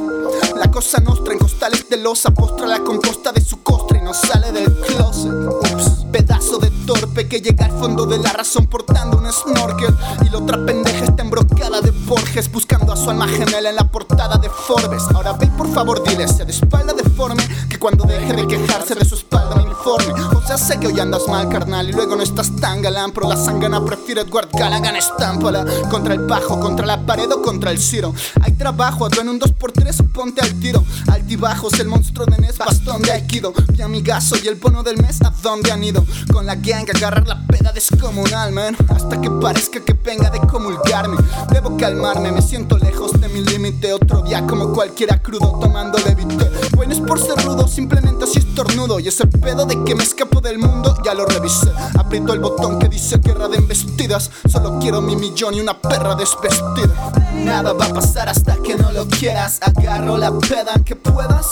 La 0.57 0.71
cosa 0.71 0.99
nostra 1.01 1.33
en 1.33 1.39
costales 1.39 1.89
de 1.89 1.99
losa, 1.99 2.31
postra 2.31 2.67
la 2.67 2.81
composta 2.81 3.33
de 3.33 3.41
su 3.41 3.63
costra 3.63 3.99
y 3.99 4.03
no 4.03 4.15
sale 4.15 4.53
del 4.53 4.73
closet. 4.81 5.33
Ups, 5.33 6.07
pedazo 6.11 6.59
de 6.59 6.71
torpe 6.87 7.29
que 7.29 7.41
llega 7.41 7.67
al 7.67 7.73
fondo 7.73 8.07
de 8.07 8.19
la 8.19 8.33
razón 8.33 8.67
portando 8.67 9.19
un 9.19 9.31
snorkel. 9.31 9.95
Y 10.25 10.31
la 10.31 10.39
otra 10.39 10.65
pendeja 10.65 11.05
está 11.05 11.23
embrocada 11.23 11.81
de 11.81 11.91
Borges, 11.91 12.51
buscando 12.51 12.93
a 12.93 12.97
su 12.97 13.11
alma 13.11 13.29
gemela 13.29 13.69
en 13.69 13.77
la 13.77 13.91
portada 13.91 14.39
de 14.39 14.49
Forbes. 14.49 15.03
Ahora 15.15 15.33
ve 15.33 15.49
por 15.59 15.69
favor, 15.73 16.03
dile 16.05 16.25
ese 16.25 16.45
de 16.45 16.53
espalda 16.53 16.95
deforme 16.95 17.47
que 17.69 17.79
cuando 17.79 18.05
deje 18.05 18.33
de 18.33 18.47
quejarse 18.47 18.95
de 18.95 19.05
su 19.05 19.17
espalda 19.17 19.57
me 19.57 19.63
informe. 19.63 20.36
Sea, 20.47 20.57
sé 20.57 20.79
que 20.79 20.87
hoy 20.87 21.01
andas 21.01 21.23
mal, 21.27 21.49
carnal, 21.49 21.89
y 21.89 21.93
luego 21.93 22.15
no 22.15 22.23
estás 22.23 22.55
tan 22.55 22.81
galán, 22.81 23.11
pero 23.11 23.29
la 23.29 23.37
sangana 23.37 23.85
prefiere 23.85 24.21
Edward 24.21 24.49
Gallagher, 24.53 24.95
estámpala. 24.95 25.65
Contra 25.91 26.15
el 26.15 26.21
bajo, 26.21 26.61
contra 26.61 26.87
la 26.87 27.05
pared 27.05 27.29
o 27.33 27.43
contra 27.43 27.73
el 27.73 27.81
ciro. 27.81 28.15
Hay 28.41 28.53
trabajo, 28.53 29.09
en 29.21 29.29
un 29.29 29.41
2x3 29.41 30.01
o 30.01 30.13
ponte 30.13 30.41
al 30.43 30.55
tiro. 30.61 30.85
Altibajos, 31.09 31.81
el 31.81 31.89
monstruo 31.89 32.27
de 32.27 32.39
Nes, 32.39 32.59
bastón 32.59 33.03
de 33.03 33.11
Aikido. 33.11 33.53
Mi 33.77 33.83
amigazo 33.83 34.37
y 34.37 34.47
el 34.47 34.55
bono 34.55 34.85
del 34.85 35.03
mes, 35.03 35.21
¿a 35.23 35.33
dónde 35.43 35.73
han 35.73 35.83
ido? 35.83 36.05
Con 36.33 36.47
la 36.47 36.55
gang, 36.55 36.87
agarrar 36.95 37.27
la 37.27 37.45
peda 37.49 37.73
descomunal, 37.73 38.53
man. 38.53 38.77
Hasta 38.89 39.21
que 39.21 39.29
parezca 39.29 39.81
que 39.81 39.95
venga 39.95 40.31
de 40.31 40.39
comulgarme. 40.39 41.17
Debo 41.51 41.77
calmarme, 41.77 42.31
me 42.31 42.41
siento 42.41 42.79
lejos 42.79 43.21
de 43.21 43.29
mi 43.29 43.43
límite. 43.43 43.93
Otro 43.93 44.23
día 44.23 44.47
como 44.47 44.73
cualquiera 44.73 45.21
crudo, 45.21 45.59
tomando 45.61 45.99
levité. 45.99 46.49
Bueno, 46.77 46.93
es 46.93 47.01
por 47.01 47.19
ser 47.19 47.45
rudo, 47.45 47.67
simplemente 47.67 48.25
así 48.25 48.39
estornudo. 48.39 49.01
Y 49.01 49.09
ese 49.09 49.27
pedo 49.27 49.67
de 49.67 49.83
que 49.83 49.97
me 49.97 50.05
escapo 50.37 50.41
del 50.41 50.59
mundo, 50.59 50.95
ya 51.05 51.15
lo 51.15 51.27
revisé. 51.27 51.71
Aprieto 51.99 52.33
el 52.33 52.41
botón 52.41 52.79
que 52.79 52.89
dice 52.89 53.19
guerra 53.19 53.49
de 53.49 53.57
embestidas. 53.57 54.31
Solo 54.51 54.79
quiero 54.81 55.01
mi 55.01 55.17
millón 55.17 55.55
y 55.55 55.61
una 55.61 55.81
perra 55.81 56.15
desvestida. 56.15 57.13
Nada 57.45 57.73
va 57.73 57.87
a 57.87 57.95
pasar 57.95 58.29
hasta 58.29 58.57
que 58.57 58.75
no 58.77 58.93
lo 58.93 59.07
quieras. 59.07 59.59
Agarro 59.63 60.17
la 60.17 60.33
peda 60.39 60.75
que 60.85 60.97
puedas. 60.97 61.47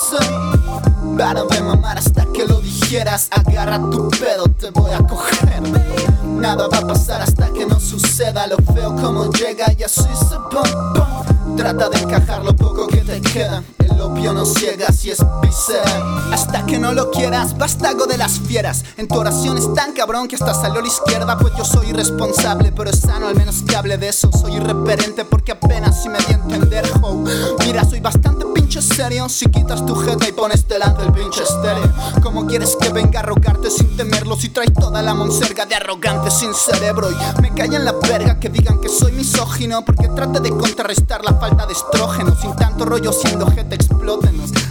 Para 1.18 1.44
de 1.44 1.60
mamar 1.60 1.98
hasta 1.98 2.26
que 2.26 2.46
lo 2.46 2.60
dijeras. 2.60 3.28
Agarra 3.30 3.78
tu 3.90 4.08
pedo, 4.10 4.44
te 4.58 4.70
voy 4.70 4.92
a 4.92 4.98
coger. 4.98 5.62
Nada 6.24 6.68
va 6.68 6.78
a 6.78 6.86
pasar 6.86 7.22
hasta 7.22 7.48
que 7.52 7.66
no 7.66 7.78
suceda. 7.80 8.46
Lo 8.46 8.56
feo 8.74 8.94
como 8.96 9.30
llega 9.32 9.66
y 9.78 9.82
así 9.82 10.02
se 10.28 10.36
va. 10.36 11.24
Trata 11.56 11.88
de 11.88 11.98
encajar 11.98 12.44
lo 12.44 12.54
poco 12.54 12.86
que 12.86 12.98
te 12.98 13.20
queda. 13.20 13.62
El 13.94 14.00
opio 14.00 14.32
no 14.32 14.44
ciega 14.44 14.90
si 14.92 15.10
es 15.10 15.18
visceral. 15.40 16.32
Hasta 16.32 16.66
que 16.66 16.78
no 16.80 16.92
lo 16.92 17.12
quieras, 17.12 17.56
bastago 17.56 18.06
de 18.06 18.18
las 18.18 18.40
fieras. 18.40 18.84
En 18.96 19.06
tu 19.06 19.14
oración 19.14 19.56
es 19.56 19.72
tan 19.72 19.92
cabrón 19.92 20.26
que 20.26 20.34
hasta 20.34 20.52
salió 20.52 20.80
la 20.80 20.88
izquierda. 20.88 21.38
Pues 21.38 21.54
yo 21.56 21.64
soy 21.64 21.90
irresponsable, 21.90 22.72
pero 22.72 22.90
es 22.90 22.98
sano 22.98 23.28
al 23.28 23.36
menos 23.36 23.62
que 23.62 23.76
hable 23.76 23.96
de 23.96 24.08
eso. 24.08 24.30
Soy 24.32 24.56
irreverente 24.56 25.24
porque 25.24 25.52
apenas 25.52 26.02
si 26.02 26.08
me 26.08 26.18
di 26.18 26.32
a 26.32 26.36
entender. 26.36 26.84
ho. 27.02 27.24
Mira, 27.64 27.84
soy 27.84 28.00
bastante 28.00 28.44
pinche 28.46 28.82
serio. 28.82 29.28
Si 29.28 29.46
quitas 29.46 29.86
tu 29.86 29.94
jeta 29.94 30.28
y 30.28 30.32
pones 30.32 30.66
delante 30.66 31.04
el 31.04 31.12
pinche 31.12 31.44
estéreo. 31.44 31.92
¿Cómo 32.20 32.46
quieres 32.48 32.76
que 32.80 32.88
venga 32.88 33.20
a 33.20 33.22
rogarte 33.22 33.70
sin 33.70 33.96
temerlo? 33.96 34.36
Si 34.36 34.48
traes 34.48 34.74
toda 34.74 35.02
la 35.02 35.14
monserga 35.14 35.66
de 35.66 35.76
arrogante 35.76 36.32
sin 36.32 36.52
cerebro. 36.52 37.10
Y 37.12 37.42
me 37.42 37.54
callan 37.54 37.84
la 37.84 37.92
verga 37.92 38.40
que 38.40 38.48
digan 38.48 38.80
que 38.80 38.88
soy 38.88 39.12
misógino. 39.12 39.84
Porque 39.84 40.08
trate 40.08 40.40
de 40.40 40.50
contrarrestar 40.50 41.24
la 41.24 41.34
falta 41.34 41.64
de 41.66 41.74
estrógeno. 41.74 42.34
Sin 42.40 42.56
tanto 42.56 42.84
rollo 42.84 43.12
siendo 43.12 43.46
jeta, 43.46 43.76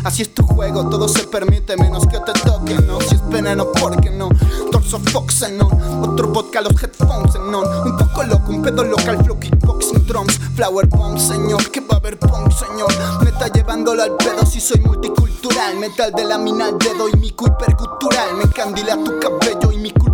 Así 0.04 0.22
es 0.22 0.34
tu 0.34 0.43
juego, 0.43 0.88
todo 0.89 1.08
se 1.08 1.24
permite 1.24 1.76
menos 1.78 2.06
que 2.06 2.19
te 2.19 2.34
toquen, 2.46 2.86
¿no? 2.86 3.02
Si 3.02 3.15
es 3.15 3.30
veneno, 3.30 3.72
¿por 3.72 4.00
qué 4.00 4.12
no? 4.12 4.30
Torso 4.72 5.00
Fox 5.00 5.41
en 5.41 5.60
on, 5.60 6.04
otro 6.04 6.28
vodka, 6.28 6.62
los 6.62 6.74
headphones 6.74 7.34
en 7.36 7.56
on. 7.56 7.65
Un 7.88 7.98
poco 7.98 8.24
loco, 8.24 8.52
un 8.52 8.62
pedo 8.62 8.84
local, 8.84 9.24
flow 9.24 9.39
kickboxing 9.39 10.06
drums. 10.06 10.39
Flower 10.56 10.88
bomb, 10.88 11.17
señor, 11.17 11.72
que 11.72 11.80
va 11.80 11.96
a 11.96 11.98
haber 11.98 12.19
punk, 12.19 12.52
señor. 12.52 12.93
Me 13.24 13.30
está 13.32 13.48
llevándolo 13.48 14.04
al 14.04 14.15
pedo 14.17 14.46
si 14.46 14.60
soy 14.60 14.82
multicultural. 14.82 15.78
Metal 15.78 16.12
de 16.12 16.26
la 16.26 16.38
mina 16.38 16.65
al 16.65 16.78
dedo 16.78 17.10
y 17.10 17.17
mico 17.17 17.48
hipercultural. 17.48 18.36
Me 18.36 18.43
encandila 18.43 18.96
tu 19.04 19.19
cabello 19.19 19.62
mi 19.62 19.62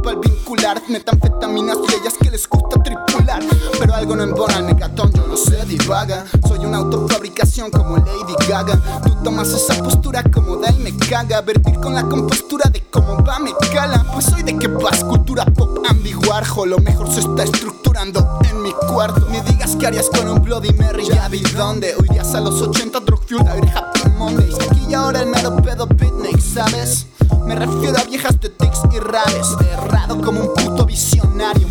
al 0.09 0.17
vincular. 0.17 0.81
Metanfetaminas 0.87 1.77
y 1.87 1.95
ellas 1.95 2.15
que 2.19 2.31
les 2.31 2.47
gusta 2.47 2.81
tripular. 2.81 3.41
Pero 3.79 3.93
algo 3.93 4.15
no 4.15 4.23
embona 4.23 4.57
al 4.57 4.65
megatón, 4.65 5.11
yo 5.13 5.25
no 5.27 5.37
sé, 5.37 5.63
divaga. 5.65 6.25
Soy 6.47 6.65
una 6.65 6.77
autofabricación 6.77 7.71
como 7.71 7.97
Lady 7.97 8.35
Gaga. 8.47 8.81
Tú 9.03 9.15
tomas 9.23 9.49
esa 9.49 9.75
postura 9.83 10.23
cómoda 10.23 10.71
y 10.71 10.79
me 10.79 10.97
caga. 10.97 11.41
Vertir 11.41 11.79
con 11.79 11.95
la 11.95 12.03
compostura 12.03 12.69
de 12.69 12.83
cómo 12.89 13.23
va, 13.23 13.39
me 13.39 13.51
cala. 13.73 14.05
Pues 14.13 14.25
soy 14.25 14.43
de 14.43 14.57
que 14.57 14.67
vas, 14.67 15.03
cultura 15.03 15.45
pop 15.45 15.79
ambiguarjo. 15.87 16.65
Lo 16.65 16.77
mejor 16.79 17.11
se 17.11 17.21
está 17.21 17.43
estructurando 17.43 18.39
en 18.49 18.61
mi 18.61 18.71
cuarto. 18.71 19.27
Ni 19.29 19.39
digas 19.41 19.75
que 19.75 19.87
harías 19.87 20.09
con 20.09 20.27
un 20.27 20.41
Bloody 20.41 20.73
Mary, 20.73 21.05
ya 21.07 21.27
vi 21.27 21.41
dónde. 21.55 21.95
Huirías 21.99 22.33
a 22.35 22.41
los 22.41 22.61
80 22.61 22.99
drug 23.01 23.21
fuel, 23.27 23.47
a 23.47 23.53
Happy 23.77 24.09
Mondays. 24.17 24.55
Aquí 24.55 24.85
y 24.89 24.93
ahora 24.93 25.21
el 25.21 25.27
mero 25.27 25.55
pedo 25.57 25.85
beatnik, 25.85 26.39
¿sabes? 26.39 27.05
Me 27.45 27.55
refiero 27.55 27.97
a 27.97 28.03
viejas 28.03 28.39
de 28.39 28.49
tics 28.49 28.81
y 28.91 28.99
raves. 28.99 29.47
Errado 29.71 30.21
como 30.21 30.41
un 30.41 30.53
puto 30.53 30.85
visionario. 30.85 31.67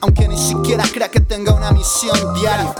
Aunque 0.00 0.28
ni 0.28 0.38
siquiera 0.38 0.84
crea 0.92 1.10
que 1.10 1.20
tenga 1.20 1.54
una 1.54 1.70
misión 1.72 2.16
diaria. 2.34 2.74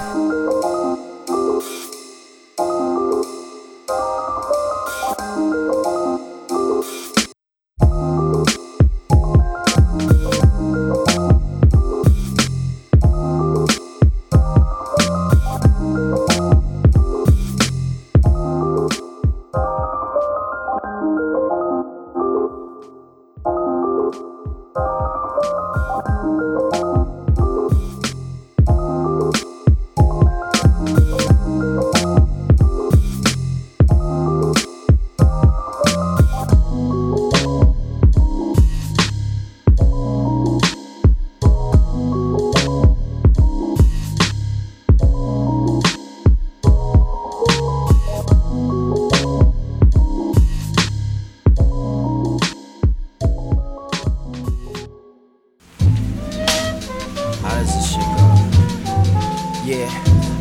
Yeah, 59.65 59.89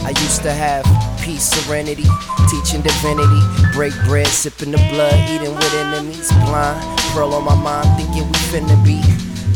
I 0.03 0.09
used 0.09 0.41
to 0.41 0.51
have 0.51 0.83
peace, 1.21 1.45
serenity, 1.45 2.03
teaching 2.51 2.81
divinity. 2.81 3.39
Break 3.71 3.93
bread, 4.03 4.27
sipping 4.27 4.71
the 4.71 4.77
blood, 4.91 5.15
eating 5.29 5.55
with 5.55 5.73
enemies. 5.75 6.29
Blind, 6.43 6.99
pearl 7.13 7.33
on 7.33 7.45
my 7.45 7.55
mind, 7.55 7.87
thinking 7.95 8.27
we 8.27 8.37
finna 8.51 8.75
be. 8.83 8.99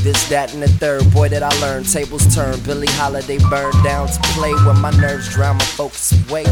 This, 0.03 0.29
that, 0.29 0.53
and 0.53 0.63
the 0.63 0.69
third, 0.69 1.11
boy, 1.11 1.27
that 1.27 1.43
I 1.43 1.49
learned. 1.59 1.91
Tables 1.91 2.33
turn, 2.33 2.57
Billy 2.61 2.87
Holiday 2.91 3.39
burned 3.49 3.83
down 3.83 4.07
to 4.07 4.19
play 4.39 4.53
when 4.53 4.79
my 4.79 4.91
nerves 4.91 5.27
drown 5.33 5.57
my 5.57 5.65
focus 5.65 6.13
away. 6.29 6.45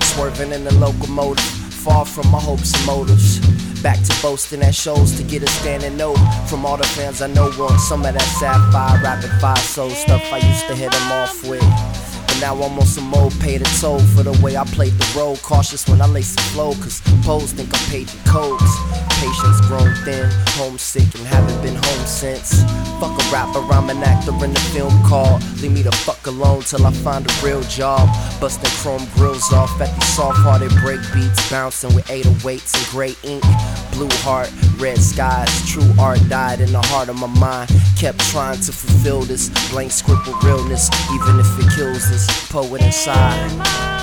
Swerving 0.00 0.52
in 0.52 0.64
the 0.64 0.72
locomotive, 0.76 1.44
far 1.44 2.06
from 2.06 2.26
my 2.28 2.40
hopes 2.40 2.74
and 2.74 2.86
motives. 2.86 3.38
Back 3.82 4.00
to 4.02 4.22
boasting 4.22 4.62
at 4.62 4.74
shows 4.74 5.14
to 5.18 5.22
get 5.24 5.42
a 5.42 5.48
standing 5.48 5.98
note 5.98 6.16
from 6.48 6.64
all 6.64 6.78
the 6.78 6.84
fans 6.84 7.20
I 7.20 7.26
know 7.26 7.52
want 7.58 7.80
some 7.80 8.06
of 8.06 8.14
that 8.14 8.22
sapphire, 8.40 9.02
rapid 9.02 9.30
fire 9.42 9.56
soul 9.56 9.90
stuff 9.90 10.22
I 10.32 10.38
used 10.38 10.66
to 10.68 10.74
hit 10.74 10.90
them 10.90 11.12
off 11.12 11.46
with. 11.46 12.01
Now 12.42 12.56
I'm 12.56 12.76
on 12.76 12.86
some 12.86 13.14
old 13.14 13.38
pay 13.38 13.56
the 13.56 13.64
toll 13.80 14.00
for 14.00 14.24
the 14.24 14.32
way 14.42 14.56
I 14.56 14.64
played 14.64 14.94
the 14.94 15.16
role. 15.16 15.36
Cautious 15.36 15.88
when 15.88 16.02
I 16.02 16.06
lace 16.06 16.34
the 16.34 16.42
flow, 16.42 16.74
cause 16.74 17.00
pose 17.22 17.52
think 17.52 17.68
I'm 17.72 17.88
paging 17.88 18.18
codes. 18.24 19.11
Patience 19.22 19.60
grown 19.68 19.94
thin, 20.04 20.28
homesick, 20.58 21.14
and 21.14 21.24
haven't 21.24 21.62
been 21.62 21.76
home 21.76 22.06
since. 22.06 22.60
Fuck 22.98 23.14
a 23.14 23.24
rapper, 23.32 23.60
I'm 23.72 23.88
an 23.88 24.02
actor 24.02 24.32
in 24.44 24.52
the 24.52 24.60
film 24.74 24.92
called. 25.04 25.40
Leave 25.62 25.70
me 25.70 25.82
the 25.82 25.92
fuck 25.92 26.26
alone 26.26 26.62
till 26.62 26.84
I 26.84 26.90
find 26.90 27.24
a 27.24 27.32
real 27.40 27.62
job. 27.62 28.08
Busting 28.40 28.68
chrome 28.82 29.06
grills 29.14 29.52
off 29.52 29.80
at 29.80 29.94
these 29.94 30.08
soft 30.08 30.38
hearted 30.38 30.72
break 30.82 31.00
beats, 31.14 31.48
bouncing 31.48 31.94
with 31.94 32.04
808s 32.08 32.74
and 32.76 32.86
gray 32.90 33.14
ink. 33.22 33.44
Blue 33.92 34.10
heart, 34.26 34.50
red 34.78 34.98
skies, 34.98 35.70
true 35.70 35.88
art 36.00 36.18
died 36.28 36.60
in 36.60 36.72
the 36.72 36.82
heart 36.82 37.08
of 37.08 37.16
my 37.16 37.28
mind. 37.28 37.70
Kept 37.96 38.18
trying 38.32 38.58
to 38.58 38.72
fulfill 38.72 39.20
this 39.20 39.50
blank 39.70 39.92
script 39.92 40.26
with 40.26 40.42
realness, 40.42 40.90
even 41.14 41.38
if 41.38 41.46
it 41.60 41.72
kills 41.76 42.10
this 42.10 42.26
poet 42.50 42.82
inside. 42.82 44.01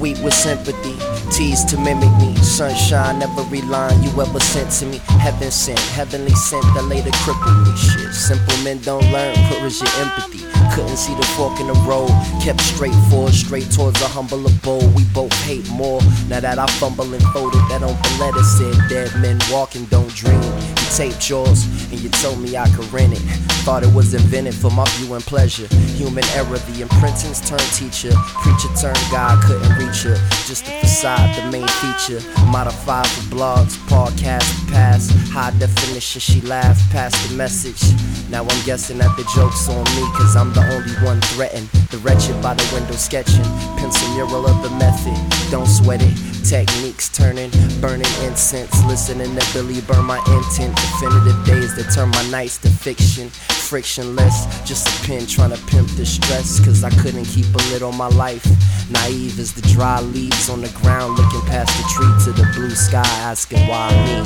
Sweet 0.00 0.18
with 0.24 0.32
sympathy, 0.32 0.96
teased 1.30 1.68
to 1.68 1.76
mimic 1.76 2.10
me. 2.16 2.34
Sunshine, 2.36 3.20
every 3.20 3.60
line 3.60 4.02
you 4.02 4.10
ever 4.18 4.40
sent 4.40 4.70
to 4.70 4.86
me. 4.86 4.96
Heaven 5.20 5.50
sent, 5.50 5.78
heavenly 5.92 6.34
sent 6.34 6.64
that 6.72 6.84
later 6.84 7.10
crippled 7.22 7.58
me. 7.66 7.76
Shit, 7.76 8.14
simple 8.14 8.56
men 8.64 8.78
don't 8.78 9.04
learn. 9.12 9.36
Is 9.62 9.78
your 9.78 9.90
empathy? 10.00 10.40
Couldn't 10.74 10.96
see 10.96 11.14
the 11.14 11.26
fork 11.36 11.60
in 11.60 11.66
the 11.66 11.74
road. 11.84 12.08
Kept 12.42 12.62
straight 12.62 12.96
forward, 13.10 13.34
straight 13.34 13.70
towards 13.70 14.00
a 14.00 14.08
humble 14.08 14.46
abode. 14.46 14.94
We 14.94 15.04
both 15.12 15.34
hate 15.44 15.68
more. 15.68 16.00
Now 16.28 16.40
that 16.40 16.58
I 16.58 16.66
fumble 16.80 17.12
and 17.12 17.22
folded, 17.34 17.60
that 17.68 17.82
on 17.82 17.94
letter 18.18 18.42
said 18.56 18.88
dead 18.88 19.14
men 19.20 19.38
walking 19.52 19.84
don't 19.86 20.08
dream. 20.14 20.79
Taped 20.96 21.30
yours 21.30 21.64
and 21.92 22.00
you 22.00 22.08
told 22.10 22.40
me 22.40 22.56
I 22.56 22.68
could 22.70 22.92
rent 22.92 23.12
it. 23.12 23.22
Thought 23.64 23.84
it 23.84 23.94
was 23.94 24.12
invented 24.12 24.54
for 24.54 24.70
my 24.70 24.84
viewing 24.96 25.20
pleasure. 25.20 25.66
Human 25.96 26.24
error, 26.34 26.58
the 26.58 26.82
imprintings 26.82 27.40
turned 27.46 27.60
teacher. 27.72 28.10
Preacher 28.42 28.68
turned 28.80 28.98
God, 29.10 29.42
couldn't 29.44 29.70
reach 29.78 30.02
her. 30.02 30.16
Just 30.46 30.64
the 30.64 30.72
facade, 30.80 31.30
the 31.36 31.50
main 31.50 31.68
feature. 31.78 32.20
Modified 32.46 33.06
for 33.06 33.34
blogs, 33.34 33.76
podcast, 33.86 34.50
pass. 34.68 35.10
High 35.30 35.52
definition, 35.58 36.20
she 36.20 36.40
laughed 36.40 36.90
past 36.90 37.16
the 37.28 37.36
message. 37.36 37.80
Now 38.28 38.42
I'm 38.42 38.64
guessing 38.64 38.98
that 38.98 39.16
the 39.16 39.24
joke's 39.34 39.68
on 39.68 39.84
me, 39.96 40.02
cause 40.14 40.36
I'm 40.36 40.52
the 40.52 40.62
only 40.74 40.94
one 41.06 41.20
threatened. 41.32 41.68
The 41.90 41.98
wretched 41.98 42.40
by 42.42 42.54
the 42.54 42.68
window 42.74 42.94
sketching. 42.94 43.44
Pencil 43.76 44.08
mural 44.14 44.46
of 44.46 44.62
the 44.62 44.70
method, 44.76 45.50
don't 45.50 45.66
sweat 45.66 46.02
it. 46.02 46.29
Techniques 46.50 47.08
turning, 47.08 47.48
burning 47.80 48.10
incense. 48.24 48.82
Listening 48.84 49.36
to 49.36 49.52
Billy 49.52 49.80
burn 49.82 50.04
my 50.04 50.18
intent. 50.18 50.74
Definitive 50.74 51.44
days 51.46 51.76
that 51.76 51.92
turn 51.94 52.08
my 52.10 52.28
nights 52.28 52.58
to 52.58 52.68
fiction. 52.68 53.28
Frictionless, 53.30 54.46
just 54.66 54.88
a 54.88 55.06
pen 55.06 55.28
trying 55.28 55.50
to 55.50 55.66
pimp 55.66 55.88
the 55.90 56.04
stress. 56.04 56.58
Cause 56.64 56.82
I 56.82 56.90
couldn't 56.90 57.26
keep 57.26 57.46
a 57.54 57.58
lid 57.70 57.84
on 57.84 57.96
my 57.96 58.08
life. 58.08 58.44
Naive 58.90 59.38
as 59.38 59.52
the 59.52 59.62
dry 59.62 60.00
leaves 60.00 60.50
on 60.50 60.60
the 60.60 60.70
ground, 60.82 61.16
looking 61.16 61.40
past 61.42 61.70
the 61.78 61.84
tree 61.94 62.24
to 62.24 62.32
the 62.42 62.50
blue 62.52 62.74
sky, 62.74 63.06
asking 63.22 63.68
why 63.68 63.90
me. 64.02 64.18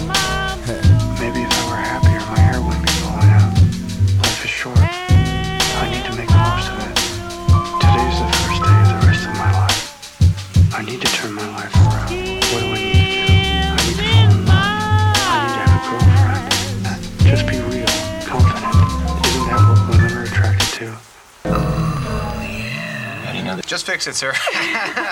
Maybe 1.20 1.42
if 1.44 1.52
I 1.52 1.68
were 1.68 1.76
happier, 1.76 2.03
Just 23.74 23.90
fix 23.90 24.06
it, 24.06 24.14
sir. 24.14 24.30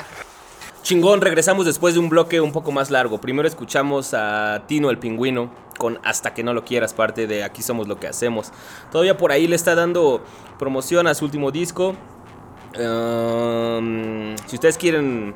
Chingón, 0.84 1.20
regresamos 1.20 1.66
después 1.66 1.94
de 1.94 2.00
un 2.00 2.08
bloque 2.08 2.40
un 2.40 2.52
poco 2.52 2.70
más 2.70 2.92
largo. 2.92 3.20
Primero 3.20 3.48
escuchamos 3.48 4.14
a 4.14 4.62
Tino 4.68 4.88
el 4.88 4.98
pingüino 4.98 5.50
con 5.78 5.98
Hasta 6.04 6.32
que 6.32 6.44
no 6.44 6.54
lo 6.54 6.64
quieras, 6.64 6.94
parte 6.94 7.26
de 7.26 7.42
Aquí 7.42 7.60
somos 7.60 7.88
lo 7.88 7.98
que 7.98 8.06
hacemos. 8.06 8.52
Todavía 8.92 9.16
por 9.16 9.32
ahí 9.32 9.48
le 9.48 9.56
está 9.56 9.74
dando 9.74 10.22
promoción 10.60 11.08
a 11.08 11.14
su 11.14 11.24
último 11.24 11.50
disco. 11.50 11.96
Um, 12.78 14.36
si 14.46 14.54
ustedes 14.54 14.78
quieren 14.78 15.34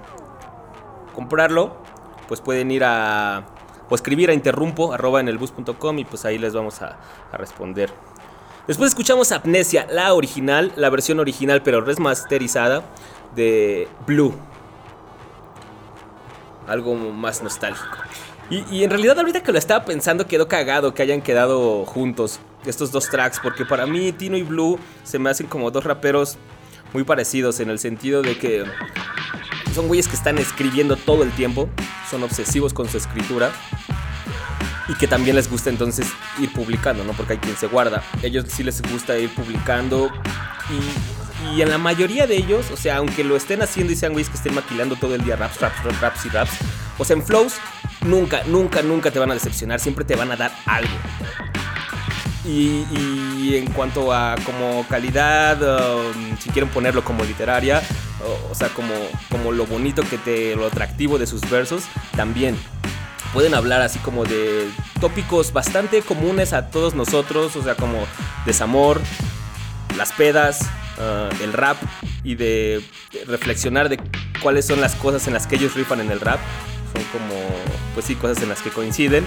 comprarlo, 1.13 1.83
pues 2.29 2.41
pueden 2.41 2.71
ir 2.71 2.85
a 2.85 3.45
o 3.91 3.97
escribir 3.97 4.31
a 4.31 4.35
interrumpo 4.35 4.93
arroba 4.93 5.19
en 5.19 5.27
el 5.27 5.37
bus.com 5.37 5.99
y 5.99 6.05
pues 6.05 6.25
ahí 6.25 6.39
les 6.39 6.55
vamos 6.55 6.81
a, 6.81 6.97
a 7.33 7.37
responder. 7.37 7.93
Después 8.67 8.89
escuchamos 8.89 9.31
Amnesia, 9.31 9.87
la 9.89 10.13
original, 10.13 10.73
la 10.75 10.91
versión 10.91 11.21
original 11.21 11.63
pero 11.63 11.81
remasterizada 11.83 12.83
de 13.37 13.87
Blue. 14.07 14.35
Algo 16.67 16.95
más 16.97 17.43
nostálgico. 17.43 17.99
Y, 18.51 18.65
y 18.75 18.85
en 18.85 18.91
realidad 18.91 19.19
ahorita 19.19 19.43
que 19.43 19.53
lo 19.53 19.59
estaba 19.59 19.85
pensando 19.85 20.27
quedó 20.27 20.49
cagado 20.49 20.95
que 20.95 21.03
hayan 21.03 21.21
quedado 21.21 21.85
juntos 21.85 22.41
estos 22.65 22.93
dos 22.93 23.09
tracks 23.09 23.41
porque 23.41 23.65
para 23.65 23.87
mí 23.87 24.13
Tino 24.13 24.37
y 24.37 24.43
Blue 24.43 24.79
se 25.05 25.19
me 25.19 25.31
hacen 25.31 25.47
como 25.47 25.71
dos 25.71 25.85
raperos 25.85 26.37
muy 26.93 27.05
parecidos 27.05 27.61
en 27.61 27.71
el 27.71 27.79
sentido 27.79 28.23
de 28.23 28.39
que 28.39 28.65
son 29.75 29.89
güeyes 29.89 30.09
que 30.09 30.17
están 30.17 30.39
escribiendo 30.39 30.97
todo 30.97 31.23
el 31.23 31.31
tiempo, 31.33 31.69
son 32.11 32.23
obsesivos 32.23 32.73
con 32.73 32.89
su 32.89 32.97
escritura 32.97 33.53
y 34.89 34.95
que 34.95 35.07
también 35.07 35.37
les 35.37 35.51
gusta 35.51 35.69
entonces 35.69 36.09
ir 36.39 36.53
publicando, 36.53 37.05
¿no? 37.05 37.13
Porque 37.13 37.35
hay 37.35 37.39
quien 37.39 37.57
se 37.57 37.67
guarda. 37.67 38.03
Ellos 38.23 38.47
sí 38.49 38.63
les 38.63 38.81
gusta 38.91 39.19
ir 39.19 39.35
publicando 39.35 40.11
y, 40.71 41.16
y 41.45 41.63
en 41.63 41.71
la 41.71 41.79
mayoría 41.79 42.27
de 42.27 42.37
ellos, 42.37 42.71
o 42.71 42.77
sea, 42.77 42.97
aunque 42.97 43.25
lo 43.25 43.37
estén 43.37 43.63
haciendo 43.63 43.93
y 43.93 43.97
sean 43.97 44.13
güeyes 44.13 44.31
que 44.31 44.37
estén 44.37 44.55
maquilando 44.55 44.97
todo 44.97 45.15
el 45.15 45.23
día 45.23 45.37
raps, 45.37 45.61
raps, 45.61 45.83
raps, 45.85 46.01
raps 46.01 46.27
y 46.27 46.29
raps, 46.31 46.53
o 46.99 47.05
sea, 47.05 47.17
en 47.17 47.23
flows 47.23 47.55
nunca, 48.03 48.43
nunca, 48.47 48.83
nunca 48.83 49.11
te 49.11 49.19
van 49.19 49.31
a 49.31 49.35
decepcionar, 49.35 49.81
siempre 49.81 50.05
te 50.05 50.17
van 50.17 50.31
a 50.33 50.37
dar 50.37 50.53
algo. 50.67 50.95
Y, 52.45 53.57
en 53.57 53.67
cuanto 53.73 54.13
a 54.13 54.37
como 54.45 54.87
calidad, 54.89 55.61
um, 55.63 56.37
si 56.39 56.51
quieren 56.51 56.71
ponerlo 56.71 57.03
como 57.03 57.25
literaria, 57.25 57.83
o, 58.25 58.53
o 58.53 58.55
sea, 58.55 58.69
como, 58.69 58.95
como 59.31 59.51
lo 59.51 59.67
bonito 59.67 60.03
que 60.09 60.17
te, 60.19 60.55
lo 60.55 60.67
atractivo 60.67 61.19
de 61.19 61.27
sus 61.27 61.49
versos, 61.51 61.85
también 62.17 62.57
pueden 63.33 63.55
hablar 63.55 63.83
así 63.83 63.99
como 63.99 64.25
de 64.25 64.69
tópicos 65.01 65.53
bastante 65.53 66.03
comunes 66.03 66.53
a 66.53 66.71
todos 66.71 66.95
nosotros, 66.95 67.57
o 67.57 67.63
sea, 67.63 67.75
como 67.75 67.99
desamor, 68.47 69.01
las 69.97 70.13
pedas, 70.13 70.61
uh, 70.99 71.43
el 71.43 71.53
rap 71.53 71.77
y 72.25 72.35
de 72.35 72.83
reflexionar 73.27 73.89
de 73.89 73.99
cuáles 74.43 74.67
son 74.67 74.81
las 74.81 74.95
cosas 74.95 75.27
en 75.27 75.35
las 75.35 75.47
que 75.47 75.57
ellos 75.57 75.75
rifan 75.75 76.01
en 76.01 76.11
el 76.11 76.21
rap. 76.21 76.41
Son 76.93 77.05
como, 77.13 77.35
pues 77.95 78.07
sí, 78.07 78.15
cosas 78.15 78.43
en 78.43 78.49
las 78.49 78.63
que 78.63 78.71
coinciden. 78.71 79.25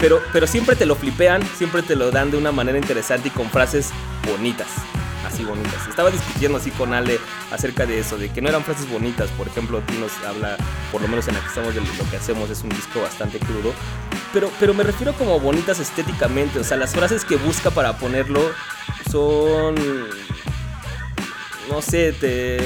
Pero, 0.00 0.20
pero 0.32 0.46
siempre 0.46 0.76
te 0.76 0.86
lo 0.86 0.94
flipean, 0.94 1.42
siempre 1.56 1.82
te 1.82 1.96
lo 1.96 2.10
dan 2.10 2.30
de 2.30 2.36
una 2.36 2.52
manera 2.52 2.78
interesante 2.78 3.28
y 3.28 3.30
con 3.30 3.50
frases 3.50 3.90
bonitas. 4.30 4.68
Así 5.26 5.44
bonitas. 5.44 5.86
Estaba 5.88 6.10
discutiendo 6.10 6.58
así 6.58 6.70
con 6.70 6.94
Ale 6.94 7.18
acerca 7.50 7.84
de 7.84 7.98
eso, 7.98 8.16
de 8.16 8.30
que 8.30 8.40
no 8.40 8.48
eran 8.48 8.64
frases 8.64 8.88
bonitas. 8.88 9.28
Por 9.30 9.46
ejemplo, 9.46 9.78
aquí 9.78 9.98
nos 9.98 10.12
habla, 10.24 10.56
por 10.90 11.02
lo 11.02 11.08
menos 11.08 11.28
en 11.28 11.34
la 11.34 11.40
que 11.40 11.48
estamos 11.48 11.74
de 11.74 11.80
lo 11.80 12.10
que 12.10 12.16
hacemos, 12.16 12.48
es 12.50 12.62
un 12.62 12.70
disco 12.70 13.00
bastante 13.02 13.38
crudo. 13.38 13.74
Pero, 14.32 14.50
pero 14.60 14.74
me 14.74 14.84
refiero 14.84 15.12
como 15.14 15.38
bonitas 15.40 15.80
estéticamente. 15.80 16.60
O 16.60 16.64
sea, 16.64 16.76
las 16.76 16.94
frases 16.94 17.24
que 17.24 17.36
busca 17.36 17.70
para 17.70 17.98
ponerlo 17.98 18.40
son 19.10 19.74
no 21.68 21.82
sé, 21.82 22.12
te, 22.12 22.58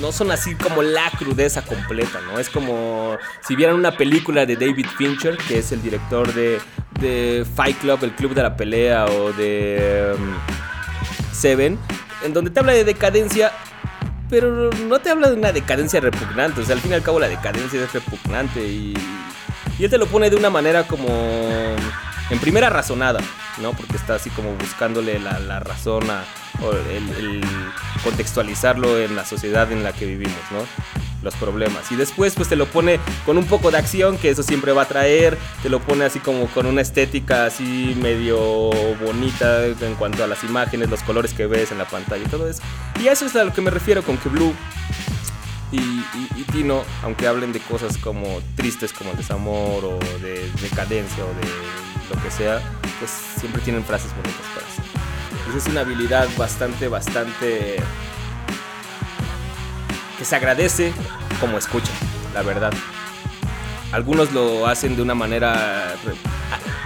no 0.00 0.12
son 0.12 0.30
así 0.30 0.54
como 0.54 0.82
la 0.82 1.10
crudeza 1.18 1.62
completa, 1.62 2.20
¿no? 2.20 2.38
Es 2.38 2.48
como 2.48 3.16
si 3.46 3.56
vieran 3.56 3.76
una 3.76 3.96
película 3.96 4.46
de 4.46 4.56
David 4.56 4.86
Fincher, 4.96 5.36
que 5.36 5.58
es 5.58 5.72
el 5.72 5.82
director 5.82 6.32
de, 6.34 6.60
de 7.00 7.46
Fight 7.56 7.78
Club, 7.78 8.04
el 8.04 8.12
club 8.12 8.34
de 8.34 8.42
la 8.42 8.56
pelea 8.56 9.06
o 9.06 9.32
de 9.32 10.14
um, 10.16 10.34
Seven, 11.32 11.78
en 12.24 12.32
donde 12.32 12.50
te 12.50 12.60
habla 12.60 12.72
de 12.72 12.84
decadencia, 12.84 13.52
pero 14.28 14.70
no 14.70 14.98
te 14.98 15.10
habla 15.10 15.30
de 15.30 15.36
una 15.36 15.52
decadencia 15.52 16.00
repugnante. 16.00 16.60
O 16.60 16.64
sea, 16.64 16.74
al 16.74 16.80
fin 16.80 16.92
y 16.92 16.94
al 16.94 17.02
cabo 17.02 17.20
la 17.20 17.28
decadencia 17.28 17.82
es 17.82 17.92
repugnante 17.92 18.60
y, 18.60 18.94
y 19.78 19.84
él 19.84 19.90
te 19.90 19.98
lo 19.98 20.06
pone 20.06 20.30
de 20.30 20.36
una 20.36 20.50
manera 20.50 20.84
como 20.84 21.08
en 22.30 22.38
primera 22.38 22.68
razonada, 22.70 23.20
¿no? 23.58 23.72
Porque 23.72 23.96
está 23.96 24.14
así 24.16 24.30
como 24.30 24.54
buscándole 24.56 25.18
la, 25.18 25.60
razón 25.60 26.10
a, 26.10 26.24
el, 26.90 27.40
contextualizarlo 28.04 28.98
en 28.98 29.16
la 29.16 29.24
sociedad 29.24 29.70
en 29.72 29.82
la 29.84 29.92
que 29.92 30.06
vivimos, 30.06 30.36
¿no? 30.50 30.58
Los 31.22 31.34
problemas. 31.34 31.90
Y 31.90 31.96
después 31.96 32.34
pues 32.34 32.48
te 32.48 32.54
lo 32.54 32.66
pone 32.66 33.00
con 33.26 33.38
un 33.38 33.46
poco 33.46 33.70
de 33.70 33.78
acción, 33.78 34.18
que 34.18 34.30
eso 34.30 34.42
siempre 34.44 34.72
va 34.72 34.82
a 34.82 34.88
traer, 34.88 35.36
te 35.62 35.68
lo 35.68 35.80
pone 35.80 36.04
así 36.04 36.20
como 36.20 36.46
con 36.46 36.66
una 36.66 36.80
estética 36.80 37.46
así 37.46 37.96
medio 38.00 38.70
bonita 39.04 39.64
en 39.66 39.94
cuanto 39.96 40.22
a 40.22 40.26
las 40.28 40.44
imágenes, 40.44 40.88
los 40.90 41.02
colores 41.02 41.32
que 41.34 41.46
ves 41.46 41.72
en 41.72 41.78
la 41.78 41.86
pantalla 41.86 42.22
y 42.24 42.28
todo 42.28 42.48
eso. 42.48 42.62
Y 43.02 43.08
a 43.08 43.12
eso 43.12 43.26
es 43.26 43.34
a 43.34 43.42
lo 43.44 43.52
que 43.52 43.60
me 43.60 43.70
refiero 43.70 44.02
con 44.02 44.16
que 44.18 44.28
Blue 44.28 44.54
y- 45.72 46.02
y 46.36 46.44
Tino, 46.52 46.84
aunque 47.02 47.26
hablen 47.26 47.52
de 47.52 47.60
cosas 47.60 47.98
como 47.98 48.40
tristes 48.56 48.92
como 48.92 49.10
el 49.10 49.16
desamor 49.16 49.84
o 49.84 49.98
de 50.22 50.50
decadencia 50.62 51.24
o 51.24 51.28
de 51.28 51.87
lo 52.10 52.22
que 52.22 52.30
sea, 52.30 52.60
pues 52.98 53.10
siempre 53.38 53.60
tienen 53.62 53.84
frases 53.84 54.10
bonitas 54.14 54.44
para 54.54 54.66
hacer. 54.66 54.84
Esa 55.48 55.58
es 55.58 55.66
una 55.66 55.80
habilidad 55.80 56.28
bastante, 56.36 56.88
bastante 56.88 57.76
que 60.18 60.24
se 60.24 60.36
agradece 60.36 60.92
como 61.40 61.58
escucha, 61.58 61.90
la 62.34 62.42
verdad. 62.42 62.72
Algunos 63.92 64.32
lo 64.32 64.66
hacen 64.66 64.96
de 64.96 65.02
una 65.02 65.14
manera... 65.14 65.94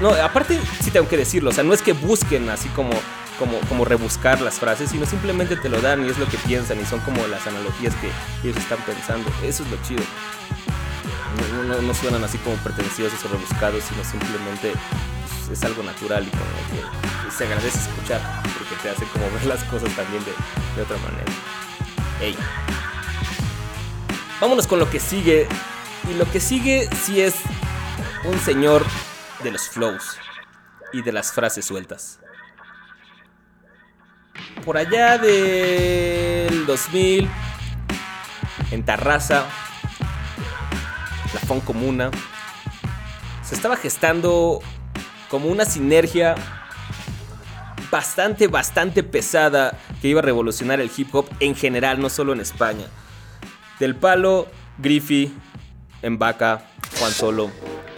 No, 0.01 0.11
aparte 0.11 0.61
sí 0.81 0.91
tengo 0.91 1.09
que 1.09 1.17
decirlo, 1.17 1.51
o 1.51 1.53
sea, 1.53 1.65
no 1.65 1.73
es 1.73 1.83
que 1.83 1.93
busquen 1.93 2.49
así 2.51 2.69
como, 2.71 2.91
como, 3.39 3.59
como 3.69 3.85
rebuscar 3.85 4.41
las 4.41 4.57
frases, 4.59 4.91
sino 4.91 5.07
simplemente 5.07 5.57
te 5.57 5.69
lo 5.69 5.81
dan 5.81 6.05
y 6.05 6.11
es 6.11 6.19
lo 6.19 6.27
que 6.29 6.37
piensan 6.39 6.81
y 6.81 6.85
son 6.85 7.01
como 7.01 7.27
las 7.29 7.47
analogías 7.47 7.95
que 7.97 8.11
ellos 8.45 8.57
están 8.57 8.79
pensando. 8.85 9.31
Eso 9.43 9.63
es 9.65 9.71
lo 9.71 9.77
chido. 9.83 10.03
No, 11.55 11.63
no- 11.65 11.83
no 11.83 11.95
suenan 11.95 12.23
así 12.25 12.39
como 12.39 12.57
pretenciosos 12.57 13.25
o 13.25 13.29
rebuscados, 13.29 13.83
sino 13.85 14.05
simplemente 14.05 14.73
pues, 14.73 14.83
es 15.53 15.63
algo 15.65 15.83
natural 15.83 16.27
y 16.27 16.31
como 16.31 16.45
que 16.71 17.31
se 17.31 17.45
agradece 17.45 17.79
escuchar, 17.79 18.43
porque 18.59 18.75
te 18.83 18.91
hace 18.91 19.05
como 19.07 19.31
ver 19.33 19.47
las 19.47 19.65
cosas 19.65 19.95
también 19.95 20.25
de, 20.25 20.33
de 20.77 20.83
otra 20.83 20.97
manera. 20.99 21.33
Ey. 22.21 22.37
Vámonos 24.41 24.67
con 24.67 24.79
lo 24.79 24.91
que 24.91 25.01
sigue. 25.01 25.49
Y 26.11 26.15
lo 26.15 26.29
que 26.31 26.41
sigue 26.41 26.89
sí 27.05 27.21
es 27.21 27.37
un 28.25 28.39
señor 28.41 28.85
de 29.43 29.53
los 29.53 29.69
flows 29.69 30.17
y 30.93 31.03
de 31.03 31.13
las 31.13 31.33
frases 31.33 31.65
sueltas. 31.65 32.19
Por 34.65 34.77
allá 34.77 35.19
del 35.19 36.67
2000, 36.67 37.29
en 38.71 38.85
Tarraza, 38.85 39.45
la 41.35 41.41
Fon 41.41 41.61
Comuna, 41.61 42.11
se 43.43 43.55
estaba 43.55 43.77
gestando 43.77 44.61
como 45.33 45.49
una 45.49 45.65
sinergia 45.65 46.35
bastante, 47.91 48.49
bastante 48.49 49.03
pesada 49.03 49.79
que 50.03 50.09
iba 50.09 50.21
a 50.21 50.23
revolucionar 50.23 50.79
el 50.79 50.91
hip 50.95 51.09
hop 51.15 51.27
en 51.41 51.55
general, 51.55 52.03
no 52.03 52.11
solo 52.11 52.35
en 52.35 52.41
España. 52.41 52.85
Del 53.81 53.97
Palo, 53.97 54.47
Griffy, 54.77 55.33
Embaca, 56.03 56.67
Juan 56.99 57.13
Solo, 57.13 57.51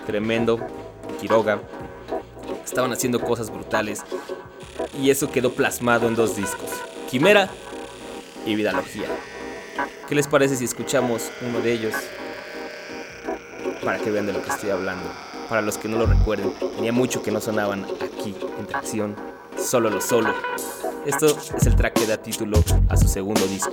Tremendo, 0.07 0.65
Quiroga. 1.21 1.61
Estaban 2.65 2.93
haciendo 2.93 3.21
cosas 3.21 3.51
brutales. 3.51 4.05
Y 5.03 5.11
eso 5.11 5.33
quedó 5.33 5.55
plasmado 5.55 6.07
en 6.07 6.15
dos 6.15 6.37
discos. 6.37 6.71
Quimera 7.11 7.49
y 8.47 8.55
Vidalogía. 8.55 9.09
¿Qué 10.09 10.15
les 10.15 10.29
parece 10.29 10.55
si 10.55 10.67
escuchamos 10.67 11.33
uno 11.41 11.59
de 11.59 11.73
ellos? 11.73 11.95
Para 13.85 13.99
que 13.99 14.13
vean 14.13 14.27
de 14.27 14.35
lo 14.35 14.41
que 14.41 14.51
estoy 14.51 14.71
hablando. 14.71 15.24
Para 15.49 15.63
los 15.63 15.79
que 15.79 15.89
no 15.89 15.99
lo 15.99 16.07
recuerden, 16.07 16.53
tenía 16.77 16.93
mucho 16.93 17.23
que 17.23 17.31
no 17.31 17.41
sonaban 17.41 17.85
aquí 17.85 18.35
en 18.59 18.67
Tracción. 18.67 19.15
Solo 19.59 19.91
lo 19.91 20.01
solo. 20.01 20.35
Esto 21.07 21.27
es 21.57 21.67
el 21.67 21.77
track 21.77 21.95
que 21.95 22.07
da 22.07 22.17
título 22.17 22.63
a 22.89 22.97
su 22.97 23.07
segundo 23.09 23.47
disco, 23.47 23.73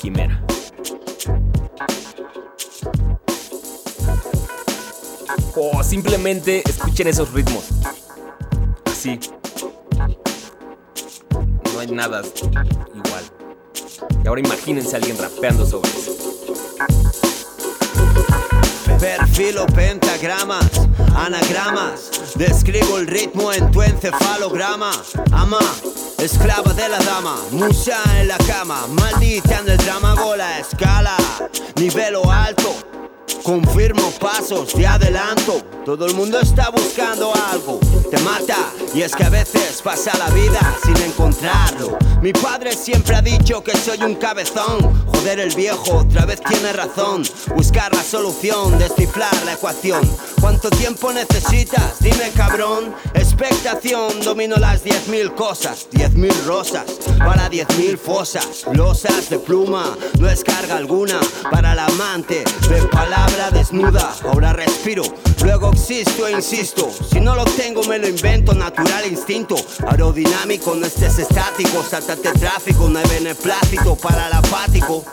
Quimera. 0.00 0.42
O 5.56 5.82
simplemente 5.82 6.62
escuchen 6.64 7.08
esos 7.08 7.32
ritmos. 7.32 7.64
Así. 8.84 9.18
No 11.74 11.80
hay 11.80 11.88
nada 11.88 12.22
igual. 12.94 13.24
Y 14.24 14.28
ahora 14.28 14.40
imagínense 14.40 14.94
a 14.94 14.98
alguien 14.98 15.18
rapeando 15.18 15.66
sobre 15.66 15.90
eso. 15.90 17.27
Perfilo 18.98 19.66
pentagramas, 19.66 20.66
anagramas. 21.14 22.10
Describo 22.34 22.98
el 22.98 23.06
ritmo 23.06 23.52
en 23.52 23.70
tu 23.70 23.82
encefalograma. 23.82 24.90
Ama, 25.32 25.60
esclava 26.18 26.72
de 26.74 26.88
la 26.88 26.98
dama, 26.98 27.36
musa 27.52 27.98
en 28.18 28.28
la 28.28 28.38
cama. 28.38 28.86
Maldita 28.88 29.60
el 29.66 29.76
drama, 29.78 30.14
gola 30.14 30.58
escala. 30.58 31.16
Nivelo 31.76 32.30
alto, 32.30 32.74
confirmo 33.48 34.10
pasos 34.20 34.74
de 34.74 34.86
adelanto. 34.86 35.62
Todo 35.82 36.04
el 36.04 36.12
mundo 36.12 36.38
está 36.38 36.68
buscando 36.68 37.32
algo, 37.50 37.80
te 38.10 38.18
mata. 38.18 38.74
Y 38.92 39.00
es 39.00 39.16
que 39.16 39.24
a 39.24 39.30
veces 39.30 39.80
pasa 39.82 40.12
la 40.18 40.28
vida 40.34 40.60
sin 40.84 40.94
encontrarlo. 40.98 41.96
Mi 42.20 42.34
padre 42.34 42.74
siempre 42.74 43.16
ha 43.16 43.22
dicho 43.22 43.64
que 43.64 43.74
soy 43.74 44.02
un 44.02 44.16
cabezón. 44.16 45.06
Joder, 45.06 45.40
el 45.40 45.54
viejo 45.54 46.00
otra 46.00 46.26
vez 46.26 46.42
tiene 46.42 46.74
razón. 46.74 47.22
Buscar 47.56 47.94
la 47.94 48.02
solución, 48.02 48.78
descifrar 48.78 49.34
la 49.46 49.54
ecuación. 49.54 50.02
¿Cuánto 50.42 50.68
tiempo 50.68 51.10
necesitas? 51.10 52.00
Dime 52.00 52.30
cabrón. 52.36 52.94
Expectación, 53.14 54.20
domino 54.22 54.56
las 54.56 54.84
10.000 54.84 55.34
cosas. 55.34 55.88
10.000 55.92 56.44
rosas 56.44 56.84
para 57.18 57.50
10.000 57.50 57.96
fosas. 57.96 58.64
Losas 58.74 59.30
de 59.30 59.38
pluma, 59.38 59.96
no 60.18 60.28
es 60.28 60.44
carga 60.44 60.76
alguna. 60.76 61.18
Para 61.50 61.72
el 61.72 61.78
amante 61.78 62.44
de 62.68 62.82
desnuda. 63.50 64.14
Ahora 64.24 64.52
respiro, 64.52 65.02
luego 65.42 65.70
existo 65.72 66.26
e 66.26 66.32
insisto. 66.32 66.90
Si 67.10 67.20
no 67.20 67.34
lo 67.34 67.44
tengo, 67.44 67.82
me 67.84 67.98
lo 67.98 68.08
invento. 68.08 68.52
Natural 68.52 69.06
instinto. 69.06 69.54
Aerodinámico, 69.86 70.74
no 70.74 70.86
estés 70.86 71.18
estático. 71.18 71.82
Sáltate 71.82 72.32
tráfico, 72.32 72.88
no 72.88 72.98
hay 72.98 73.06
beneplácito 73.08 73.96
para 73.96 74.26
el 74.26 74.32
apático. 74.32 75.04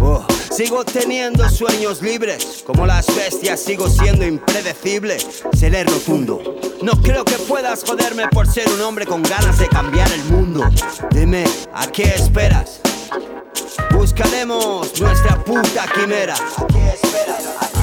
Oh, 0.00 0.26
sigo 0.50 0.84
teniendo 0.84 1.48
sueños 1.48 2.02
libres, 2.02 2.62
como 2.66 2.86
las 2.86 3.06
bestias 3.14 3.60
sigo 3.60 3.88
siendo 3.88 4.26
impredecible. 4.26 5.16
Seré 5.56 5.84
rotundo. 5.84 6.42
No 6.82 6.92
creo 7.00 7.24
que 7.24 7.38
puedas 7.38 7.84
joderme 7.84 8.28
por 8.28 8.46
ser 8.46 8.68
un 8.68 8.80
hombre 8.82 9.06
con 9.06 9.22
ganas 9.22 9.58
de 9.58 9.68
cambiar 9.68 10.10
el 10.12 10.24
mundo. 10.24 10.68
Dime, 11.10 11.44
¿a 11.72 11.86
qué 11.86 12.14
esperas? 12.14 12.80
Buscaremos 13.92 15.00
nuestra 15.00 15.42
puta 15.42 15.86
quimera. 15.94 16.34
¿A 16.34 16.66
qué 16.66 16.88
esperas? 16.90 17.73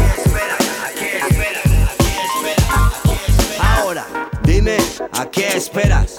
Ahora, 3.92 4.08
dime, 4.44 4.78
¿a 5.12 5.30
qué 5.30 5.48
esperas? 5.58 6.16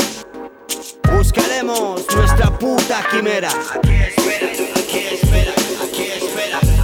Buscaremos 1.11 2.05
nuestra 2.15 2.59
puta 2.59 3.03
quimera. 3.11 3.49
¿A 3.49 3.81
qué 3.81 4.09
esperas? 4.09 4.61
¿A 4.77 4.87
qué 4.93 5.15
esperas? 5.15 5.57
¿A 5.81 5.97
qué 5.97 6.19
esperas? 6.19 6.82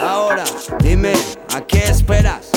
Ahora, 0.00 0.44
dime, 0.80 1.12
¿a 1.54 1.60
qué 1.62 1.78
esperas? 1.78 2.50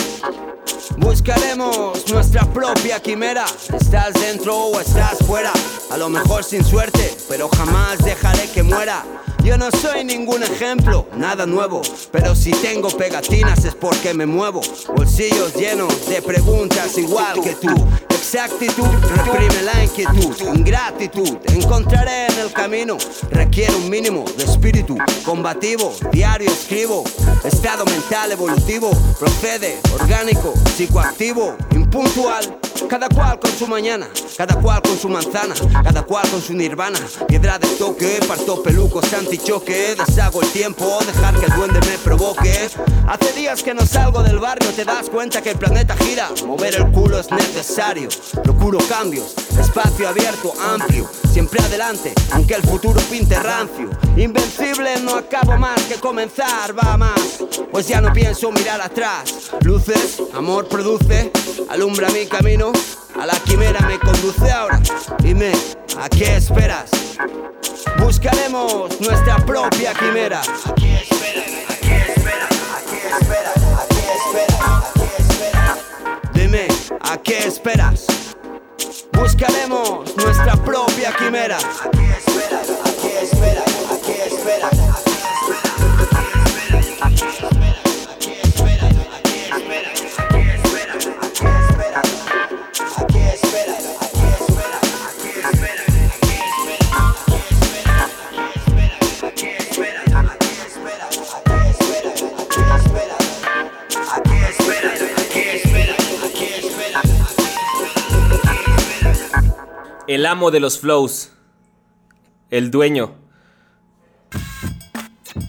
Buscaremos 0.98 2.12
nuestra 2.12 2.46
propia 2.46 3.00
quimera. 3.00 3.46
Estás 3.74 4.14
dentro 4.14 4.56
o 4.56 4.80
estás 4.80 5.18
fuera. 5.26 5.52
A 5.90 5.98
lo 5.98 6.10
mejor 6.10 6.44
sin 6.44 6.64
suerte, 6.64 7.18
pero 7.28 7.50
jamás 7.50 7.98
dejaré 8.00 8.48
que 8.52 8.62
muera. 8.62 9.04
Yo 9.50 9.58
no 9.58 9.72
soy 9.72 10.04
ningún 10.04 10.44
ejemplo, 10.44 11.08
nada 11.18 11.48
nuevo, 11.48 11.82
pero 12.12 12.36
si 12.36 12.52
tengo 12.52 12.88
pegatinas 12.90 13.66
es 13.66 13.74
porque 13.74 14.14
me 14.14 14.28
muevo. 14.28 14.62
Bolsillos 14.96 15.56
llenos 15.56 16.08
de 16.08 16.22
preguntas 16.22 16.96
igual 17.00 17.42
que 17.42 17.56
tú. 17.56 17.74
Exactitud 18.12 18.86
reprime 19.16 19.64
la 19.64 19.84
inquietud, 19.84 20.36
ingratitud 20.54 21.36
encontraré 21.48 22.28
en 22.28 22.38
el 22.38 22.54
camino. 22.54 22.96
Requiere 23.32 23.74
un 23.74 23.90
mínimo 23.90 24.24
de 24.38 24.44
espíritu 24.44 24.96
combativo, 25.26 25.96
diario 26.12 26.52
escribo. 26.52 27.04
Estado 27.44 27.86
mental 27.86 28.32
evolutivo, 28.32 28.92
procede 29.18 29.80
orgánico, 30.00 30.54
psicoactivo, 30.76 31.58
impuntual. 31.72 32.60
Cada 32.88 33.10
cual 33.10 33.40
con 33.40 33.52
su 33.52 33.68
mañana, 33.68 34.08
cada 34.40 34.56
cual 34.56 34.82
con 34.82 34.98
su 34.98 35.10
manzana, 35.10 35.54
cada 35.84 36.04
cual 36.04 36.26
con 36.30 36.42
su 36.42 36.54
nirvana. 36.54 36.98
Piedra 37.28 37.60
de 37.60 37.68
toque, 37.76 38.22
parto 38.26 38.64
pelucos 38.64 39.12
antichoque, 39.12 39.98
deshago 39.98 40.42
el 40.42 40.50
tiempo, 40.54 40.98
dejar 41.06 41.38
que 41.38 41.48
el 41.48 41.54
duende 41.58 41.82
me 41.82 41.98
provoque. 41.98 42.70
Hace 43.06 43.34
días 43.34 43.62
que 43.62 43.74
no 43.74 43.86
salgo 43.86 44.24
del 44.24 44.40
barrio, 44.40 44.72
te 44.72 44.86
das 44.86 45.10
cuenta 45.10 45.42
que 45.42 45.50
el 45.50 45.58
planeta 45.58 45.94
gira. 45.98 46.30
Mover 46.48 46.74
el 46.74 46.90
culo 46.90 47.20
es 47.20 47.30
necesario, 47.30 48.08
procuro 48.42 48.78
cambios, 48.88 49.36
espacio 49.60 50.08
abierto, 50.08 50.54
amplio, 50.58 51.06
siempre 51.34 51.60
adelante, 51.62 52.14
aunque 52.32 52.54
el 52.54 52.62
futuro 52.62 53.02
pinte 53.12 53.38
rancio. 53.38 53.90
Invencible, 54.16 55.02
no 55.02 55.16
acabo 55.16 55.58
más 55.58 55.82
que 55.82 55.96
comenzar, 55.96 56.74
va 56.80 56.96
más, 56.96 57.44
pues 57.74 57.90
ya 57.90 58.00
no 58.00 58.14
pienso 58.14 58.54
mirar 58.54 58.80
atrás. 58.80 59.52
Luces, 59.64 60.24
amor 60.34 60.70
produce, 60.70 61.30
alumbra 61.70 62.08
mi 62.12 62.26
camino, 62.26 62.72
a 63.20 63.26
la 63.26 63.34
quimera 63.44 63.80
me 63.82 64.00
conduce 64.00 64.50
ahora. 64.52 64.80
Dime, 65.20 65.52
¿a 66.00 66.10
qué 66.10 66.38
esperas? 66.38 66.90
Buscaremos 67.98 69.00
nuestra 69.02 69.38
propia 69.46 69.94
quimera. 69.94 70.42
¿A 70.42 70.76
qué 70.76 70.96
esperas? 71.02 71.50
¿A 71.70 71.76
qué 71.82 71.98
esperas? 72.14 72.52
¿A 72.72 72.82
qué 72.90 72.98
esperas? 73.20 73.58
¿A 73.78 73.88
qué 73.90 74.02
esperas? 74.16 74.62
¿A 74.62 74.94
qué 74.94 75.08
esperas? 75.22 75.78
Dime, 76.34 76.68
¿a 77.02 77.18
qué 77.18 77.48
esperas? 77.48 78.08
Buscaremos 79.14 80.16
nuestra 80.16 80.56
propia 80.56 81.14
quimera. 81.18 81.58
¿A 81.58 81.92
qué 81.92 82.14
esperas? 82.18 82.70
¿A 82.70 82.92
qué 83.02 83.24
esperas? 83.24 83.68
¿A 83.92 83.98
qué 84.06 84.26
esperas? 84.28 84.80
El 110.10 110.26
amo 110.26 110.50
de 110.50 110.60
los 110.60 110.80
flows. 110.80 111.30
El 112.50 112.72
dueño. 112.72 113.14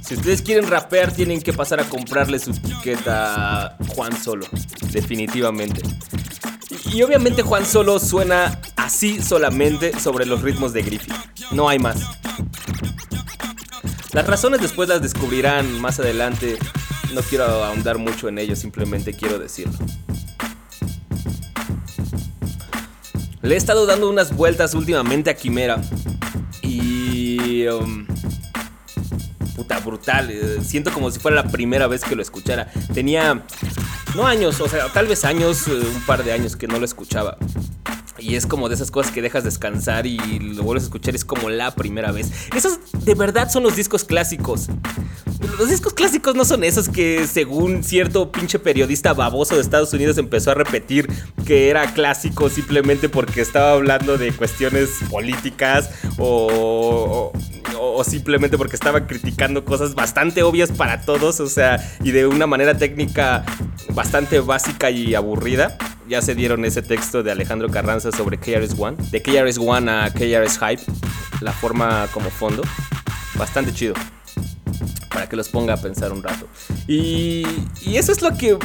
Si 0.04 0.16
ustedes 0.16 0.42
quieren 0.42 0.68
rapear, 0.68 1.12
tienen 1.12 1.40
que 1.40 1.54
pasar 1.54 1.80
a 1.80 1.88
comprarle 1.88 2.38
su 2.38 2.50
etiqueta 2.50 3.68
a 3.68 3.78
Juan 3.94 4.14
Solo. 4.22 4.44
Definitivamente. 4.92 5.80
Y, 6.92 7.00
obviamente 7.00 7.40
Juan 7.40 7.64
Solo 7.64 7.98
suena 7.98 8.60
así 8.76 9.22
solamente 9.22 9.98
sobre 9.98 10.26
los 10.26 10.42
ritmos 10.42 10.74
de 10.74 10.82
Griffith. 10.82 11.14
No 11.52 11.70
hay 11.70 11.78
más. 11.78 12.02
Las 14.12 14.26
razones 14.26 14.60
después 14.60 14.90
las 14.90 15.00
descubrirán 15.00 15.80
más 15.80 16.00
adelante. 16.00 16.58
No 17.14 17.22
quiero 17.22 17.46
ahondar 17.64 17.96
mucho 17.96 18.28
en 18.28 18.38
ello, 18.38 18.54
simplemente 18.56 19.14
quiero 19.14 19.38
decirlo. 19.38 19.78
Le 23.42 23.54
he 23.54 23.56
estado 23.56 23.86
dando 23.86 24.08
unas 24.08 24.34
vueltas 24.36 24.74
últimamente 24.74 25.30
a 25.30 25.34
Quimera. 25.34 25.80
Y... 26.62 27.66
um, 27.68 28.06
puta, 29.56 29.78
brutal. 29.80 30.30
eh, 30.30 30.58
Siento 30.62 30.92
como 30.92 31.10
si 31.10 31.18
fuera 31.18 31.42
la 31.42 31.50
primera 31.50 31.86
vez 31.86 32.04
que 32.04 32.14
lo 32.14 32.22
escuchara. 32.22 32.70
Tenía... 32.92 33.44
No 34.14 34.26
años, 34.26 34.60
o 34.60 34.68
sea, 34.68 34.88
tal 34.92 35.06
vez 35.06 35.24
años, 35.24 35.68
eh, 35.68 35.72
un 35.72 36.02
par 36.02 36.24
de 36.24 36.32
años 36.32 36.56
que 36.56 36.66
no 36.66 36.78
lo 36.78 36.84
escuchaba. 36.84 37.38
Y 38.18 38.34
es 38.34 38.44
como 38.44 38.68
de 38.68 38.74
esas 38.74 38.90
cosas 38.90 39.12
que 39.12 39.22
dejas 39.22 39.44
descansar 39.44 40.06
y 40.06 40.18
lo 40.40 40.62
vuelves 40.62 40.82
a 40.82 40.86
escuchar, 40.86 41.14
es 41.14 41.24
como 41.24 41.48
la 41.48 41.74
primera 41.74 42.12
vez. 42.12 42.30
Esos 42.54 42.78
de 42.92 43.14
verdad 43.14 43.50
son 43.50 43.62
los 43.62 43.76
discos 43.76 44.04
clásicos. 44.04 44.66
Los 45.58 45.68
discos 45.68 45.94
clásicos 45.94 46.34
no 46.34 46.44
son 46.44 46.64
esos 46.64 46.88
que 46.88 47.26
según 47.26 47.82
cierto 47.82 48.30
pinche 48.30 48.58
periodista 48.58 49.12
baboso 49.12 49.54
de 49.54 49.60
Estados 49.60 49.92
Unidos 49.92 50.18
empezó 50.18 50.50
a 50.50 50.54
repetir 50.54 51.08
que 51.46 51.70
era 51.70 51.92
clásico 51.92 52.48
simplemente 52.48 53.08
porque 53.08 53.40
estaba 53.40 53.72
hablando 53.72 54.18
de 54.18 54.32
cuestiones 54.32 54.90
políticas 55.10 55.90
o, 56.18 57.32
simplemente 58.04 58.56
porque 58.56 58.76
estaba 58.76 59.06
criticando 59.06 59.64
cosas 59.64 59.94
bastante 59.94 60.42
obvias 60.42 60.72
para 60.72 61.02
todos, 61.02 61.40
o 61.40 61.46
sea, 61.48 61.78
y 62.02 62.10
de 62.12 62.26
una 62.26 62.46
manera 62.46 62.76
técnica 62.76 63.44
bastante 63.90 64.40
básica 64.40 64.90
y 64.90 65.14
aburrida. 65.14 65.76
Ya 66.08 66.22
se 66.22 66.34
dieron 66.34 66.64
ese 66.64 66.82
texto 66.82 67.22
de 67.22 67.30
Alejandro 67.30 67.68
Carranza 67.68 68.10
sobre 68.10 68.38
KRS-One, 68.38 68.96
de 69.10 69.22
KRS-One 69.22 69.90
a 69.90 70.10
KRS 70.10 70.58
Hype, 70.58 70.82
la 71.40 71.52
forma 71.52 72.08
como 72.12 72.30
fondo. 72.30 72.62
Bastante 73.36 73.72
chido 73.72 73.94
para 75.10 75.28
que 75.28 75.36
los 75.36 75.48
ponga 75.48 75.74
a 75.74 75.76
pensar 75.76 76.12
un 76.12 76.22
rato. 76.22 76.46
Y, 76.86 77.44
eso 77.86 78.12
es 78.12 78.22
lo 78.22 78.36
que 78.36 78.56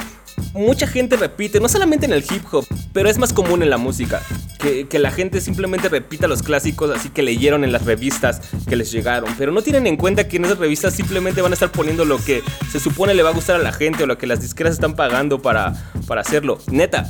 mucha 0.53 0.87
gente 0.87 1.17
repite, 1.17 1.59
no 1.59 1.67
solamente 1.67 2.05
en 2.05 2.13
el 2.13 2.23
hip 2.23 2.43
hop, 2.51 2.65
pero 2.93 3.09
es 3.09 3.17
más 3.17 3.33
común 3.33 3.63
en 3.63 3.69
la 3.69 3.77
música. 3.77 4.21
Que, 4.59 4.87
que 4.87 4.97
la 4.97 5.11
gente 5.11 5.41
simplemente 5.41 5.89
repita 5.89 6.27
los 6.27 6.41
clásicos 6.41 6.89
así 6.89 7.09
que 7.09 7.21
leyeron 7.21 7.63
en 7.63 7.71
las 7.71 7.85
revistas 7.85 8.41
que 8.67 8.75
les 8.75 8.91
llegaron. 8.91 9.29
Pero 9.37 9.51
no 9.51 9.61
tienen 9.61 9.85
en 9.85 9.95
cuenta 9.95 10.27
que 10.27 10.37
en 10.37 10.45
esas 10.45 10.57
revistas 10.57 10.95
simplemente 10.95 11.41
van 11.41 11.51
a 11.51 11.53
estar 11.53 11.71
poniendo 11.71 12.03
lo 12.03 12.17
que 12.17 12.41
se 12.71 12.79
supone 12.79 13.13
le 13.13 13.21
va 13.21 13.29
a 13.29 13.33
gustar 13.33 13.57
a 13.57 13.59
la 13.59 13.73
gente 13.73 14.03
o 14.03 14.07
lo 14.07 14.17
que 14.17 14.25
las 14.25 14.41
disqueras 14.41 14.73
están 14.73 14.95
pagando 14.95 15.41
para, 15.41 15.73
para 16.07 16.21
hacerlo. 16.21 16.59
Neta, 16.71 17.09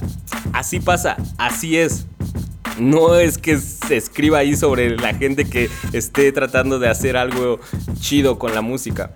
así 0.52 0.80
pasa, 0.80 1.16
así 1.38 1.78
es. 1.78 2.08
No 2.80 3.16
es 3.16 3.38
que 3.38 3.58
se 3.58 3.98
escriba 3.98 4.40
ahí 4.40 4.56
sobre 4.56 4.98
la 4.98 5.14
gente 5.14 5.46
que 5.46 5.70
esté 5.94 6.32
tratando 6.32 6.80
de 6.80 6.90
hacer 6.90 7.18
algo 7.18 7.60
chido 8.00 8.38
con 8.38 8.54
la 8.54 8.62
música. 8.62 9.14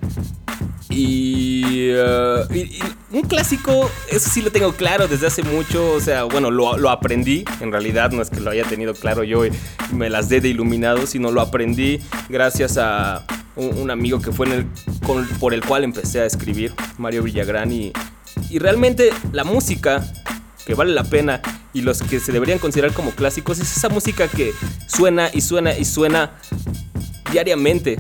Y, 0.89 1.89
eh, 1.91 2.79
un 3.11 3.21
clásico, 3.21 3.89
eso 4.09 4.29
sí 4.29 4.41
lo 4.41 4.51
tengo 4.51 4.73
claro 4.73 5.07
desde 5.07 5.27
hace 5.27 5.43
mucho. 5.43 5.93
O 5.93 5.99
sea, 5.99 6.23
bueno, 6.23 6.51
lo, 6.51 6.89
aprendí. 6.89 7.45
En 7.61 7.71
realidad 7.71 8.11
no 8.11 8.21
es 8.21 8.29
que 8.29 8.39
lo 8.39 8.51
haya 8.51 8.63
tenido 8.63 8.93
claro 8.93 9.23
yo 9.23 9.45
y 9.45 9.51
me 9.93 10.09
las 10.09 10.29
dé 10.29 10.41
de 10.41 10.49
iluminado, 10.49 11.05
sino 11.05 11.31
lo 11.31 11.41
aprendí 11.41 11.99
gracias 12.27 12.77
a 12.77 13.25
un, 13.55 13.91
amigo 13.91 14.21
que 14.21 14.31
fue 14.31 14.65
por 15.39 15.53
el 15.53 15.63
cual 15.63 15.83
empecé 15.83 16.21
a 16.21 16.25
escribir, 16.25 16.73
Mario 16.97 17.23
Villagrán. 17.23 17.71
Y, 17.71 17.93
y 18.49 18.59
realmente 18.59 19.11
la 19.31 19.43
música 19.43 20.03
que 20.65 20.73
vale 20.73 20.93
la 20.93 21.03
pena 21.03 21.41
y 21.73 21.81
los 21.81 22.01
que 22.01 22.19
se 22.19 22.31
deberían 22.31 22.59
considerar 22.59 22.93
como 22.93 23.11
clásicos 23.11 23.59
es 23.59 23.75
esa 23.75 23.89
música 23.89 24.27
que 24.27 24.53
suena 24.87 25.29
y 25.33 25.41
suena 25.41 25.77
y 25.77 25.85
suena 25.85 26.31
diariamente 27.31 27.97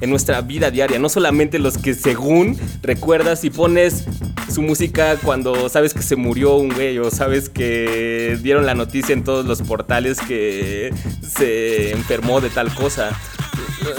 en 0.00 0.10
nuestra 0.10 0.40
vida 0.40 0.70
diaria, 0.70 0.98
no 0.98 1.08
solamente 1.08 1.58
los 1.58 1.78
que 1.78 1.94
según 1.94 2.58
recuerdas 2.82 3.44
y 3.44 3.50
pones 3.50 4.04
su 4.52 4.62
música 4.62 5.16
cuando 5.16 5.68
sabes 5.68 5.92
que 5.92 6.02
se 6.02 6.16
murió 6.16 6.56
un 6.56 6.70
güey 6.70 6.98
o 6.98 7.10
sabes 7.10 7.48
que 7.48 8.38
dieron 8.42 8.64
la 8.66 8.74
noticia 8.74 9.12
en 9.12 9.24
todos 9.24 9.44
los 9.44 9.62
portales 9.62 10.18
que 10.20 10.92
se 11.22 11.90
enfermó 11.90 12.40
de 12.40 12.50
tal 12.50 12.72
cosa. 12.74 13.10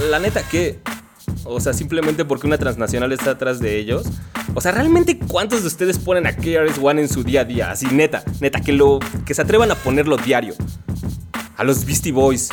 La 0.10 0.20
neta 0.20 0.48
que 0.48 0.80
o 1.44 1.60
sea, 1.60 1.74
simplemente 1.74 2.26
porque 2.26 2.48
una 2.48 2.58
transnacional 2.58 3.12
está 3.12 3.32
atrás 3.32 3.60
de 3.60 3.78
ellos. 3.78 4.06
O 4.54 4.62
sea, 4.62 4.72
realmente 4.72 5.18
cuántos 5.18 5.62
de 5.62 5.68
ustedes 5.68 5.98
ponen 6.00 6.28
a 6.28 6.36
KRS-One 6.36 7.02
en 7.02 7.10
su 7.10 7.24
día 7.24 7.42
a 7.42 7.46
día, 7.46 7.72
así 7.72 7.88
neta, 7.88 8.24
neta 8.40 8.62
que 8.62 8.74
lo 8.74 9.00
que 9.26 9.34
se 9.34 9.42
atrevan 9.42 9.72
a 9.72 9.76
ponerlo 9.76 10.18
diario. 10.18 10.56
A 11.58 11.64
los 11.64 11.86
Beastie 11.86 12.12
Boys. 12.12 12.50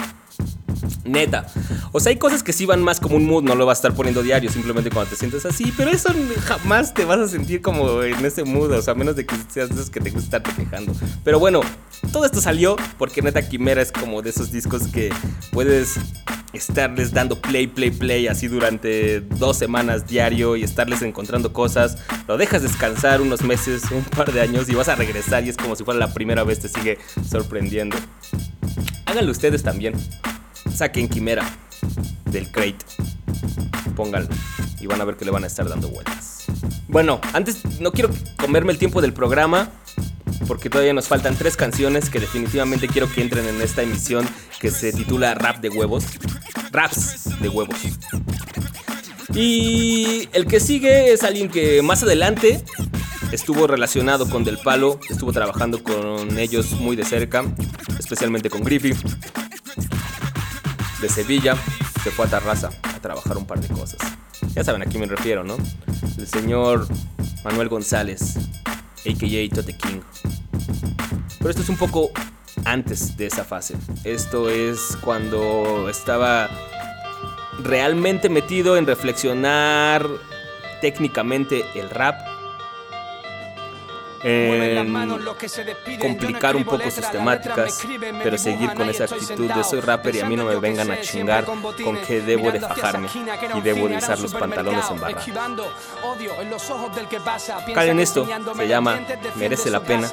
Neta. 1.05 1.47
O 1.93 2.01
sea, 2.01 2.11
hay 2.11 2.17
cosas 2.17 2.43
que 2.43 2.53
sí 2.53 2.67
van 2.67 2.83
más 2.83 3.01
como 3.01 3.17
un 3.17 3.27
mood, 3.27 3.43
no 3.45 3.55
lo 3.55 3.67
vas 3.67 3.79
a 3.79 3.81
estar 3.81 3.95
poniendo 3.95 4.23
diario, 4.23 4.51
simplemente 4.51 4.91
cuando 4.91 5.11
te 5.11 5.17
sientes 5.17 5.47
así, 5.47 5.73
pero 5.77 5.91
eso 5.91 6.11
jamás 6.45 6.95
te 6.95 7.05
vas 7.05 7.19
a 7.21 7.29
sentir 7.29 7.63
como 7.63 8.03
en 8.03 8.25
ese 8.25 8.45
mood, 8.45 8.73
o 8.73 8.83
sea, 8.83 8.95
menos 8.95 9.17
de 9.17 9.25
que 9.25 9.35
seas 9.49 9.69
de 9.69 9.77
esos 9.77 9.91
que 9.91 10.01
te 10.01 10.11
gusta 10.11 10.39
estarte 10.39 10.51
quejando. 10.63 10.93
Pero 11.25 11.39
bueno, 11.39 11.61
todo 12.13 12.25
esto 12.25 12.41
salió 12.41 12.77
porque 12.99 13.23
neta 13.23 13.49
Quimera 13.49 13.83
es 13.83 13.93
como 13.93 14.23
de 14.23 14.31
esos 14.31 14.51
discos 14.51 14.89
que 14.89 15.11
puedes 15.53 15.99
estarles 16.53 17.13
dando 17.13 17.41
play, 17.41 17.67
play, 17.67 17.91
play 17.91 18.27
así 18.29 18.49
durante 18.49 19.21
dos 19.21 19.57
semanas 19.57 20.07
diario 20.07 20.57
y 20.57 20.63
estarles 20.63 21.03
encontrando 21.03 21.53
cosas. 21.53 21.99
Lo 22.27 22.37
dejas 22.37 22.63
descansar 22.63 23.21
unos 23.21 23.43
meses, 23.43 23.85
un 23.91 24.05
par 24.05 24.33
de 24.33 24.41
años 24.41 24.69
y 24.69 24.75
vas 24.75 24.89
a 24.89 24.95
regresar 24.95 25.45
y 25.45 25.51
es 25.51 25.57
como 25.57 25.77
si 25.77 25.85
fuera 25.85 26.01
la 26.01 26.13
primera 26.13 26.45
vez, 26.45 26.61
te 26.61 26.69
sigue 26.69 26.99
sorprendiendo. 27.29 27.97
Háganlo 29.07 29.31
ustedes 29.31 29.63
también. 29.63 29.95
Saquen 30.77 31.09
Quimera 31.09 31.49
del 32.27 32.51
crate. 32.51 32.85
Pónganlo 33.95 34.29
y 34.79 34.87
van 34.87 35.01
a 35.01 35.05
ver 35.05 35.17
que 35.17 35.25
le 35.25 35.31
van 35.31 35.45
a 35.45 35.47
estar 35.47 35.67
dando 35.69 35.89
vueltas. 35.89 36.45
Bueno, 36.87 37.19
antes 37.33 37.81
no 37.81 37.93
quiero 37.93 38.11
comerme 38.37 38.73
el 38.73 38.79
tiempo 38.79 39.01
del 39.01 39.15
programa 39.15 39.71
porque 40.47 40.69
todavía 40.69 40.93
nos 40.93 41.09
faltan 41.09 41.35
tres 41.35 41.57
canciones 41.57 42.11
que 42.11 42.21
definitivamente 42.21 42.89
quiero 42.89 43.11
que 43.11 43.23
entren 43.23 43.47
en 43.47 43.63
esta 43.63 43.83
emisión 43.83 44.29
que 44.61 44.71
se 44.71 44.93
titula 44.93 45.35
Rap 45.35 45.61
de 45.61 45.71
huevos. 45.71 46.05
Raps 46.73 47.41
de 47.41 47.49
huevos. 47.49 47.77
Y 49.35 50.29
el 50.33 50.47
que 50.47 50.61
sigue 50.61 51.13
es 51.13 51.25
alguien 51.25 51.49
que 51.49 51.81
más 51.81 52.03
adelante 52.03 52.63
estuvo 53.33 53.67
relacionado 53.67 54.29
con 54.29 54.45
Del 54.45 54.59
Palo, 54.59 55.01
estuvo 55.09 55.33
trabajando 55.33 55.83
con 55.83 56.39
ellos 56.39 56.73
muy 56.73 56.97
de 56.97 57.05
cerca, 57.05 57.45
especialmente 57.99 58.51
con 58.51 58.63
Griffey. 58.63 58.95
De 61.01 61.09
Sevilla, 61.09 61.57
se 62.03 62.11
fue 62.11 62.27
a 62.27 62.29
Tarraza 62.29 62.71
a 62.83 63.01
trabajar 63.01 63.37
un 63.37 63.47
par 63.47 63.61
de 63.61 63.69
cosas. 63.69 63.99
Ya 64.55 64.65
saben 64.65 64.83
a 64.83 64.87
quién 64.87 65.01
me 65.01 65.07
refiero, 65.07 65.45
¿no? 65.45 65.57
El 66.17 66.27
señor 66.27 66.89
Manuel 67.45 67.69
González, 67.69 68.37
a.k.a. 68.67 69.55
Tote 69.55 69.77
King. 69.77 70.01
Pero 71.39 71.51
esto 71.51 71.63
es 71.63 71.69
un 71.69 71.77
poco 71.77 72.11
antes 72.65 73.17
de 73.17 73.27
esa 73.27 73.45
fase. 73.45 73.77
Esto 74.05 74.49
es 74.49 74.97
cuando 75.03 75.89
estaba 75.89 76.49
realmente 77.63 78.29
metido 78.29 78.77
en 78.77 78.87
reflexionar 78.87 80.07
técnicamente 80.81 81.65
el 81.75 81.91
rap. 81.91 82.36
En 84.29 85.99
complicar 86.01 86.57
un 86.57 86.65
poco 86.65 86.91
sus 86.91 87.09
temáticas, 87.13 87.81
pero 88.25 88.37
seguir 88.37 88.75
con 88.75 88.91
esa 88.91 89.05
actitud 89.05 89.49
de 89.49 89.63
soy 89.63 89.79
rapper 89.81 90.17
y 90.17 90.21
a 90.21 90.27
mí 90.27 90.35
no 90.35 90.45
me 90.45 90.57
vengan 90.57 90.91
a 90.91 91.01
chingar 91.01 91.45
con 91.45 91.97
que 92.05 92.21
debo 92.23 92.51
de 92.51 92.59
fajarme 92.59 93.09
y 93.55 93.61
debo 93.61 93.89
de 93.89 93.99
usar 93.99 94.19
los 94.19 94.35
pantalones 94.35 94.85
en 94.91 95.01
barra. 95.01 95.21
Callen 97.73 98.01
esto, 98.01 98.27
se 98.57 98.67
llama 98.67 98.99
Merece 99.37 99.71
la 99.71 99.79
Pena, 99.81 100.11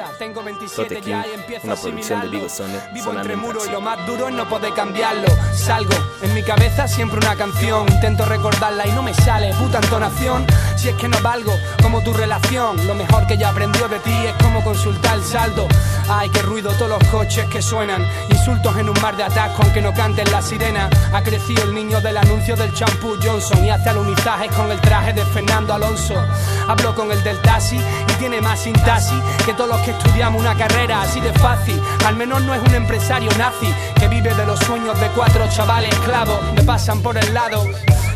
Tote 0.76 1.01
King, 1.01 1.16
una 1.64 1.76
producción 1.76 2.22
de 2.22 2.28
Vigo 2.28 2.49
Sone, 2.49 2.80
sonando 3.03 3.34
en 3.34 3.39
muro 3.39 3.66
y 3.66 3.72
lo 3.72 3.82
más 3.82 4.05
duro 4.05 4.28
es 4.28 4.36
no 4.36 4.47
poder 4.47 4.76
cambiarlo. 4.76 5.28
Salgo 5.55 5.95
en 6.22 6.36
mi 6.36 6.43
cabeza 6.43 6.88
siempre 6.88 7.18
una 7.18 7.36
canción, 7.36 7.91
intento 7.91 8.26
recordarla 8.26 8.86
y 8.86 8.91
no 8.91 9.01
me 9.01 9.16
sale 9.16 9.51
puta 9.55 9.80
entonación. 9.80 10.45
Si 10.76 10.89
es 10.89 10.95
que 10.95 11.07
no 11.07 11.18
valgo 11.24 11.53
como 11.82 12.03
tu 12.03 12.14
relación, 12.14 12.86
lo 12.86 12.93
mejor 12.93 13.26
que 13.26 13.38
ya 13.38 13.49
aprendió 13.49 13.88
de 13.88 14.03
es 14.12 14.34
como 14.41 14.64
consultar 14.64 15.18
el 15.18 15.24
saldo. 15.24 15.68
Ay, 16.10 16.30
qué 16.30 16.41
ruido 16.41 16.72
todos 16.74 16.89
los 16.89 17.10
coches 17.10 17.45
que 17.45 17.62
suenan, 17.62 18.06
insultos 18.30 18.76
en 18.78 18.89
un 18.89 19.01
mar 19.01 19.16
de 19.16 19.24
atasco 19.24 19.64
aunque 19.64 19.82
no 19.82 19.93
canten 19.93 20.30
la 20.32 20.41
sirena. 20.41 20.89
Ha 21.14 21.22
crecido 21.24 21.64
el 21.64 21.74
niño 21.74 22.01
del 22.01 22.18
anuncio 22.18 22.56
del 22.56 22.74
champú 22.74 23.18
Johnson 23.22 23.64
y 23.64 23.70
hace 23.70 23.89
alunizajes 23.89 24.51
con 24.54 24.72
el 24.72 24.80
traje 24.82 25.14
de 25.14 25.26
Fernando 25.26 25.74
Alonso. 25.74 26.16
Hablo 26.68 26.93
con 26.95 27.12
el 27.12 27.24
del 27.24 27.41
taxi 27.41 27.78
y 27.78 28.14
tiene 28.20 28.41
más 28.41 28.60
sintaxis 28.60 29.20
que 29.45 29.54
todos 29.54 29.70
los 29.70 29.82
que 29.82 29.91
estudiamos 29.91 30.41
una 30.41 30.56
carrera 30.56 31.01
así 31.01 31.20
de 31.20 31.34
fácil. 31.34 31.82
Al 32.06 32.16
menos 32.16 32.41
no 32.43 32.54
es 32.54 32.62
un 32.62 32.76
empresario 32.76 33.30
nazi 33.38 33.74
que 33.99 34.08
vive 34.08 34.34
de 34.34 34.45
los 34.45 34.60
sueños 34.60 34.99
de 34.99 35.08
cuatro 35.10 35.47
chavales 35.49 35.93
esclavos. 35.93 36.39
Me 36.56 36.64
pasan 36.64 37.01
por 37.01 37.18
el 37.18 37.34
lado 37.34 37.64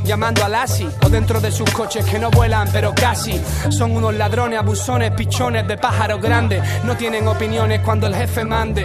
llamando 0.08 0.46
al 0.46 0.56
ASI 0.56 0.88
o 1.04 1.10
dentro 1.10 1.42
de 1.42 1.52
sus 1.52 1.70
coches 1.72 2.06
que 2.06 2.18
no 2.18 2.32
vuelan 2.32 2.70
pero 2.72 2.96
casi 2.96 3.42
son 3.70 3.92
unos 3.92 4.16
ladrones, 4.16 4.58
abusones, 4.58 5.12
pichones 5.12 5.68
de 5.68 5.78
pájaros 5.78 6.22
grandes 6.22 6.64
no 6.86 6.96
tienen 6.96 7.28
opiniones 7.28 7.82
cuando 7.82 8.08
el 8.08 8.16
jefe 8.16 8.46
mande 8.46 8.84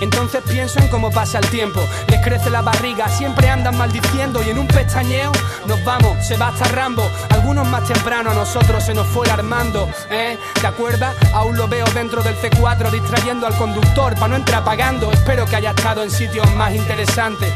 entonces 0.00 0.42
pienso 0.48 0.78
en 0.78 0.86
cómo 0.86 1.10
pasa 1.10 1.40
el 1.40 1.46
tiempo 1.50 1.80
les 2.08 2.20
crece 2.20 2.50
la 2.50 2.62
barriga, 2.62 3.08
siempre 3.08 3.48
andan 3.48 3.76
maldiciendo 3.76 4.40
y 4.46 4.50
en 4.50 4.60
un 4.60 4.68
pestañeo 4.68 5.32
nos 5.66 5.84
vamos, 5.84 6.24
se 6.24 6.36
va 6.36 6.48
hasta 6.48 6.68
Rambo 6.68 7.02
algunos 7.30 7.66
más 7.66 7.84
temprano 7.88 8.30
a 8.30 8.34
nosotros 8.34 8.84
se 8.84 8.94
nos 8.94 9.08
fue 9.08 9.28
Armando 9.28 9.88
¿eh? 10.08 10.38
¿te 10.60 10.66
acuerdas? 10.68 11.16
aún 11.34 11.56
lo 11.56 11.66
veo 11.66 11.86
dentro 11.94 12.22
del 12.22 12.36
C4 12.36 12.92
distrayendo 12.92 13.48
al 13.48 13.56
conductor 13.56 14.14
para 14.14 14.28
no 14.28 14.36
entrar 14.36 14.62
pagando 14.62 15.10
espero 15.10 15.46
que 15.46 15.56
haya 15.56 15.70
estado 15.70 16.04
en 16.04 16.12
sitios 16.12 16.48
más 16.54 16.72
interesantes 16.72 17.52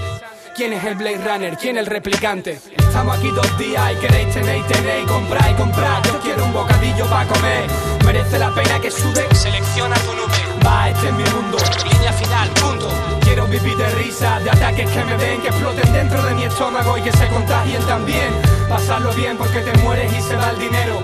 ¿Quién 0.55 0.73
es 0.73 0.85
el 0.85 0.95
Blade 0.95 1.19
Runner? 1.19 1.57
¿Quién 1.57 1.77
el 1.77 1.87
replicante? 1.87 2.61
Estamos 2.95 3.19
aquí 3.19 3.31
dos 3.33 3.59
días 3.59 3.93
y 3.93 3.97
queréis 3.97 4.33
tener, 4.33 5.05
comprar 5.07 5.51
y 5.51 5.55
comprar. 5.55 6.01
Yo 6.05 6.21
quiero 6.21 6.45
un 6.45 6.53
bocadillo 6.53 7.05
para 7.07 7.27
comer. 7.27 7.67
Merece 8.05 8.39
la 8.39 8.55
pena 8.55 8.79
que 8.79 8.89
sube. 8.89 9.27
Selecciona 9.35 9.97
tu 9.97 10.13
nube. 10.13 10.65
Va, 10.65 10.89
este 10.91 11.09
es 11.09 11.13
mi 11.13 11.25
mundo. 11.25 11.59
Línea 11.91 12.13
final, 12.13 12.49
punto. 12.51 12.89
Quiero 13.23 13.49
vivir 13.49 13.77
de 13.77 13.89
risa, 13.97 14.39
de 14.39 14.49
ataques 14.49 14.89
que 14.89 15.05
me 15.07 15.17
den, 15.17 15.43
que 15.43 15.49
exploten 15.49 15.93
dentro 15.93 16.23
de 16.23 16.35
mi 16.37 16.45
estómago 16.45 16.97
y 16.97 17.03
que 17.03 17.11
se 17.11 17.27
contagien 17.27 17.83
también. 17.83 18.33
Pasarlo 18.69 19.13
bien 19.15 19.37
porque 19.37 19.59
te 19.59 19.77
mueres 19.79 20.13
y 20.17 20.23
se 20.23 20.37
va 20.37 20.51
el 20.51 20.61
dinero. 20.61 21.03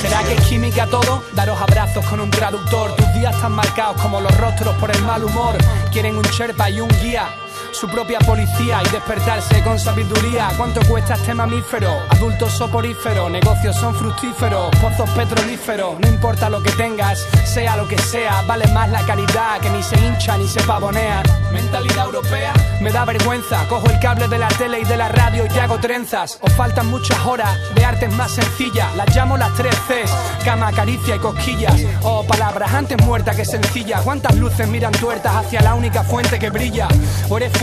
¿Será 0.00 0.22
que 0.22 0.34
es 0.34 0.40
química 0.42 0.86
todo? 0.86 1.24
Daros 1.32 1.60
abrazos 1.60 2.06
con 2.06 2.20
un 2.20 2.30
traductor. 2.30 2.94
Tus 2.94 3.14
días 3.14 3.34
están 3.34 3.56
marcados 3.56 4.00
como 4.00 4.20
los 4.20 4.34
rostros 4.38 4.76
por 4.76 4.92
el 4.92 5.02
mal 5.02 5.24
humor. 5.24 5.56
Quieren 5.90 6.16
un 6.16 6.22
sherpa 6.22 6.70
y 6.70 6.80
un 6.80 6.88
guía. 7.02 7.28
Su 7.78 7.88
propia 7.88 8.18
policía 8.20 8.80
y 8.82 8.88
despertarse 8.88 9.62
con 9.62 9.78
sabiduría. 9.78 10.48
¿Cuánto 10.56 10.80
cuesta 10.88 11.12
este 11.12 11.34
mamífero? 11.34 11.90
Adultos 12.08 12.54
soporíferos, 12.54 13.30
negocios 13.30 13.76
son 13.76 13.94
fructíferos, 13.94 14.70
pozos 14.80 15.10
petrolíferos. 15.10 16.00
No 16.00 16.08
importa 16.08 16.48
lo 16.48 16.62
que 16.62 16.70
tengas, 16.72 17.26
sea 17.44 17.76
lo 17.76 17.86
que 17.86 17.98
sea, 17.98 18.40
vale 18.46 18.66
más 18.68 18.88
la 18.88 19.02
caridad 19.02 19.60
que 19.60 19.68
ni 19.68 19.82
se 19.82 19.94
hincha 19.98 20.38
ni 20.38 20.48
se 20.48 20.62
pavonea. 20.62 21.22
Mentalidad 21.52 22.06
europea, 22.06 22.54
me 22.80 22.90
da 22.90 23.04
vergüenza. 23.04 23.68
Cojo 23.68 23.86
el 23.90 24.00
cable 24.00 24.26
de 24.26 24.38
la 24.38 24.48
tele 24.48 24.80
y 24.80 24.84
de 24.84 24.96
la 24.96 25.08
radio 25.08 25.44
y 25.54 25.58
hago 25.58 25.78
trenzas. 25.78 26.38
Os 26.40 26.52
faltan 26.54 26.86
muchas 26.86 27.18
horas 27.26 27.58
de 27.74 27.84
artes 27.84 28.10
más 28.14 28.30
sencillas. 28.30 28.94
Las 28.96 29.14
llamo 29.14 29.36
las 29.36 29.52
tres 29.52 29.76
Cs: 29.86 30.10
cama, 30.46 30.72
caricia 30.72 31.16
y 31.16 31.18
cosquillas. 31.18 31.78
Oh, 32.02 32.24
palabras 32.24 32.72
antes 32.72 32.96
muertas 33.04 33.36
que 33.36 33.44
sencillas. 33.44 34.00
¿Cuántas 34.00 34.34
luces 34.36 34.66
miran 34.66 34.92
tuertas 34.92 35.36
hacia 35.36 35.60
la 35.60 35.74
única 35.74 36.02
fuente 36.02 36.38
que 36.38 36.48
brilla? 36.48 36.88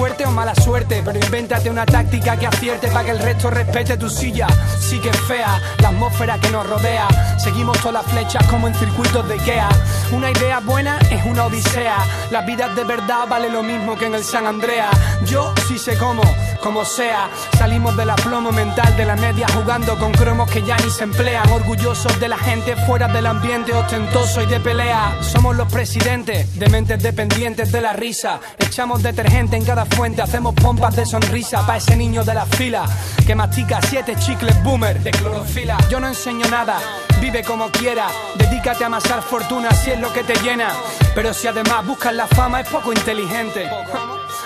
Fuerte 0.04 0.26
o 0.26 0.32
mala 0.32 0.54
suerte, 0.54 1.02
pero 1.06 1.18
invéntate 1.18 1.70
una 1.70 1.86
táctica 1.86 2.36
que 2.36 2.46
acierte 2.46 2.90
para 2.90 3.06
que 3.06 3.12
el 3.12 3.20
resto 3.20 3.50
respete 3.50 3.96
tu 3.96 4.10
silla. 4.10 4.48
Sí 4.78 5.00
que 5.00 5.08
es 5.08 5.20
fea 5.22 5.62
la 5.80 5.88
atmósfera 5.88 6.38
que 6.40 6.50
nos 6.50 6.68
rodea. 6.70 7.08
Seguimos 7.40 7.78
todas 7.78 7.94
las 8.04 8.06
flechas 8.12 8.46
como 8.48 8.68
en 8.68 8.76
circuitos 8.76 9.26
de 9.30 9.36
Ikea. 9.36 9.70
Una 10.12 10.30
idea 10.30 10.60
buena 10.60 11.00
es 11.10 11.24
una 11.26 11.46
odisea. 11.46 11.96
Las 12.32 12.46
vidas 12.46 12.76
de 12.76 12.84
verdad 12.84 13.30
vale 13.30 13.50
lo 13.50 13.64
mismo 13.64 13.96
que 13.96 14.08
en 14.08 14.16
el 14.16 14.26
San 14.26 14.46
Andrea. 14.46 14.90
Yo 15.26 15.54
sí 15.70 15.80
sé 15.80 15.98
cómo, 15.98 16.22
como 16.62 16.84
sea. 16.84 17.30
Salimos 17.58 17.96
del 17.96 18.10
aplomo 18.10 18.52
mental 18.52 18.98
de 18.98 19.06
la 19.06 19.16
media 19.16 19.48
jugando 19.54 19.98
con 19.98 20.12
cromos 20.12 20.52
que 20.52 20.64
ya 20.64 20.76
ni 20.80 20.90
se 20.90 21.06
emplean. 21.06 21.50
Orgullosos 21.50 22.20
de 22.20 22.28
la 22.28 22.38
gente 22.38 22.76
fuera 22.76 23.08
del 23.08 23.26
ambiente 23.26 23.72
ostentoso 23.72 24.42
y 24.42 24.48
de 24.48 24.60
pelea. 24.60 25.18
Somos 25.22 25.56
los 25.56 25.72
presidentes 25.72 26.60
de 26.60 26.68
mentes 26.68 27.02
dependientes 27.02 27.72
de 27.72 27.80
la 27.80 27.94
risa. 27.94 28.42
Echamos 28.60 29.02
detergente 29.02 29.56
en 29.56 29.64
cada 29.64 29.86
hacemos 30.22 30.54
pompas 30.56 30.96
de 30.96 31.06
sonrisa 31.06 31.66
para 31.66 31.78
ese 31.78 31.96
niño 31.96 32.24
de 32.24 32.34
la 32.34 32.46
fila 32.46 32.86
que 33.26 33.36
mastica 33.36 33.80
siete 33.88 34.16
chicles 34.18 34.62
boomer 34.64 35.00
de 35.02 35.12
clorofila. 35.12 35.78
Yo 35.90 36.00
no 36.00 36.08
enseño 36.08 36.46
nada, 36.50 36.80
vive 37.22 37.44
como 37.44 37.70
quiera, 37.70 38.08
dedícate 38.36 38.84
a 38.84 38.88
amasar 38.88 39.22
fortuna 39.22 39.72
si 39.72 39.92
es 39.92 40.00
lo 40.00 40.12
que 40.12 40.24
te 40.24 40.34
llena. 40.42 40.74
Pero 41.16 41.34
si 41.34 41.48
además 41.48 41.86
buscas 41.86 42.14
la 42.14 42.28
fama 42.28 42.62
es 42.62 42.68
poco 42.68 42.92
inteligente. 42.92 43.70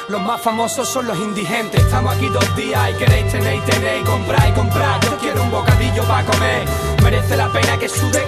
Los 0.10 0.22
más 0.22 0.42
famosos 0.42 0.88
son 0.88 1.08
los 1.08 1.18
indigentes. 1.18 1.82
Estamos 1.82 2.16
aquí 2.16 2.28
dos 2.28 2.56
días 2.56 2.92
y 2.92 2.94
queréis 2.94 3.34
y 3.34 4.06
comprar 4.06 4.50
y 4.50 4.52
comprar. 4.52 5.00
Yo 5.02 5.18
quiero 5.18 5.44
un 5.44 5.52
bocadillo 5.52 6.04
para 6.04 6.26
comer. 6.26 6.68
Merece 7.04 7.36
la 7.36 7.50
pena 7.52 7.78
que 7.78 7.90
sube. 7.90 8.27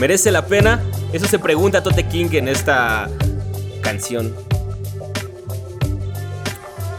¿Merece 0.00 0.32
la 0.32 0.46
pena? 0.46 0.82
Eso 1.12 1.28
se 1.28 1.38
pregunta 1.38 1.84
Tote 1.84 2.08
King 2.08 2.30
en 2.32 2.48
esta 2.48 3.08
canción. 3.80 4.34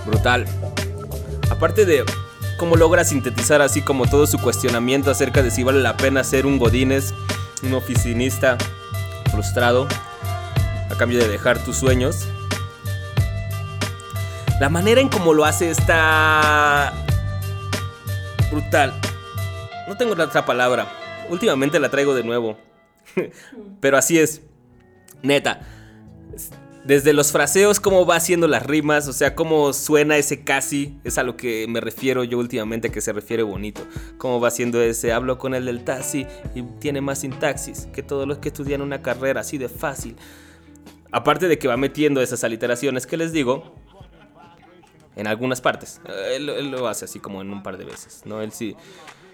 Brutal. 0.06 0.46
Aparte 1.50 1.86
de 1.86 2.06
cómo 2.58 2.78
logra 2.78 3.04
sintetizar 3.04 3.62
así 3.62 3.82
como 3.82 4.06
todo 4.06 4.26
su 4.26 4.40
cuestionamiento 4.40 5.12
acerca 5.12 5.44
de 5.44 5.52
si 5.52 5.64
vale 5.64 5.82
la 5.82 5.98
pena 5.98 6.24
ser 6.24 6.46
un 6.46 6.58
godines, 6.58 7.14
un 7.64 7.74
oficinista 7.74 8.58
frustrado, 9.30 9.90
a 10.90 10.96
cambio 10.96 11.20
de 11.20 11.28
dejar 11.28 11.58
tus 11.60 11.76
sueños. 11.76 12.30
La 14.60 14.70
manera 14.70 15.02
en 15.02 15.10
cómo 15.10 15.34
lo 15.34 15.46
hace 15.46 15.70
está 15.72 16.94
brutal. 18.52 18.94
No 19.88 19.98
tengo 19.98 20.16
la 20.16 20.26
otra 20.26 20.46
palabra. 20.46 20.88
Últimamente 21.30 21.80
la 21.80 21.90
traigo 21.90 22.14
de 22.14 22.24
nuevo. 22.24 22.58
Pero 23.82 23.98
así 23.98 24.20
es. 24.20 24.42
Neta. 25.22 25.62
Desde 26.86 27.14
los 27.14 27.32
fraseos, 27.32 27.80
cómo 27.80 28.06
va 28.06 28.18
haciendo 28.18 28.48
las 28.48 28.66
rimas, 28.66 29.08
o 29.08 29.14
sea, 29.14 29.36
cómo 29.36 29.72
suena 29.72 30.18
ese 30.18 30.44
casi, 30.44 31.00
es 31.06 31.18
a 31.18 31.24
lo 31.24 31.38
que 31.38 31.66
me 31.70 31.80
refiero 31.80 32.26
yo 32.26 32.38
últimamente, 32.38 32.92
que 32.92 33.00
se 33.00 33.14
refiere 33.14 33.42
bonito. 33.42 33.82
Cómo 34.18 34.42
va 34.42 34.50
haciendo 34.50 34.82
ese, 34.82 35.14
hablo 35.14 35.38
con 35.38 35.56
el 35.56 35.66
del 35.66 35.86
taxi 35.86 36.28
y 36.54 36.64
tiene 36.80 37.00
más 37.00 37.20
sintaxis 37.20 37.88
que 37.94 38.04
todos 38.04 38.28
los 38.28 38.40
que 38.40 38.50
estudian 38.50 38.82
una 38.82 39.02
carrera 39.02 39.42
así 39.42 39.58
de 39.58 39.70
fácil. 39.70 40.18
Aparte 41.12 41.48
de 41.48 41.58
que 41.58 41.70
va 41.70 41.78
metiendo 41.78 42.22
esas 42.22 42.44
aliteraciones 42.44 43.08
que 43.08 43.16
les 43.16 43.32
digo, 43.32 43.76
en 45.16 45.28
algunas 45.28 45.62
partes. 45.62 46.02
Él, 46.32 46.50
él 46.50 46.72
lo 46.72 46.88
hace 46.88 47.06
así 47.06 47.20
como 47.20 47.42
en 47.42 47.52
un 47.52 47.64
par 47.64 47.78
de 47.78 47.86
veces, 47.86 48.22
¿no? 48.26 48.42
Él 48.42 48.52
sí, 48.52 48.76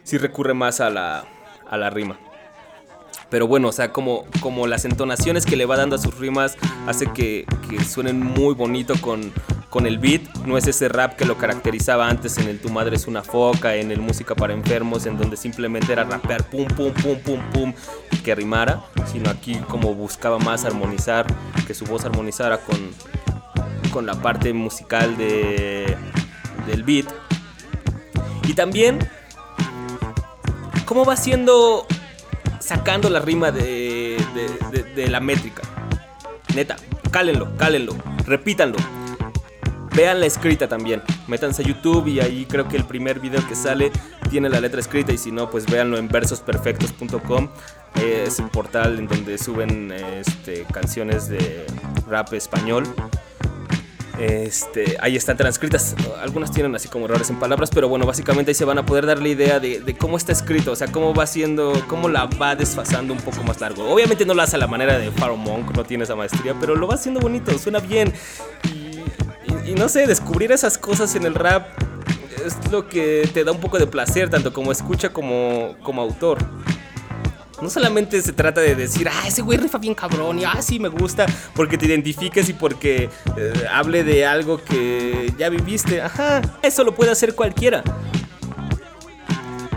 sí 0.04 0.18
recurre 0.18 0.54
más 0.54 0.82
a 0.82 0.90
la, 0.90 1.26
a 1.70 1.78
la 1.78 1.90
rima. 1.90 2.20
Pero 3.30 3.48
bueno, 3.48 3.68
o 3.68 3.72
sea, 3.72 3.92
como, 3.94 4.26
como 4.42 4.66
las 4.66 4.86
entonaciones 4.86 5.46
que 5.46 5.56
le 5.56 5.66
va 5.66 5.78
dando 5.78 5.96
a 5.96 6.00
sus 6.00 6.18
rimas 6.18 6.58
hace 6.88 7.08
que, 7.14 7.46
que 7.70 7.84
suenen 7.84 8.20
muy 8.20 8.56
bonito 8.56 8.96
con, 9.02 9.32
con 9.70 9.86
el 9.86 10.00
beat. 10.00 10.22
No 10.46 10.58
es 10.58 10.68
ese 10.68 10.90
rap 10.90 11.16
que 11.16 11.26
lo 11.26 11.38
caracterizaba 11.38 12.10
antes 12.10 12.38
en 12.38 12.48
el 12.48 12.60
Tu 12.60 12.70
Madre 12.70 12.96
es 12.96 13.08
una 13.08 13.22
foca, 13.22 13.76
en 13.76 13.92
el 13.92 14.02
Música 14.02 14.36
para 14.36 14.54
Enfermos, 14.54 15.06
en 15.06 15.18
donde 15.18 15.38
simplemente 15.38 15.94
era 15.94 16.04
rapear 16.04 16.44
pum, 16.50 16.66
pum, 16.68 16.92
pum, 16.94 17.20
pum, 17.20 17.40
pum, 17.52 17.74
y 18.12 18.18
que 18.18 18.34
rimara. 18.34 18.84
Sino 19.12 19.30
aquí 19.30 19.56
como 19.70 19.94
buscaba 19.94 20.40
más 20.40 20.66
armonizar, 20.66 21.28
que 21.68 21.74
su 21.74 21.86
voz 21.86 22.06
armonizara 22.06 22.58
con, 22.58 22.78
con 23.92 24.06
la 24.06 24.16
parte 24.16 24.54
musical 24.54 25.18
de, 25.18 25.98
del 26.68 26.84
beat. 26.84 27.08
Y 28.48 28.54
también 28.54 29.00
cómo 30.86 31.06
va 31.06 31.16
siendo 31.16 31.86
sacando 32.60 33.10
la 33.10 33.20
rima 33.20 33.52
de, 33.52 34.18
la 34.96 35.20
métrica. 35.20 35.64
Neta, 36.56 36.76
cálenlo, 37.12 37.56
cálenlo, 37.58 37.96
repítanlo. 38.26 38.78
Vean 39.96 40.20
la 40.20 40.26
escrita 40.26 40.68
también. 40.68 41.02
Métanse 41.28 41.62
a 41.62 41.66
YouTube 41.66 42.08
y 42.08 42.20
ahí 42.20 42.46
creo 42.46 42.68
que 42.68 42.78
el 42.78 42.86
primer 42.86 43.20
video 43.20 43.46
que 43.48 43.56
sale 43.56 43.92
tiene 44.30 44.50
la 44.50 44.60
letra 44.60 44.80
escrita 44.80 45.12
y 45.12 45.18
si 45.18 45.32
no, 45.32 45.50
pues 45.50 45.66
véanlo 45.66 45.98
en 45.98 46.08
versosperfectos.com. 46.08 47.50
Es 48.02 48.40
un 48.40 48.50
portal 48.50 49.00
en 49.00 49.08
donde 49.08 49.38
suben 49.38 49.92
este, 49.92 50.66
canciones 50.72 51.28
de 51.28 51.66
rap 52.08 52.34
español. 52.34 52.84
Este, 54.20 54.98
ahí 55.00 55.16
están 55.16 55.38
transcritas. 55.38 55.96
Algunas 56.22 56.52
tienen 56.52 56.76
así 56.76 56.88
como 56.90 57.06
errores 57.06 57.30
en 57.30 57.40
palabras, 57.40 57.70
pero 57.74 57.88
bueno, 57.88 58.06
básicamente 58.06 58.52
ahí 58.52 58.56
se 58.56 58.66
van 58.66 58.78
a 58.78 58.86
poder 58.86 59.06
dar 59.06 59.22
la 59.22 59.30
idea 59.30 59.60
de, 59.60 59.96
cómo 59.98 60.18
está 60.18 60.32
escrito, 60.32 60.74
o 60.74 60.76
sea, 60.76 60.92
cómo 60.92 61.14
va 61.14 61.26
siendo, 61.26 61.74
cómo 61.88 62.10
la 62.10 62.26
va 62.26 62.56
desfasando 62.56 63.14
un 63.14 63.20
poco 63.20 63.44
más 63.44 63.62
largo. 63.62 63.90
Obviamente 63.90 64.26
no 64.26 64.34
lo 64.34 64.42
hace 64.42 64.58
a 64.58 64.60
la 64.60 64.68
manera 64.68 64.98
de 64.98 65.12
Pharaoh 65.12 65.38
Monk, 65.38 65.76
no 65.76 65.84
tiene 65.86 66.04
esa 66.04 66.16
maestría, 66.16 66.54
pero 66.60 66.76
lo 66.76 66.88
va 66.88 66.96
haciendo 66.96 67.20
bonito, 67.20 67.58
suena 67.58 67.80
bien. 67.80 68.14
Y, 68.66 69.70
y, 69.70 69.72
y 69.72 69.76
no 69.76 69.88
sé, 69.88 70.06
descubrir 70.06 70.52
esas 70.52 70.78
cosas 70.78 71.16
en 71.16 71.26
el 71.26 71.36
rap 71.36 71.68
es 72.46 72.72
lo 72.72 72.88
que 72.88 73.30
te 73.34 73.44
da 73.44 73.52
un 73.52 73.60
poco 73.60 73.78
de 73.78 73.88
placer, 73.88 74.30
tanto 74.30 74.54
como 74.54 74.72
escucha 74.72 75.10
como, 75.10 75.76
como 75.84 76.02
autor. 76.02 76.40
No 77.62 77.70
solamente 77.70 78.22
se 78.22 78.32
trata 78.34 78.62
de 78.62 78.76
decir, 78.76 79.10
ah, 79.10 79.28
ese 79.28 79.42
güey 79.42 79.58
rifa 79.58 79.78
bien 79.78 79.94
cabrón 79.94 80.40
y 80.40 80.46
ah, 80.46 80.62
sí 80.62 80.80
me 80.80 80.88
gusta, 80.88 81.26
porque 81.54 81.78
te 81.78 81.88
identifiques 81.88 82.48
y 82.50 82.54
porque 82.54 83.10
eh, 83.38 83.54
hable 83.72 84.04
de 84.04 84.26
algo 84.26 84.64
que 84.64 85.34
ya 85.38 85.50
viviste. 85.50 86.02
Ajá, 86.02 86.42
eso 86.62 86.84
lo 86.84 86.96
puede 86.96 87.12
hacer 87.12 87.36
cualquiera. 87.36 87.84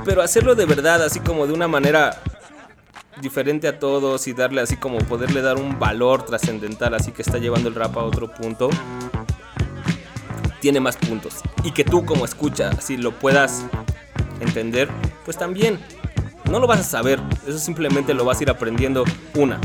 Pero 0.04 0.22
hacerlo 0.22 0.54
de 0.54 0.66
verdad, 0.66 1.02
así 1.02 1.20
como 1.20 1.46
de 1.46 1.52
una 1.52 1.68
manera 1.68 2.20
diferente 3.20 3.68
a 3.68 3.78
todos 3.78 4.26
y 4.26 4.32
darle 4.32 4.60
así 4.60 4.76
como 4.76 4.98
poderle 4.98 5.42
dar 5.42 5.56
un 5.56 5.78
valor 5.78 6.24
trascendental, 6.24 6.94
así 6.94 7.12
que 7.12 7.22
está 7.22 7.38
llevando 7.38 7.68
el 7.68 7.74
rap 7.74 7.96
a 7.96 8.04
otro 8.04 8.32
punto, 8.32 8.68
tiene 10.60 10.80
más 10.80 10.96
puntos. 10.96 11.40
Y 11.62 11.72
que 11.72 11.84
tú 11.84 12.04
como 12.04 12.24
escucha, 12.24 12.72
si 12.80 12.96
lo 12.96 13.12
puedas 13.12 13.64
entender, 14.40 14.88
pues 15.24 15.36
también 15.36 15.78
no 16.52 16.60
lo 16.60 16.66
vas 16.66 16.80
a 16.80 16.84
saber, 16.84 17.18
eso 17.46 17.58
simplemente 17.58 18.12
lo 18.12 18.26
vas 18.26 18.38
a 18.38 18.42
ir 18.42 18.50
aprendiendo 18.50 19.04
una, 19.34 19.58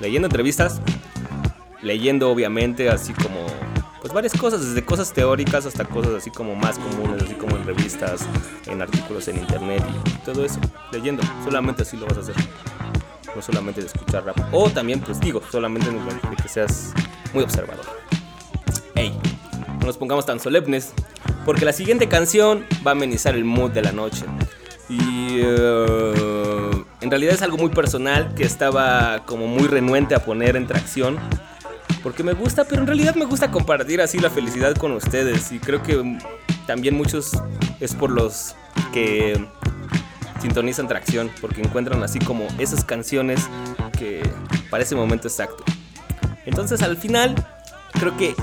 leyendo 0.00 0.26
entrevistas, 0.26 0.80
leyendo 1.82 2.30
obviamente 2.30 2.88
así 2.88 3.12
como 3.12 3.44
pues 4.00 4.12
varias 4.12 4.34
cosas, 4.34 4.64
desde 4.64 4.84
cosas 4.84 5.12
teóricas 5.12 5.66
hasta 5.66 5.84
cosas 5.84 6.14
así 6.14 6.30
como 6.30 6.54
más 6.54 6.78
comunes, 6.78 7.24
así 7.24 7.34
como 7.34 7.56
en 7.56 7.66
revistas, 7.66 8.24
en 8.66 8.82
artículos 8.82 9.26
en 9.26 9.38
internet 9.38 9.82
y 10.06 10.24
todo 10.24 10.44
eso, 10.44 10.60
leyendo, 10.92 11.24
solamente 11.42 11.82
así 11.82 11.96
lo 11.96 12.06
vas 12.06 12.18
a 12.18 12.20
hacer. 12.20 12.36
No 13.34 13.42
solamente 13.42 13.80
de 13.80 13.88
escuchar 13.88 14.24
rap. 14.24 14.38
O 14.52 14.70
también, 14.70 15.00
pues 15.00 15.20
digo, 15.20 15.42
solamente 15.50 15.90
de 15.90 16.36
que 16.40 16.48
seas 16.48 16.94
muy 17.34 17.42
observador. 17.42 17.84
Ey, 18.94 19.12
no 19.80 19.86
nos 19.86 19.98
pongamos 19.98 20.24
tan 20.24 20.38
solemnes, 20.38 20.92
porque 21.44 21.64
la 21.64 21.72
siguiente 21.72 22.08
canción 22.08 22.64
va 22.86 22.92
a 22.92 22.94
amenizar 22.94 23.34
el 23.34 23.44
mood 23.44 23.72
de 23.72 23.82
la 23.82 23.92
noche. 23.92 24.24
Y 24.88 25.40
uh, 25.42 26.84
en 27.00 27.10
realidad 27.10 27.34
es 27.34 27.42
algo 27.42 27.56
muy 27.56 27.70
personal 27.70 28.34
que 28.34 28.44
estaba 28.44 29.24
como 29.26 29.46
muy 29.46 29.66
renuente 29.66 30.14
a 30.14 30.24
poner 30.24 30.56
en 30.56 30.66
tracción. 30.66 31.18
Porque 32.02 32.22
me 32.22 32.34
gusta, 32.34 32.64
pero 32.64 32.82
en 32.82 32.86
realidad 32.86 33.16
me 33.16 33.24
gusta 33.24 33.50
compartir 33.50 34.00
así 34.00 34.18
la 34.18 34.30
felicidad 34.30 34.74
con 34.76 34.92
ustedes. 34.92 35.50
Y 35.50 35.58
creo 35.58 35.82
que 35.82 36.18
también 36.66 36.94
muchos 36.94 37.32
es 37.80 37.94
por 37.94 38.10
los 38.10 38.54
que 38.92 39.44
sintonizan 40.40 40.86
tracción. 40.86 41.30
Porque 41.40 41.62
encuentran 41.62 42.02
así 42.02 42.20
como 42.20 42.46
esas 42.58 42.84
canciones 42.84 43.48
que 43.98 44.22
para 44.70 44.84
ese 44.84 44.94
momento 44.94 45.26
exacto. 45.26 45.64
Entonces 46.44 46.82
al 46.82 46.96
final 46.96 47.34
creo 47.92 48.16
que 48.16 48.34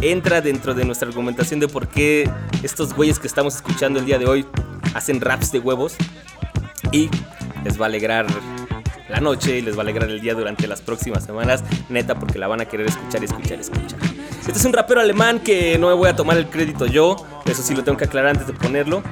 entra 0.00 0.40
dentro 0.40 0.72
de 0.74 0.84
nuestra 0.84 1.08
argumentación 1.08 1.60
de 1.60 1.68
por 1.68 1.88
qué 1.88 2.30
estos 2.62 2.94
güeyes 2.94 3.18
que 3.18 3.26
estamos 3.26 3.56
escuchando 3.56 3.98
el 3.98 4.06
día 4.06 4.18
de 4.18 4.26
hoy 4.26 4.46
hacen 4.94 5.20
raps 5.20 5.52
de 5.52 5.58
huevos 5.58 5.96
y 6.92 7.10
les 7.64 7.80
va 7.80 7.84
a 7.84 7.88
alegrar 7.88 8.26
la 9.08 9.20
noche 9.20 9.58
y 9.58 9.62
les 9.62 9.74
va 9.74 9.80
a 9.80 9.82
alegrar 9.82 10.08
el 10.08 10.20
día 10.20 10.34
durante 10.34 10.66
las 10.66 10.80
próximas 10.80 11.24
semanas, 11.24 11.64
neta, 11.88 12.14
porque 12.18 12.38
la 12.38 12.46
van 12.46 12.60
a 12.60 12.66
querer 12.66 12.86
escuchar, 12.86 13.24
escuchar, 13.24 13.60
escuchar. 13.60 13.98
Este 14.40 14.52
es 14.52 14.64
un 14.64 14.72
rapero 14.72 15.00
alemán 15.00 15.40
que 15.40 15.78
no 15.78 15.88
me 15.88 15.94
voy 15.94 16.08
a 16.08 16.16
tomar 16.16 16.36
el 16.36 16.46
crédito 16.46 16.86
yo, 16.86 17.16
eso 17.46 17.62
sí 17.62 17.74
lo 17.74 17.82
tengo 17.82 17.98
que 17.98 18.04
aclarar 18.04 18.30
antes 18.30 18.46
de 18.46 18.52
ponerlo. 18.52 19.02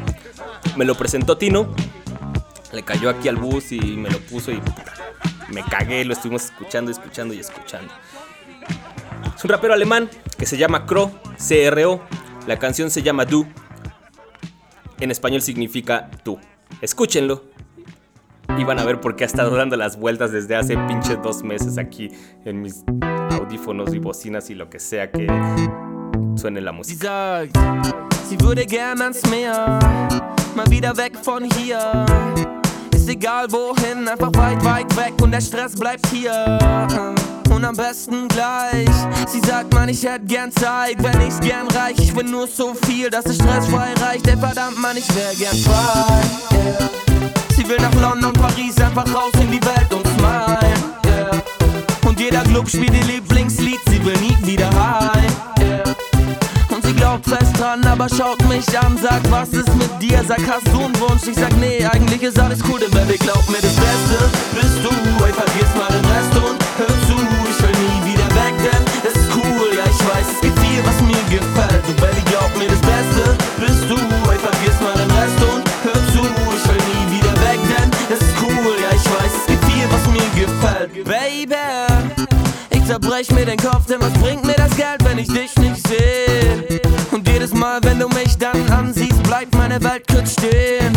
Me 0.77 0.85
lo 0.85 0.95
presentó 0.95 1.37
Tino, 1.37 1.75
le 2.73 2.83
cayó 2.83 3.11
aquí 3.11 3.29
al 3.29 3.37
bus 3.37 3.73
y 3.73 3.81
me 3.97 4.09
lo 4.09 4.19
puso 4.21 4.53
y 4.53 4.61
me 5.51 5.63
cagué, 5.65 6.05
lo 6.05 6.13
estuvimos 6.13 6.45
escuchando, 6.45 6.91
escuchando 6.91 7.35
y 7.35 7.41
escuchando. 7.41 7.93
Es 9.37 9.45
un 9.45 9.51
rapero 9.51 9.75
alemán 9.75 10.11
que 10.37 10.47
se 10.47 10.57
llama 10.57 10.87
Cro, 10.87 11.13
C-R-O. 11.37 12.03
La 12.47 12.59
canción 12.59 12.91
se 12.91 13.03
llama 13.03 13.25
Du. 13.25 13.47
En 15.01 15.11
español 15.11 15.43
significa 15.43 16.11
tú. 16.23 16.39
Escúchenlo. 16.81 17.45
Y 18.57 18.65
van 18.65 18.79
a 18.79 18.85
ver 18.85 19.01
por 19.01 19.15
qué 19.15 19.25
ha 19.25 19.27
estado 19.27 19.55
dando 19.55 19.77
las 19.77 19.99
vueltas 19.99 20.33
desde 20.33 20.57
hace 20.57 20.77
pinches 20.89 21.23
dos 21.23 21.43
meses 21.43 21.79
aquí 21.79 22.11
en 22.45 22.63
mis 22.63 22.83
audífonos 23.31 23.95
y 23.95 23.99
bocinas 23.99 24.51
y 24.51 24.55
lo 24.55 24.69
que 24.71 24.81
sea 24.81 25.11
que 25.11 25.27
suene 26.35 26.61
la 26.61 26.73
música. 26.73 27.43
Sie 28.29 28.37
würde 28.41 28.67
gern 28.67 29.01
ans 29.01 29.23
Meer, 29.31 29.79
mal 30.55 30.69
wieder 30.71 30.97
weg 30.97 31.17
von 31.23 31.45
hier. 31.45 31.79
Ist 32.93 33.09
egal 33.09 33.51
wohin, 33.53 34.09
einfach 34.09 34.33
weit, 34.35 34.63
weit 34.65 34.97
weg 34.97 35.15
und 35.23 35.31
der 35.31 35.41
Stress 35.41 35.75
bleibt 35.75 36.07
hier. 36.09 36.59
Und 37.59 37.65
am 37.65 37.75
besten 37.75 38.29
gleich. 38.29 38.87
Sie 39.27 39.41
sagt, 39.41 39.75
man, 39.75 39.89
ich 39.89 40.05
hätte 40.05 40.27
gern 40.27 40.53
Zeit, 40.53 40.95
wenn 41.03 41.21
ich's 41.27 41.41
gern 41.41 41.67
reich. 41.67 41.97
Ich 41.99 42.15
will 42.15 42.23
nur 42.23 42.47
so 42.47 42.73
viel, 42.87 43.11
dass 43.11 43.27
es 43.27 43.35
stressfrei 43.35 43.95
reicht. 44.01 44.29
Ey, 44.29 44.37
verdammt, 44.37 44.81
man, 44.81 44.97
ich 44.97 45.09
wär 45.13 45.35
gern 45.35 45.57
frei. 45.65 46.21
Sie 47.57 47.69
will 47.69 47.79
nach 47.79 47.93
London, 48.01 48.33
Paris, 48.35 48.81
einfach 48.81 49.13
raus 49.13 49.33
in 49.41 49.51
die 49.51 49.61
Welt 49.65 49.93
und 49.93 50.07
smile. 50.07 50.61
Und 52.07 52.21
jeder 52.21 52.43
Club 52.43 52.69
spielt 52.69 52.95
ihr 52.95 53.05
Lieblingslied, 53.13 53.81
sie 53.91 54.05
will 54.05 54.17
nie 54.19 54.37
wieder 54.47 54.71
heim. 54.71 55.33
Und 56.71 56.87
sie 56.87 56.95
glaubt 56.95 57.29
fest 57.29 57.59
dran, 57.59 57.85
aber 57.85 58.09
schaut 58.09 58.41
mich 58.49 58.67
an, 58.79 58.97
sagt, 58.99 59.29
was 59.33 59.49
ist 59.49 59.75
mit 59.75 60.01
dir? 60.01 60.23
Sag, 60.29 60.39
hast 60.49 60.69
du 60.69 60.85
einen 60.85 61.01
Wunsch? 61.01 61.27
Ich 61.27 61.35
sag, 61.35 61.53
nee, 61.57 61.85
eigentlich 61.85 62.23
ist 62.23 62.39
alles 62.39 62.61
cool, 62.71 62.79
denn 62.79 62.93
Baby, 62.93 63.19
glaub 63.19 63.45
mir, 63.49 63.61
das 63.61 63.75
Beste 63.75 64.31
bist 64.55 64.79
du. 64.85 65.25
Ey, 65.25 65.33
vergiss 65.33 65.75
mal 65.77 65.89
den 65.89 66.08
brech 83.19 83.33
mir 83.33 83.47
den 83.47 83.59
Kopf, 83.59 83.87
denn 83.87 84.01
was 84.01 84.13
bringt 84.15 84.45
mir 84.45 84.55
das 84.55 84.71
Geld, 84.77 85.03
wenn 85.03 85.19
ich 85.19 85.27
dich 85.27 85.57
nicht 85.57 85.87
seh? 85.89 86.81
Und 87.11 87.27
jedes 87.29 87.53
Mal, 87.53 87.81
wenn 87.83 87.99
du 87.99 88.09
mich 88.09 88.39
dann 88.39 88.71
ansiehst, 88.71 89.23
bleibt 89.25 89.55
meine 89.57 89.83
Welt 89.83 90.05
kurz 90.09 90.35
stehen. 90.35 90.97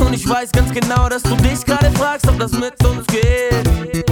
Und 0.00 0.14
ich 0.14 0.26
weiß 0.26 0.50
ganz 0.52 0.72
genau, 0.72 1.08
dass 1.10 1.22
du 1.22 1.36
dich 1.36 1.62
gerade 1.64 1.90
fragst, 1.92 2.26
ob 2.28 2.38
das 2.38 2.52
mit 2.52 2.72
uns 2.86 3.06
geht. 3.08 4.06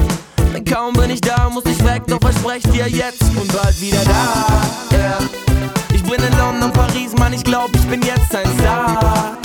Denn 0.53 0.65
kaum 0.65 0.93
bin 0.93 1.11
ich 1.11 1.21
da, 1.21 1.49
muss 1.49 1.65
ich 1.65 1.83
weg, 1.85 2.03
doch 2.07 2.21
verspreche 2.21 2.69
dir 2.69 2.89
jetzt 2.89 3.23
und 3.23 3.51
bald 3.53 3.81
wieder 3.81 4.05
da. 4.05 4.97
Yeah. 4.97 5.19
Ich 5.95 6.03
bin 6.03 6.23
in 6.23 6.39
London, 6.39 6.73
Paris, 6.73 7.17
Mann, 7.19 7.33
ich 7.33 7.45
glaub, 7.45 7.75
ich 7.75 7.87
bin 7.87 8.03
jetzt 8.03 8.35
ein 8.35 8.47
Star. 8.59 9.39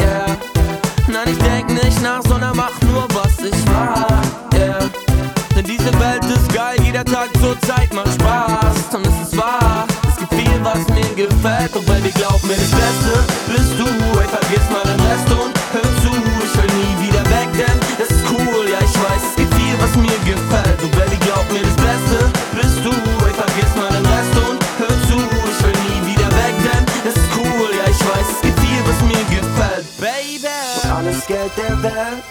Gefällt. 11.39 11.75
Doch 11.75 11.83
Baby, 11.83 12.11
glaub 12.11 12.41
mir, 12.43 12.55
das 12.55 12.71
Beste 12.71 13.13
bist 13.47 13.73
du. 13.79 13.87
Ey, 14.19 14.27
vergiss 14.27 14.65
mal 14.69 14.83
den 14.83 14.99
Rest 15.07 15.29
und 15.31 15.53
hör 15.73 15.89
zu. 16.03 16.11
Ich 16.43 16.53
will 16.57 16.71
nie 16.77 17.07
wieder 17.07 17.23
weg, 17.31 17.49
denn 17.53 17.79
es 17.99 18.09
ist 18.11 18.25
cool. 18.31 18.67
Ja, 18.69 18.79
ich 18.79 18.95
weiß, 18.95 19.23
es 19.31 19.35
gibt 19.35 19.53
viel, 19.55 19.75
was 19.79 19.95
mir 19.95 20.19
gefällt. 20.27 20.81
Und 20.83 20.91
Baby, 20.91 21.17
glaub 21.21 21.45
mir, 21.51 21.63
das 21.63 21.75
Beste 21.75 22.17
bist 22.55 22.79
du. 22.83 22.91
Ey, 23.25 23.33
vergiss 23.33 23.71
mal 23.75 23.89
den 23.89 24.05
Rest 24.05 24.35
und 24.35 24.59
hör 24.79 24.95
zu. 25.07 25.17
Ich 25.49 25.59
will 25.63 25.79
nie 25.87 26.11
wieder 26.11 26.29
weg, 26.43 26.55
denn 26.67 26.83
es 27.07 27.15
ist 27.15 27.29
cool. 27.37 27.69
Ja, 27.77 27.85
ich 27.89 28.01
weiß, 28.03 28.27
es 28.35 28.41
gibt 28.41 28.59
viel, 28.59 28.81
was 28.87 28.99
mir 29.07 29.23
gefällt. 29.31 29.85
Baby, 29.99 30.47
und 30.83 30.91
alles 30.91 31.25
Geld 31.27 31.51
der 31.57 31.83
Welt 31.83 32.23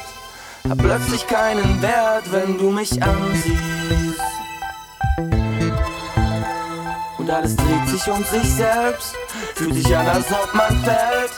hat 0.69 0.79
plötzlich 0.79 1.27
keinen 1.27 1.81
Wert, 1.81 2.31
wenn 2.31 2.59
du 2.59 2.71
mich 2.71 3.03
ansiehst. 3.03 4.38
Und 7.29 7.35
alles 7.35 7.57
dreht 7.57 7.89
sich 7.89 8.11
um 8.11 8.25
sich 8.25 8.55
selbst, 8.55 9.15
fühlt 9.55 9.75
sich 9.75 9.95
an, 9.95 10.07
als 10.07 10.33
ob 10.33 10.55
man 10.55 10.71
fällt. 10.83 11.31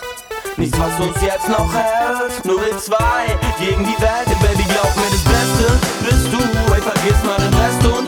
Nichts, 0.57 0.78
was 0.78 1.01
uns 1.01 1.20
jetzt 1.20 1.49
noch 1.49 1.74
hält, 1.74 2.45
nur 2.45 2.64
wir 2.64 2.78
zwei 2.78 3.26
gegen 3.59 3.82
die 3.82 4.01
Welt. 4.01 4.26
Und 4.26 4.41
Baby, 4.41 4.62
glaub 4.68 4.95
mir, 4.95 5.11
das 5.11 5.24
Beste 5.24 5.80
bist 6.05 6.32
du. 6.32 6.72
Ey, 6.72 6.80
vergiss 6.80 7.24
mal 7.24 7.38
den 7.38 7.55
Rest 7.55 7.84
und 7.86 7.99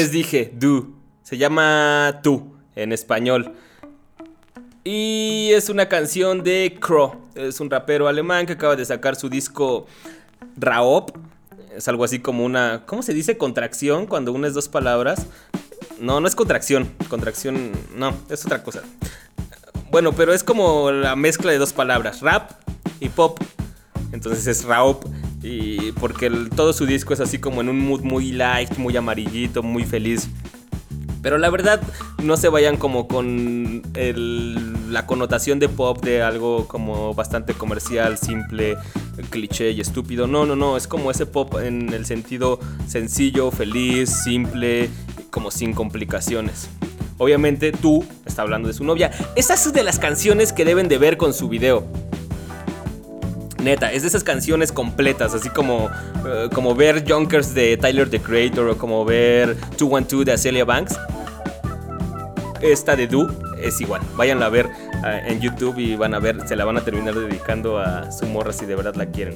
les 0.00 0.10
dije? 0.10 0.50
Du. 0.54 0.94
Se 1.22 1.36
llama 1.36 2.20
Tú 2.22 2.54
en 2.74 2.92
español. 2.92 3.52
Y 4.82 5.50
es 5.52 5.68
una 5.68 5.90
canción 5.90 6.42
de 6.42 6.78
Crow. 6.80 7.16
Es 7.34 7.60
un 7.60 7.68
rapero 7.68 8.08
alemán 8.08 8.46
que 8.46 8.54
acaba 8.54 8.76
de 8.76 8.84
sacar 8.86 9.14
su 9.14 9.28
disco 9.28 9.86
Raop. 10.56 11.10
Es 11.76 11.86
algo 11.86 12.04
así 12.04 12.18
como 12.18 12.46
una. 12.46 12.84
¿Cómo 12.86 13.02
se 13.02 13.12
dice? 13.12 13.36
Contracción 13.36 14.06
cuando 14.06 14.32
unes 14.32 14.54
dos 14.54 14.68
palabras. 14.68 15.26
No, 16.00 16.18
no 16.18 16.26
es 16.26 16.34
contracción. 16.34 16.90
Contracción. 17.10 17.70
No, 17.94 18.16
es 18.30 18.46
otra 18.46 18.62
cosa. 18.62 18.80
Bueno, 19.90 20.14
pero 20.14 20.32
es 20.32 20.42
como 20.42 20.90
la 20.92 21.14
mezcla 21.14 21.52
de 21.52 21.58
dos 21.58 21.74
palabras: 21.74 22.22
rap 22.22 22.52
y 23.00 23.10
pop. 23.10 23.38
Entonces 24.12 24.46
es 24.46 24.64
Raop. 24.64 25.04
Y 25.42 25.92
porque 25.92 26.30
todo 26.54 26.72
su 26.72 26.86
disco 26.86 27.14
es 27.14 27.20
así 27.20 27.38
como 27.38 27.60
en 27.60 27.68
un 27.68 27.78
mood 27.78 28.02
muy 28.02 28.32
light, 28.32 28.76
muy 28.76 28.96
amarillito, 28.96 29.62
muy 29.62 29.84
feliz. 29.84 30.28
Pero 31.22 31.36
la 31.38 31.50
verdad, 31.50 31.80
no 32.22 32.36
se 32.36 32.48
vayan 32.48 32.76
como 32.76 33.06
con 33.06 33.82
la 34.90 35.06
connotación 35.06 35.58
de 35.58 35.68
pop 35.68 36.02
de 36.02 36.22
algo 36.22 36.66
como 36.66 37.14
bastante 37.14 37.52
comercial, 37.54 38.16
simple, 38.16 38.76
cliché 39.28 39.70
y 39.70 39.80
estúpido. 39.80 40.26
No, 40.26 40.46
no, 40.46 40.56
no, 40.56 40.76
es 40.76 40.86
como 40.86 41.10
ese 41.10 41.26
pop 41.26 41.56
en 41.62 41.92
el 41.92 42.06
sentido 42.06 42.58
sencillo, 42.86 43.50
feliz, 43.50 44.10
simple, 44.24 44.88
como 45.30 45.50
sin 45.50 45.74
complicaciones. 45.74 46.70
Obviamente 47.18 47.72
tú 47.72 48.02
está 48.24 48.42
hablando 48.42 48.68
de 48.68 48.74
su 48.74 48.84
novia. 48.84 49.10
Esa 49.36 49.54
es 49.54 49.72
de 49.74 49.82
las 49.82 49.98
canciones 49.98 50.54
que 50.54 50.64
deben 50.64 50.88
de 50.88 50.96
ver 50.96 51.18
con 51.18 51.34
su 51.34 51.50
video. 51.50 51.86
Neta, 53.62 53.92
es 53.92 54.02
de 54.02 54.08
esas 54.08 54.24
canciones 54.24 54.72
completas, 54.72 55.34
así 55.34 55.48
como, 55.50 55.90
eh, 56.26 56.48
como 56.52 56.74
ver 56.74 57.04
Junkers 57.10 57.54
de 57.54 57.76
Tyler 57.76 58.08
the 58.08 58.20
Creator 58.20 58.68
o 58.68 58.78
como 58.78 59.04
ver 59.04 59.56
212 59.78 60.24
de 60.24 60.32
Acelia 60.32 60.64
Banks. 60.64 60.98
Esta 62.62 62.96
de 62.96 63.06
Do 63.06 63.28
es 63.62 63.80
igual. 63.80 64.00
Váyanla 64.16 64.46
a 64.46 64.48
ver 64.50 64.68
eh, 65.06 65.22
en 65.28 65.40
YouTube 65.40 65.78
y 65.78 65.96
van 65.96 66.14
a 66.14 66.18
ver, 66.18 66.46
se 66.46 66.56
la 66.56 66.64
van 66.64 66.76
a 66.76 66.80
terminar 66.82 67.14
dedicando 67.14 67.78
a 67.78 68.10
su 68.12 68.26
morra 68.26 68.52
si 68.52 68.66
de 68.66 68.74
verdad 68.76 68.94
la 68.96 69.06
quieren. 69.06 69.34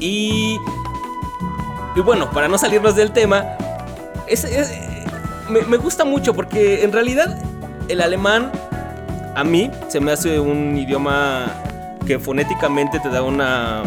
Y. 0.00 0.58
Y 1.94 2.00
bueno, 2.00 2.30
para 2.30 2.48
no 2.48 2.56
salirnos 2.56 2.96
del 2.96 3.12
tema, 3.12 3.44
es- 4.26 4.46
me, 5.50 5.60
me 5.62 5.76
gusta 5.76 6.04
mucho 6.04 6.32
porque 6.34 6.82
en 6.84 6.92
realidad 6.92 7.38
el 7.88 8.00
alemán 8.00 8.50
a 9.34 9.44
mí 9.44 9.70
se 9.88 10.00
me 10.00 10.12
hace 10.12 10.40
un 10.40 10.76
idioma 10.78 11.46
que 12.12 12.18
fonéticamente 12.18 13.00
te 13.00 13.08
da 13.08 13.22
una 13.22 13.84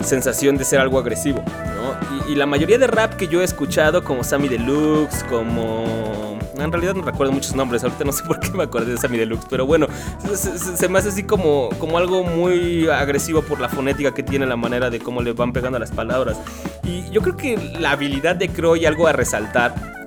sensación 0.00 0.56
de 0.56 0.64
ser 0.64 0.80
algo 0.80 0.98
agresivo, 0.98 1.40
¿no? 1.76 2.28
Y, 2.28 2.34
la 2.34 2.44
mayoría 2.44 2.76
de 2.76 2.88
rap 2.88 3.14
que 3.14 3.28
yo 3.28 3.40
he 3.40 3.44
escuchado, 3.44 4.02
como 4.02 4.24
Sammy 4.24 4.48
Deluxe, 4.48 5.22
como... 5.30 6.38
En 6.58 6.72
realidad 6.72 6.94
no 6.94 7.02
recuerdo 7.02 7.32
muchos 7.32 7.54
nombres, 7.54 7.84
ahorita 7.84 8.02
no 8.04 8.10
sé 8.10 8.24
por 8.26 8.40
qué 8.40 8.50
me 8.50 8.64
acordé 8.64 8.90
de 8.92 8.98
Sammy 8.98 9.16
Deluxe, 9.16 9.46
pero 9.48 9.64
bueno, 9.64 9.86
se, 10.34 10.88
me 10.88 10.98
hace 10.98 11.10
así 11.10 11.22
como, 11.22 11.68
como 11.78 11.98
algo 11.98 12.24
muy 12.24 12.88
agresivo 12.88 13.42
por 13.42 13.60
la 13.60 13.68
fonética 13.68 14.12
que 14.12 14.24
tiene, 14.24 14.44
la 14.44 14.56
manera 14.56 14.90
de 14.90 14.98
cómo 14.98 15.22
le 15.22 15.34
van 15.34 15.52
pegando 15.52 15.78
las 15.78 15.92
palabras. 15.92 16.36
Y 16.82 17.08
yo 17.10 17.22
creo 17.22 17.36
que 17.36 17.56
la 17.78 17.92
habilidad 17.92 18.34
de 18.34 18.48
Crow 18.48 18.74
y 18.74 18.86
algo 18.86 19.06
a 19.06 19.12
resaltar 19.12 20.01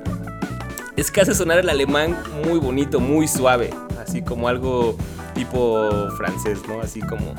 es 0.96 1.12
que 1.12 1.22
hace 1.22 1.34
sonar 1.36 1.60
el 1.60 1.70
alemán 1.70 2.18
muy 2.46 2.60
bonito, 2.60 3.00
muy 3.00 3.28
suave, 3.28 3.72
así 4.02 4.22
como 4.22 4.48
algo 4.48 4.96
tipo 5.34 6.10
francés, 6.18 6.60
¿no? 6.68 6.82
Así 6.82 7.02
como 7.02 7.34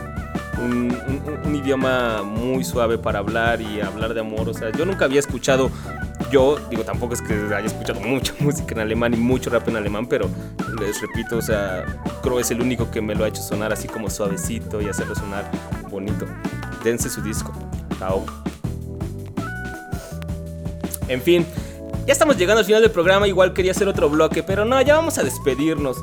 un, 0.62 0.96
un- 1.44 1.54
idioma 1.54 2.22
muy 2.22 2.64
suave 2.64 2.98
para 2.98 3.18
hablar 3.20 3.60
y 3.60 3.80
hablar 3.80 4.12
de 4.14 4.20
amor. 4.20 4.48
O 4.48 4.54
sea, 4.54 4.70
yo 4.72 4.84
nunca 4.84 5.06
había 5.06 5.20
escuchado, 5.20 5.70
yo 6.30 6.58
digo, 6.70 6.82
tampoco 6.84 7.14
es 7.14 7.22
que 7.22 7.32
haya 7.54 7.66
escuchado 7.66 8.00
mucha 8.06 8.34
música 8.40 8.74
en 8.74 8.80
alemán 8.80 9.14
y 9.14 9.16
mucho 9.16 9.48
rap 9.50 9.66
en 9.68 9.76
alemán, 9.76 10.06
pero 10.06 10.28
les 10.78 11.00
repito, 11.00 11.38
o 11.38 11.42
sea, 11.42 11.84
Crow 12.22 12.38
es 12.38 12.50
el 12.50 12.60
único 12.60 12.90
que 12.90 13.00
me 13.00 13.14
lo 13.14 13.24
ha 13.24 13.28
hecho 13.28 13.42
sonar 13.42 13.72
así 13.72 13.88
como 13.88 14.10
suavecito 14.10 14.80
y 14.82 14.88
hacerlo 14.88 15.14
sonar 15.14 15.50
bonito. 15.90 16.26
Dense 16.84 17.08
su 17.08 17.22
disco. 17.22 17.52
Chao. 17.98 18.24
En 21.08 21.22
fin, 21.22 21.46
ya 22.06 22.12
estamos 22.12 22.36
llegando 22.36 22.60
al 22.60 22.64
final 22.64 22.82
del 22.82 22.90
programa. 22.90 23.26
Igual 23.26 23.52
quería 23.52 23.72
hacer 23.72 23.88
otro 23.88 24.08
bloque, 24.08 24.42
pero 24.42 24.64
no, 24.64 24.80
ya 24.80 24.94
vamos 24.94 25.18
a 25.18 25.24
despedirnos. 25.24 25.98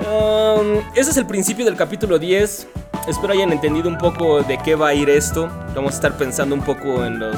Um, 0.00 0.82
ese 0.94 1.10
es 1.10 1.16
el 1.16 1.26
principio 1.26 1.64
del 1.64 1.76
capítulo 1.76 2.18
10. 2.18 2.66
Espero 3.06 3.32
hayan 3.32 3.52
entendido 3.52 3.88
un 3.88 3.98
poco 3.98 4.42
de 4.42 4.58
qué 4.58 4.74
va 4.74 4.88
a 4.88 4.94
ir 4.94 5.08
esto. 5.08 5.48
Vamos 5.74 5.92
a 5.92 5.96
estar 5.96 6.16
pensando 6.16 6.54
un 6.54 6.62
poco 6.62 7.04
en 7.04 7.20
los 7.20 7.36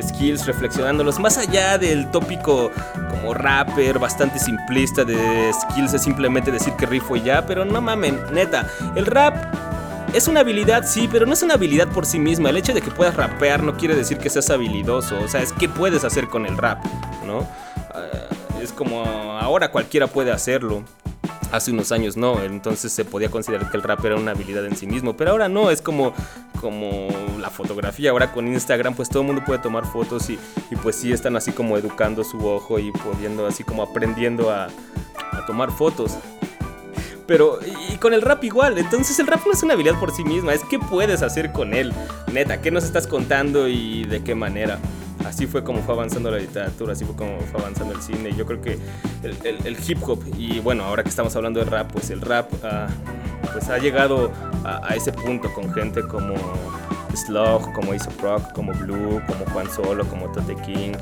skills, 0.00 0.46
reflexionándolos. 0.46 1.18
Más 1.18 1.36
allá 1.36 1.76
del 1.76 2.10
tópico 2.10 2.70
como 3.10 3.34
rapper, 3.34 3.98
bastante 3.98 4.38
simplista 4.38 5.04
de 5.04 5.52
skills, 5.52 5.94
es 5.94 6.02
simplemente 6.02 6.50
decir 6.52 6.72
que 6.74 6.86
rifo 6.86 7.16
y 7.16 7.22
ya. 7.22 7.44
Pero 7.46 7.64
no 7.64 7.80
mamen, 7.80 8.20
neta, 8.32 8.68
el 8.94 9.06
rap 9.06 9.34
es 10.14 10.28
una 10.28 10.40
habilidad, 10.40 10.84
sí, 10.86 11.08
pero 11.10 11.26
no 11.26 11.32
es 11.32 11.42
una 11.42 11.54
habilidad 11.54 11.88
por 11.88 12.06
sí 12.06 12.20
misma. 12.20 12.50
El 12.50 12.56
hecho 12.56 12.72
de 12.72 12.80
que 12.80 12.90
puedas 12.90 13.16
rapear 13.16 13.62
no 13.62 13.76
quiere 13.76 13.96
decir 13.96 14.18
que 14.18 14.30
seas 14.30 14.48
habilidoso. 14.50 15.18
O 15.20 15.28
sea, 15.28 15.42
es 15.42 15.52
que 15.52 15.68
puedes 15.68 16.04
hacer 16.04 16.28
con 16.28 16.46
el 16.46 16.56
rap, 16.56 16.78
Ah, 17.92 18.04
es 18.62 18.72
como 18.72 19.04
ahora 19.04 19.70
cualquiera 19.70 20.06
puede 20.06 20.32
hacerlo. 20.32 20.82
Hace 21.52 21.70
unos 21.70 21.92
años 21.92 22.16
no, 22.16 22.42
entonces 22.42 22.92
se 22.92 23.04
podía 23.04 23.30
considerar 23.30 23.70
que 23.70 23.76
el 23.76 23.82
rap 23.84 24.04
era 24.04 24.16
una 24.16 24.32
habilidad 24.32 24.66
en 24.66 24.76
sí 24.76 24.86
mismo, 24.88 25.16
pero 25.16 25.30
ahora 25.30 25.48
no, 25.48 25.70
es 25.70 25.80
como, 25.80 26.12
como 26.60 27.08
la 27.38 27.48
fotografía, 27.48 28.10
ahora 28.10 28.32
con 28.32 28.48
Instagram 28.48 28.94
pues 28.94 29.08
todo 29.08 29.20
el 29.20 29.28
mundo 29.28 29.44
puede 29.46 29.60
tomar 29.60 29.86
fotos 29.86 30.28
y, 30.30 30.38
pues 30.82 30.96
sí 30.96 31.12
están 31.12 31.36
así 31.36 31.52
como 31.52 31.78
educando 31.78 32.24
su 32.24 32.44
ojo 32.44 32.80
y 32.80 32.90
pudiendo 32.90 33.46
así 33.46 33.62
como 33.62 33.84
aprendiendo 33.84 34.50
a, 34.50 34.64
a 34.64 35.46
tomar 35.46 35.70
fotos. 35.70 36.18
Pero, 37.26 37.58
y 37.90 37.96
con 37.96 38.12
el 38.12 38.22
rap 38.22 38.44
igual. 38.44 38.76
Entonces, 38.78 39.18
el 39.18 39.26
rap 39.26 39.40
no 39.46 39.52
es 39.52 39.62
una 39.62 39.74
habilidad 39.74 39.98
por 39.98 40.14
sí 40.14 40.24
misma. 40.24 40.52
Es 40.52 40.62
qué 40.68 40.78
puedes 40.78 41.22
hacer 41.22 41.52
con 41.52 41.72
él. 41.72 41.92
Neta, 42.32 42.60
¿qué 42.60 42.70
nos 42.70 42.84
estás 42.84 43.06
contando 43.06 43.68
y 43.68 44.04
de 44.04 44.22
qué 44.22 44.34
manera? 44.34 44.78
Así 45.24 45.46
fue 45.46 45.64
como 45.64 45.80
fue 45.82 45.94
avanzando 45.94 46.30
la 46.30 46.38
literatura, 46.38 46.92
así 46.92 47.04
fue 47.04 47.16
como 47.16 47.38
fue 47.50 47.60
avanzando 47.60 47.94
el 47.94 48.02
cine. 48.02 48.32
Yo 48.34 48.44
creo 48.46 48.60
que 48.60 48.78
el, 49.22 49.36
el- 49.44 49.66
el 49.66 49.76
hip 49.86 49.98
hop, 50.06 50.20
y 50.36 50.60
bueno, 50.60 50.84
ahora 50.84 51.02
que 51.02 51.08
estamos 51.08 51.34
hablando 51.36 51.60
de 51.60 51.66
rap, 51.70 51.90
pues 51.92 52.10
el 52.10 52.20
rap 52.20 52.50
ah, 52.62 52.88
pues 53.52 53.68
ha 53.70 53.78
llegado 53.78 54.30
a, 54.64 54.86
a 54.86 54.94
ese 54.94 55.12
punto 55.12 55.52
con 55.54 55.72
gente 55.72 56.02
como 56.02 56.34
Slug, 57.14 57.72
como 57.72 57.92
Aesop 57.92 58.20
Rock, 58.20 58.52
como 58.52 58.72
Blue, 58.72 59.20
como 59.26 59.44
Juan 59.52 59.70
Solo, 59.70 60.04
como 60.06 60.26
Tote 60.32 60.56
King, 60.56 60.92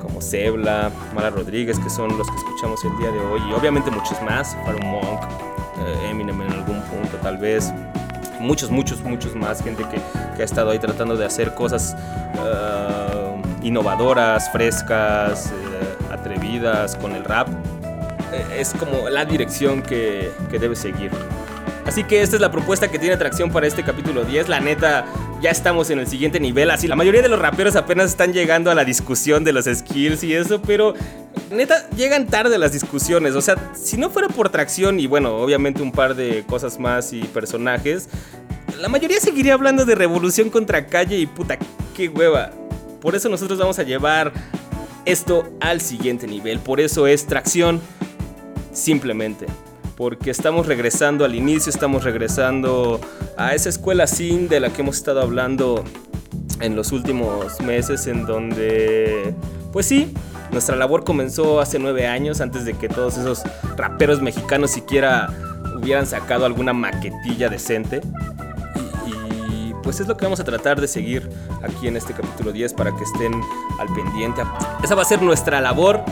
como 0.00 0.20
Zebla, 0.20 0.90
Mara 1.14 1.30
Rodríguez, 1.30 1.78
que 1.78 1.88
son 1.90 2.16
los 2.18 2.28
que 2.28 2.36
escuchamos 2.36 2.84
el 2.84 2.96
día 2.98 3.10
de 3.10 3.18
hoy, 3.20 3.40
y 3.48 3.52
obviamente 3.54 3.90
muchos 3.90 4.20
más, 4.22 4.54
Pharoah 4.66 4.84
Monk, 4.84 5.20
eh, 5.80 6.10
Eminem 6.10 6.40
en 6.42 6.52
algún 6.52 6.80
punto 6.82 7.16
tal 7.22 7.38
vez, 7.38 7.72
muchos, 8.38 8.70
muchos, 8.70 9.00
muchos 9.02 9.34
más, 9.34 9.62
gente 9.62 9.82
que, 9.90 9.98
que 10.36 10.42
ha 10.42 10.44
estado 10.44 10.70
ahí 10.70 10.78
tratando 10.78 11.16
de 11.16 11.24
hacer 11.24 11.54
cosas 11.54 11.96
eh, 12.34 13.15
innovadoras, 13.66 14.50
frescas, 14.50 15.46
eh, 15.46 16.12
atrevidas 16.12 16.96
con 16.96 17.12
el 17.12 17.24
rap. 17.24 17.48
Eh, 18.32 18.60
es 18.60 18.72
como 18.72 19.08
la 19.08 19.24
dirección 19.24 19.82
que, 19.82 20.30
que 20.50 20.58
debe 20.58 20.76
seguir. 20.76 21.10
Así 21.84 22.02
que 22.02 22.20
esta 22.20 22.36
es 22.36 22.42
la 22.42 22.50
propuesta 22.50 22.88
que 22.88 22.98
tiene 22.98 23.14
atracción 23.14 23.50
para 23.50 23.66
este 23.66 23.84
capítulo 23.84 24.24
10. 24.24 24.48
La 24.48 24.60
neta, 24.60 25.04
ya 25.40 25.50
estamos 25.50 25.90
en 25.90 26.00
el 26.00 26.06
siguiente 26.06 26.40
nivel. 26.40 26.70
Así, 26.70 26.88
la 26.88 26.96
mayoría 26.96 27.22
de 27.22 27.28
los 27.28 27.38
raperos 27.38 27.76
apenas 27.76 28.10
están 28.10 28.32
llegando 28.32 28.70
a 28.70 28.74
la 28.74 28.84
discusión 28.84 29.44
de 29.44 29.52
los 29.52 29.66
skills 29.66 30.24
y 30.24 30.34
eso, 30.34 30.60
pero 30.62 30.94
neta, 31.50 31.88
llegan 31.90 32.26
tarde 32.26 32.58
las 32.58 32.72
discusiones. 32.72 33.34
O 33.34 33.40
sea, 33.40 33.56
si 33.74 33.96
no 33.96 34.10
fuera 34.10 34.28
por 34.28 34.48
tracción 34.48 34.98
y 34.98 35.06
bueno, 35.06 35.36
obviamente 35.36 35.80
un 35.80 35.92
par 35.92 36.16
de 36.16 36.44
cosas 36.48 36.78
más 36.80 37.12
y 37.12 37.20
personajes, 37.22 38.08
la 38.80 38.88
mayoría 38.88 39.20
seguiría 39.20 39.54
hablando 39.54 39.84
de 39.84 39.94
revolución 39.94 40.50
contra 40.50 40.86
calle 40.86 41.16
y 41.16 41.26
puta, 41.26 41.56
qué 41.94 42.08
hueva. 42.08 42.50
Por 43.06 43.14
eso 43.14 43.28
nosotros 43.28 43.56
vamos 43.60 43.78
a 43.78 43.84
llevar 43.84 44.32
esto 45.04 45.48
al 45.60 45.80
siguiente 45.80 46.26
nivel. 46.26 46.58
Por 46.58 46.80
eso 46.80 47.06
es 47.06 47.24
tracción 47.24 47.80
simplemente. 48.72 49.46
Porque 49.96 50.32
estamos 50.32 50.66
regresando 50.66 51.24
al 51.24 51.36
inicio, 51.36 51.70
estamos 51.70 52.02
regresando 52.02 53.00
a 53.36 53.54
esa 53.54 53.68
escuela 53.68 54.08
sin 54.08 54.48
de 54.48 54.58
la 54.58 54.70
que 54.70 54.82
hemos 54.82 54.96
estado 54.96 55.20
hablando 55.20 55.84
en 56.58 56.74
los 56.74 56.90
últimos 56.90 57.60
meses, 57.60 58.08
en 58.08 58.26
donde, 58.26 59.32
pues 59.72 59.86
sí, 59.86 60.12
nuestra 60.50 60.74
labor 60.74 61.04
comenzó 61.04 61.60
hace 61.60 61.78
nueve 61.78 62.08
años, 62.08 62.40
antes 62.40 62.64
de 62.64 62.74
que 62.74 62.88
todos 62.88 63.18
esos 63.18 63.44
raperos 63.76 64.20
mexicanos 64.20 64.72
siquiera 64.72 65.32
hubieran 65.76 66.08
sacado 66.08 66.44
alguna 66.44 66.72
maquetilla 66.72 67.48
decente. 67.48 68.00
Pues 69.86 70.00
es 70.00 70.08
lo 70.08 70.16
que 70.16 70.24
vamos 70.24 70.40
a 70.40 70.44
tratar 70.44 70.80
de 70.80 70.88
seguir 70.88 71.30
aquí 71.62 71.86
en 71.86 71.96
este 71.96 72.12
capítulo 72.12 72.50
10 72.50 72.74
para 72.74 72.90
que 72.90 73.04
estén 73.04 73.32
al 73.78 73.86
pendiente. 73.94 74.42
Esa 74.82 74.96
va 74.96 75.02
a 75.02 75.04
ser 75.04 75.22
nuestra 75.22 75.60
labor 75.60 76.02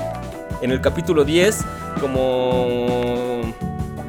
en 0.62 0.70
el 0.70 0.80
capítulo 0.80 1.24
10, 1.24 1.64
como 2.00 3.40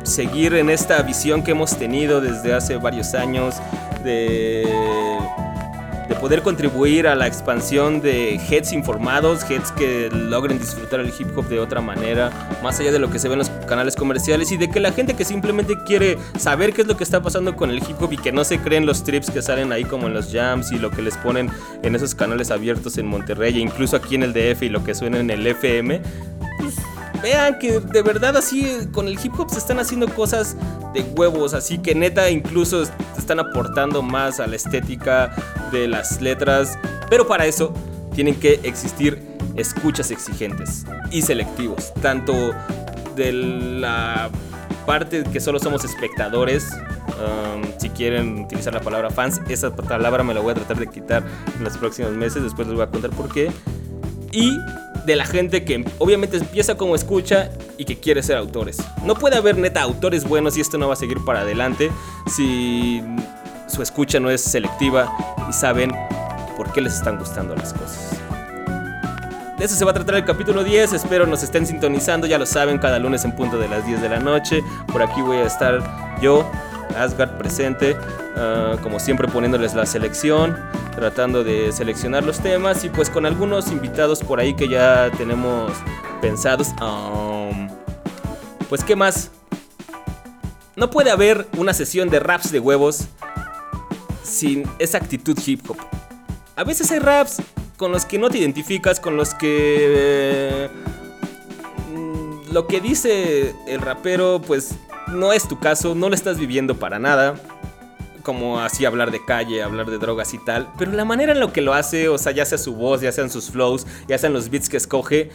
seguir 0.04 0.54
en 0.54 0.70
esta 0.70 1.02
visión 1.02 1.44
que 1.44 1.50
hemos 1.50 1.80
tenido 1.80 2.22
desde 2.22 2.54
hace 2.54 2.78
varios 2.78 3.16
años 3.16 3.56
de, 4.04 4.68
de 6.10 6.16
poder 6.16 6.44
contribuir 6.44 7.08
a 7.08 7.16
la 7.16 7.26
expansión 7.26 8.02
de 8.02 8.36
heads 8.36 8.72
informados, 8.72 9.50
heads 9.50 9.72
que 9.72 10.12
logren 10.12 10.60
disfrutar 10.60 11.00
el 11.00 11.08
hip 11.08 11.36
hop 11.36 11.48
de 11.48 11.60
otra 11.60 11.82
manera, 11.82 12.30
más 12.62 12.80
allá 12.80 12.92
de 12.92 13.00
lo 13.00 13.10
que 13.10 13.18
se 13.18 13.30
ve 13.30 13.34
en 13.34 13.40
los 13.40 13.50
canales 13.66 13.96
comerciales 13.96 14.52
y 14.52 14.58
de 14.58 14.70
que 14.70 14.80
la 14.80 14.92
gente 14.92 15.14
que 15.16 15.26
simplemente 15.26 15.76
quiere 15.86 16.18
saber 16.38 16.74
qué 16.74 16.82
es 16.82 16.88
lo 16.88 16.98
que 16.98 17.04
está 17.04 17.22
pasando 17.22 17.56
con 17.56 17.70
el 17.70 17.78
hip 17.78 18.02
hop 18.02 18.14
y 18.14 18.18
que 18.18 18.32
no 18.32 18.44
se 18.44 18.60
creen 18.60 18.86
los 18.86 19.04
trips 19.04 19.30
que 19.30 19.42
salen 19.42 19.72
ahí 19.72 19.84
como 19.84 20.08
en 20.08 20.14
los 20.14 20.32
jams 20.32 20.72
y 20.72 20.80
lo 20.80 20.92
que 20.92 21.02
les 21.02 21.18
ponen 21.18 21.50
en 21.84 21.96
esos 21.96 22.16
canales 22.16 22.52
abiertos 22.52 22.98
en 22.98 23.08
Monterrey 23.08 23.58
e 23.58 23.60
incluso 23.60 23.96
aquí 23.96 24.16
en 24.16 24.24
el 24.24 24.34
DF 24.34 24.64
y 24.64 24.70
lo 24.70 24.84
que 24.84 24.96
suena 24.96 25.20
en 25.20 25.30
el 25.30 25.46
FM, 25.46 26.02
pues, 26.60 26.76
vean 27.22 27.58
que 27.60 27.80
de 27.80 28.02
verdad 28.02 28.38
así 28.38 28.88
con 28.92 29.08
el 29.08 29.18
hip 29.22 29.34
hop 29.40 29.50
se 29.50 29.58
están 29.58 29.80
haciendo 29.80 30.08
cosas 30.08 30.56
de 30.94 31.02
huevos, 31.02 31.54
así 31.54 31.78
que 31.78 31.96
neta 31.96 32.30
incluso 32.30 32.84
están 33.18 33.40
aportando 33.40 34.02
más 34.02 34.40
a 34.40 34.48
la 34.48 34.56
estética 34.56 35.34
de 35.72 35.88
las 35.88 36.22
letras, 36.22 36.78
pero 37.10 37.28
para 37.28 37.46
eso 37.46 37.74
tienen 38.14 38.36
que 38.36 38.60
existir 38.64 39.22
escuchas 39.56 40.12
exigentes 40.12 40.86
y 41.12 41.22
selectivos, 41.22 41.94
tanto 42.02 42.54
de 43.16 43.32
la 43.32 44.30
parte 44.86 45.24
que 45.24 45.40
solo 45.40 45.60
somos 45.60 45.84
espectadores, 45.84 46.68
um, 47.20 47.64
si 47.80 47.90
quieren 47.90 48.44
utilizar 48.44 48.74
la 48.74 48.82
palabra 48.82 49.10
fans, 49.10 49.42
esa 49.50 49.76
palabra 49.76 50.24
me 50.24 50.34
la 50.34 50.42
voy 50.42 50.52
a 50.52 50.56
tratar 50.56 50.78
de 50.78 50.88
quitar 50.88 51.24
en 51.58 51.64
los 51.64 51.78
próximos 51.78 52.12
meses, 52.12 52.44
después 52.44 52.68
les 52.68 52.76
voy 52.76 52.86
a 52.86 52.92
contar 52.92 53.12
por 53.12 53.32
qué, 53.32 53.52
y 54.32 54.58
de 55.06 55.16
la 55.16 55.26
gente 55.26 55.64
que 55.64 55.86
obviamente 56.00 56.38
empieza 56.38 56.76
como 56.76 56.96
escucha 56.96 57.52
y 57.78 57.86
que 57.86 58.00
quiere 58.00 58.24
ser 58.24 58.38
autores. 58.38 58.78
No 59.04 59.16
puede 59.16 59.38
haber 59.38 59.58
neta 59.58 59.82
autores 59.82 60.28
buenos 60.28 60.58
y 60.58 60.62
esto 60.62 60.78
no 60.78 60.88
va 60.88 60.94
a 60.94 60.98
seguir 60.98 61.24
para 61.24 61.42
adelante 61.42 61.92
si 62.28 63.04
su 63.68 63.82
escucha 63.82 64.20
no 64.20 64.30
es 64.30 64.42
selectiva 64.42 65.16
y 65.48 65.54
saben 65.54 65.92
por 66.58 66.72
qué 66.74 66.82
les 66.82 66.96
están 66.96 67.18
gustando 67.18 67.56
las 67.56 67.74
cosas. 67.74 68.15
De 69.58 69.64
eso 69.64 69.76
se 69.76 69.86
va 69.86 69.92
a 69.92 69.94
tratar 69.94 70.16
el 70.16 70.26
capítulo 70.26 70.66
10, 70.66 70.92
espero 70.92 71.26
nos 71.26 71.42
estén 71.42 71.66
sintonizando, 71.66 72.28
ya 72.28 72.38
lo 72.38 72.46
saben, 72.46 72.78
cada 72.78 73.00
lunes 73.00 73.24
en 73.24 73.32
punto 73.34 73.58
de 73.58 73.70
las 73.70 73.86
10 73.86 74.02
de 74.02 74.10
la 74.10 74.20
noche. 74.20 74.62
Por 74.92 75.02
aquí 75.02 75.22
voy 75.22 75.38
a 75.38 75.46
estar 75.46 76.20
yo, 76.22 76.50
Asgard 76.98 77.38
presente, 77.38 77.96
uh, 78.36 78.78
como 78.84 79.00
siempre 79.00 79.30
poniéndoles 79.30 79.74
la 79.74 79.86
selección, 79.86 80.58
tratando 80.94 81.46
de 81.46 81.72
seleccionar 81.72 82.26
los 82.26 82.40
temas 82.40 82.84
y 82.84 82.90
pues 82.90 83.10
con 83.10 83.26
algunos 83.26 83.72
invitados 83.72 84.20
por 84.20 84.42
ahí 84.42 84.54
que 84.56 84.68
ya 84.68 85.10
tenemos 85.18 85.72
pensados. 86.22 86.74
Um, 86.82 87.70
pues 88.68 88.84
qué 88.84 88.98
más, 88.98 89.32
no 90.76 90.90
puede 90.90 91.12
haber 91.12 91.48
una 91.58 91.74
sesión 91.74 92.10
de 92.10 92.20
raps 92.20 92.52
de 92.52 92.60
huevos 92.60 93.08
sin 94.22 94.70
esa 94.80 94.98
actitud 94.98 95.38
hip 95.46 95.62
hop. 95.70 95.78
A 96.58 96.66
veces 96.66 96.92
hay 96.92 97.00
raps 97.00 97.42
con 97.78 97.92
los 97.92 98.06
que 98.06 98.18
no 98.18 98.30
te 98.30 98.38
identificas, 98.38 99.00
con 99.00 99.18
los 99.18 99.34
que... 99.34 99.78
Eh, 99.80 100.70
lo 102.52 102.68
que 102.68 102.80
dice 102.80 103.54
el 103.68 103.82
rapero 103.82 104.42
pues 104.46 104.76
no 105.08 105.34
es 105.34 105.46
tu 105.48 105.60
caso, 105.60 105.94
no 105.94 106.08
lo 106.08 106.16
estás 106.16 106.40
viviendo 106.40 106.78
para 106.78 107.00
nada. 107.00 107.36
Como 108.24 108.60
así 108.60 108.86
hablar 108.86 109.12
de 109.12 109.24
calle, 109.24 109.62
hablar 109.62 109.88
de 109.88 109.98
drogas 109.98 110.34
y 110.34 110.40
tal. 110.40 110.68
Pero 110.78 110.92
la 110.94 111.06
manera 111.06 111.34
en 111.34 111.40
lo 111.40 111.54
que 111.54 111.62
lo 111.62 111.74
hace, 111.74 112.10
o 112.10 112.18
sea, 112.18 112.32
ya 112.32 112.46
sea 112.46 112.58
su 112.58 112.74
voz, 112.74 113.02
ya 113.02 113.12
sean 113.12 113.30
sus 113.30 113.52
flows, 113.52 113.86
ya 114.08 114.18
sean 114.18 114.34
los 114.34 114.50
beats 114.50 114.68
que 114.68 114.78
escoge, 114.78 115.30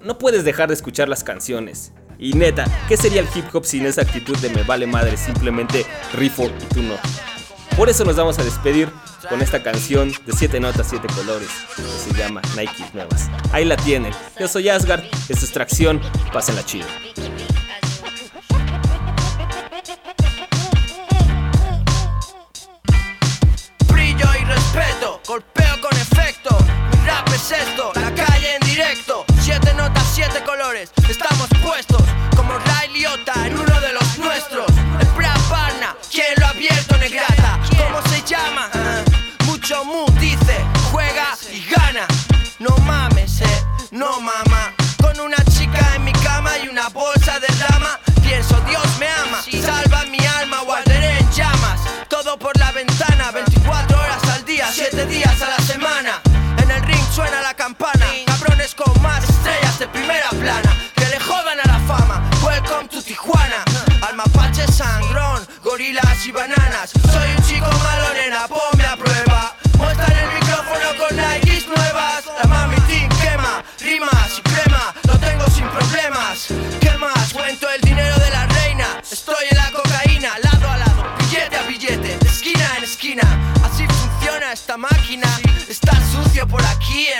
no 0.00 0.16
puedes 0.16 0.44
dejar 0.44 0.68
de 0.68 0.74
escuchar 0.74 1.08
las 1.08 1.22
canciones. 1.22 1.92
Y 2.18 2.34
neta, 2.34 2.64
¿qué 2.88 2.96
sería 2.96 3.20
el 3.20 3.28
hip 3.34 3.44
hop 3.52 3.64
sin 3.66 3.84
esa 3.84 4.02
actitud 4.02 4.36
de 4.38 4.48
me 4.50 4.62
vale 4.62 4.86
madre? 4.86 5.16
Simplemente 5.16 5.84
rifo 6.14 6.44
y 6.44 6.74
tú 6.74 6.82
no. 6.82 6.94
Por 7.76 7.88
eso 7.88 8.04
nos 8.04 8.16
vamos 8.16 8.38
a 8.38 8.44
despedir 8.44 8.88
con 9.28 9.40
esta 9.40 9.62
canción 9.62 10.12
de 10.26 10.32
7 10.32 10.60
notas, 10.60 10.86
7 10.90 11.08
colores, 11.14 11.48
que 11.74 11.82
se 11.82 12.16
llama 12.16 12.42
Nike 12.56 12.84
Nuevas. 12.92 13.28
Ahí 13.50 13.64
la 13.64 13.76
tienen. 13.76 14.12
Yo 14.38 14.46
soy 14.46 14.68
Asgard, 14.68 15.02
es 15.28 15.42
extracción, 15.42 16.00
pásenla 16.32 16.64
chido. 16.64 16.86
Brillo 23.88 24.26
y 24.40 24.44
respeto, 24.44 25.20
golpeo 25.26 25.80
con 25.80 25.92
efecto. 25.96 26.56
Mi 26.92 27.06
rap 27.06 27.28
es 27.28 27.50
esto, 27.52 27.92
la 27.94 28.14
calle 28.14 28.56
en 28.60 28.68
directo. 28.68 29.24
Siete 29.40 29.72
notas, 29.74 30.04
siete 30.14 30.42
colores, 30.44 30.92
estamos 31.08 31.48
puestos 31.64 32.02
como 32.36 32.52
Ray 32.58 32.90
Liotta 32.92 33.46
en 33.46 33.58
uno 33.58 33.71
7 54.72 55.04
días 55.04 55.42
a 55.42 55.50
la 55.50 55.58
semana. 55.58 56.22
En 56.56 56.70
el 56.70 56.82
ring 56.84 57.04
suena 57.14 57.42
la 57.42 57.52
campana, 57.52 58.06
cabrones 58.24 58.74
con 58.74 58.90
más 59.02 59.22
estrellas 59.22 59.78
de 59.78 59.86
primera 59.88 60.30
plana. 60.30 60.74
Que 60.94 61.04
le 61.10 61.20
jodan 61.20 61.60
a 61.60 61.66
la 61.66 61.78
fama, 61.80 62.22
welcome 62.42 62.88
to 62.88 63.02
Tijuana. 63.02 63.64
Al 64.00 64.16
mapache 64.16 64.66
sangrón, 64.72 65.46
gorilas 65.62 66.26
y 66.26 66.32
bananas. 66.32 66.90
Soy 67.12 67.30
un 67.36 67.44
chico 67.44 67.66
malo, 67.66 68.14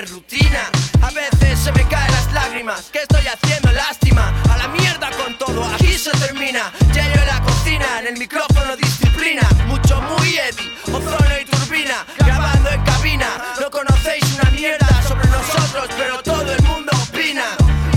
rutina. 0.07 0.71
A 1.03 1.11
veces 1.11 1.59
se 1.59 1.73
me 1.73 1.87
caen 1.89 2.13
las 2.13 2.33
lágrimas, 2.33 2.91
¿qué 2.93 3.03
estoy 3.03 3.27
haciendo? 3.27 3.71
Lástima. 3.73 4.33
A 4.51 4.59
la 4.59 4.69
mierda 4.69 5.11
con 5.13 5.37
todo, 5.39 5.65
aquí 5.65 5.99
se 5.99 6.11
termina. 6.13 6.73
Ya 6.93 7.07
yo 7.13 7.21
en 7.21 7.27
la 7.27 7.41
cocina, 7.43 7.87
en 8.01 8.07
el 8.09 8.19
micrófono 8.19 8.77
disciplina. 8.77 9.49
Mucho 9.67 10.01
muy 10.03 10.39
Eddie, 10.39 10.73
ozono 10.93 11.39
y 11.41 11.45
turbina. 11.45 12.05
Grabando 12.19 12.71
en 12.71 12.83
cabina, 12.83 13.29
no 13.61 13.71
conocéis 13.71 14.25
una 14.35 14.51
mierda 14.51 15.03
sobre 15.03 15.29
nosotros, 15.29 15.89
pero 15.97 16.23
todo 16.23 16.53
el 16.53 16.63
mundo 16.63 16.93
opina. 17.09 17.45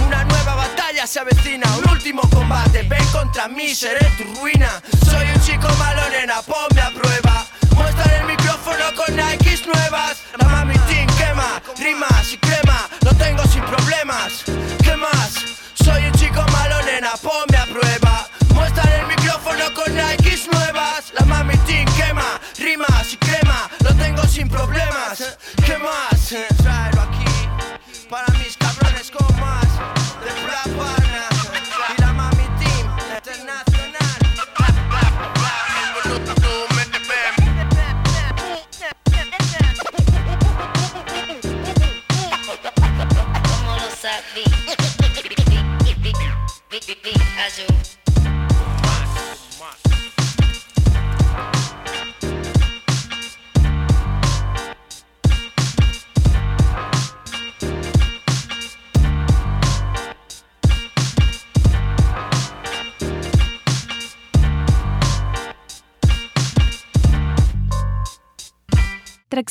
Una 0.06 0.24
nueva 0.26 0.56
batalla 0.56 1.08
se 1.08 1.20
avecina, 1.20 1.68
un 1.78 1.90
último 1.90 2.22
combate. 2.30 2.84
Ven 2.84 3.06
contra 3.12 3.48
mí, 3.48 3.74
seré 3.74 4.06
tu 4.18 4.24
ruina. 4.40 4.82
Soy 5.10 5.26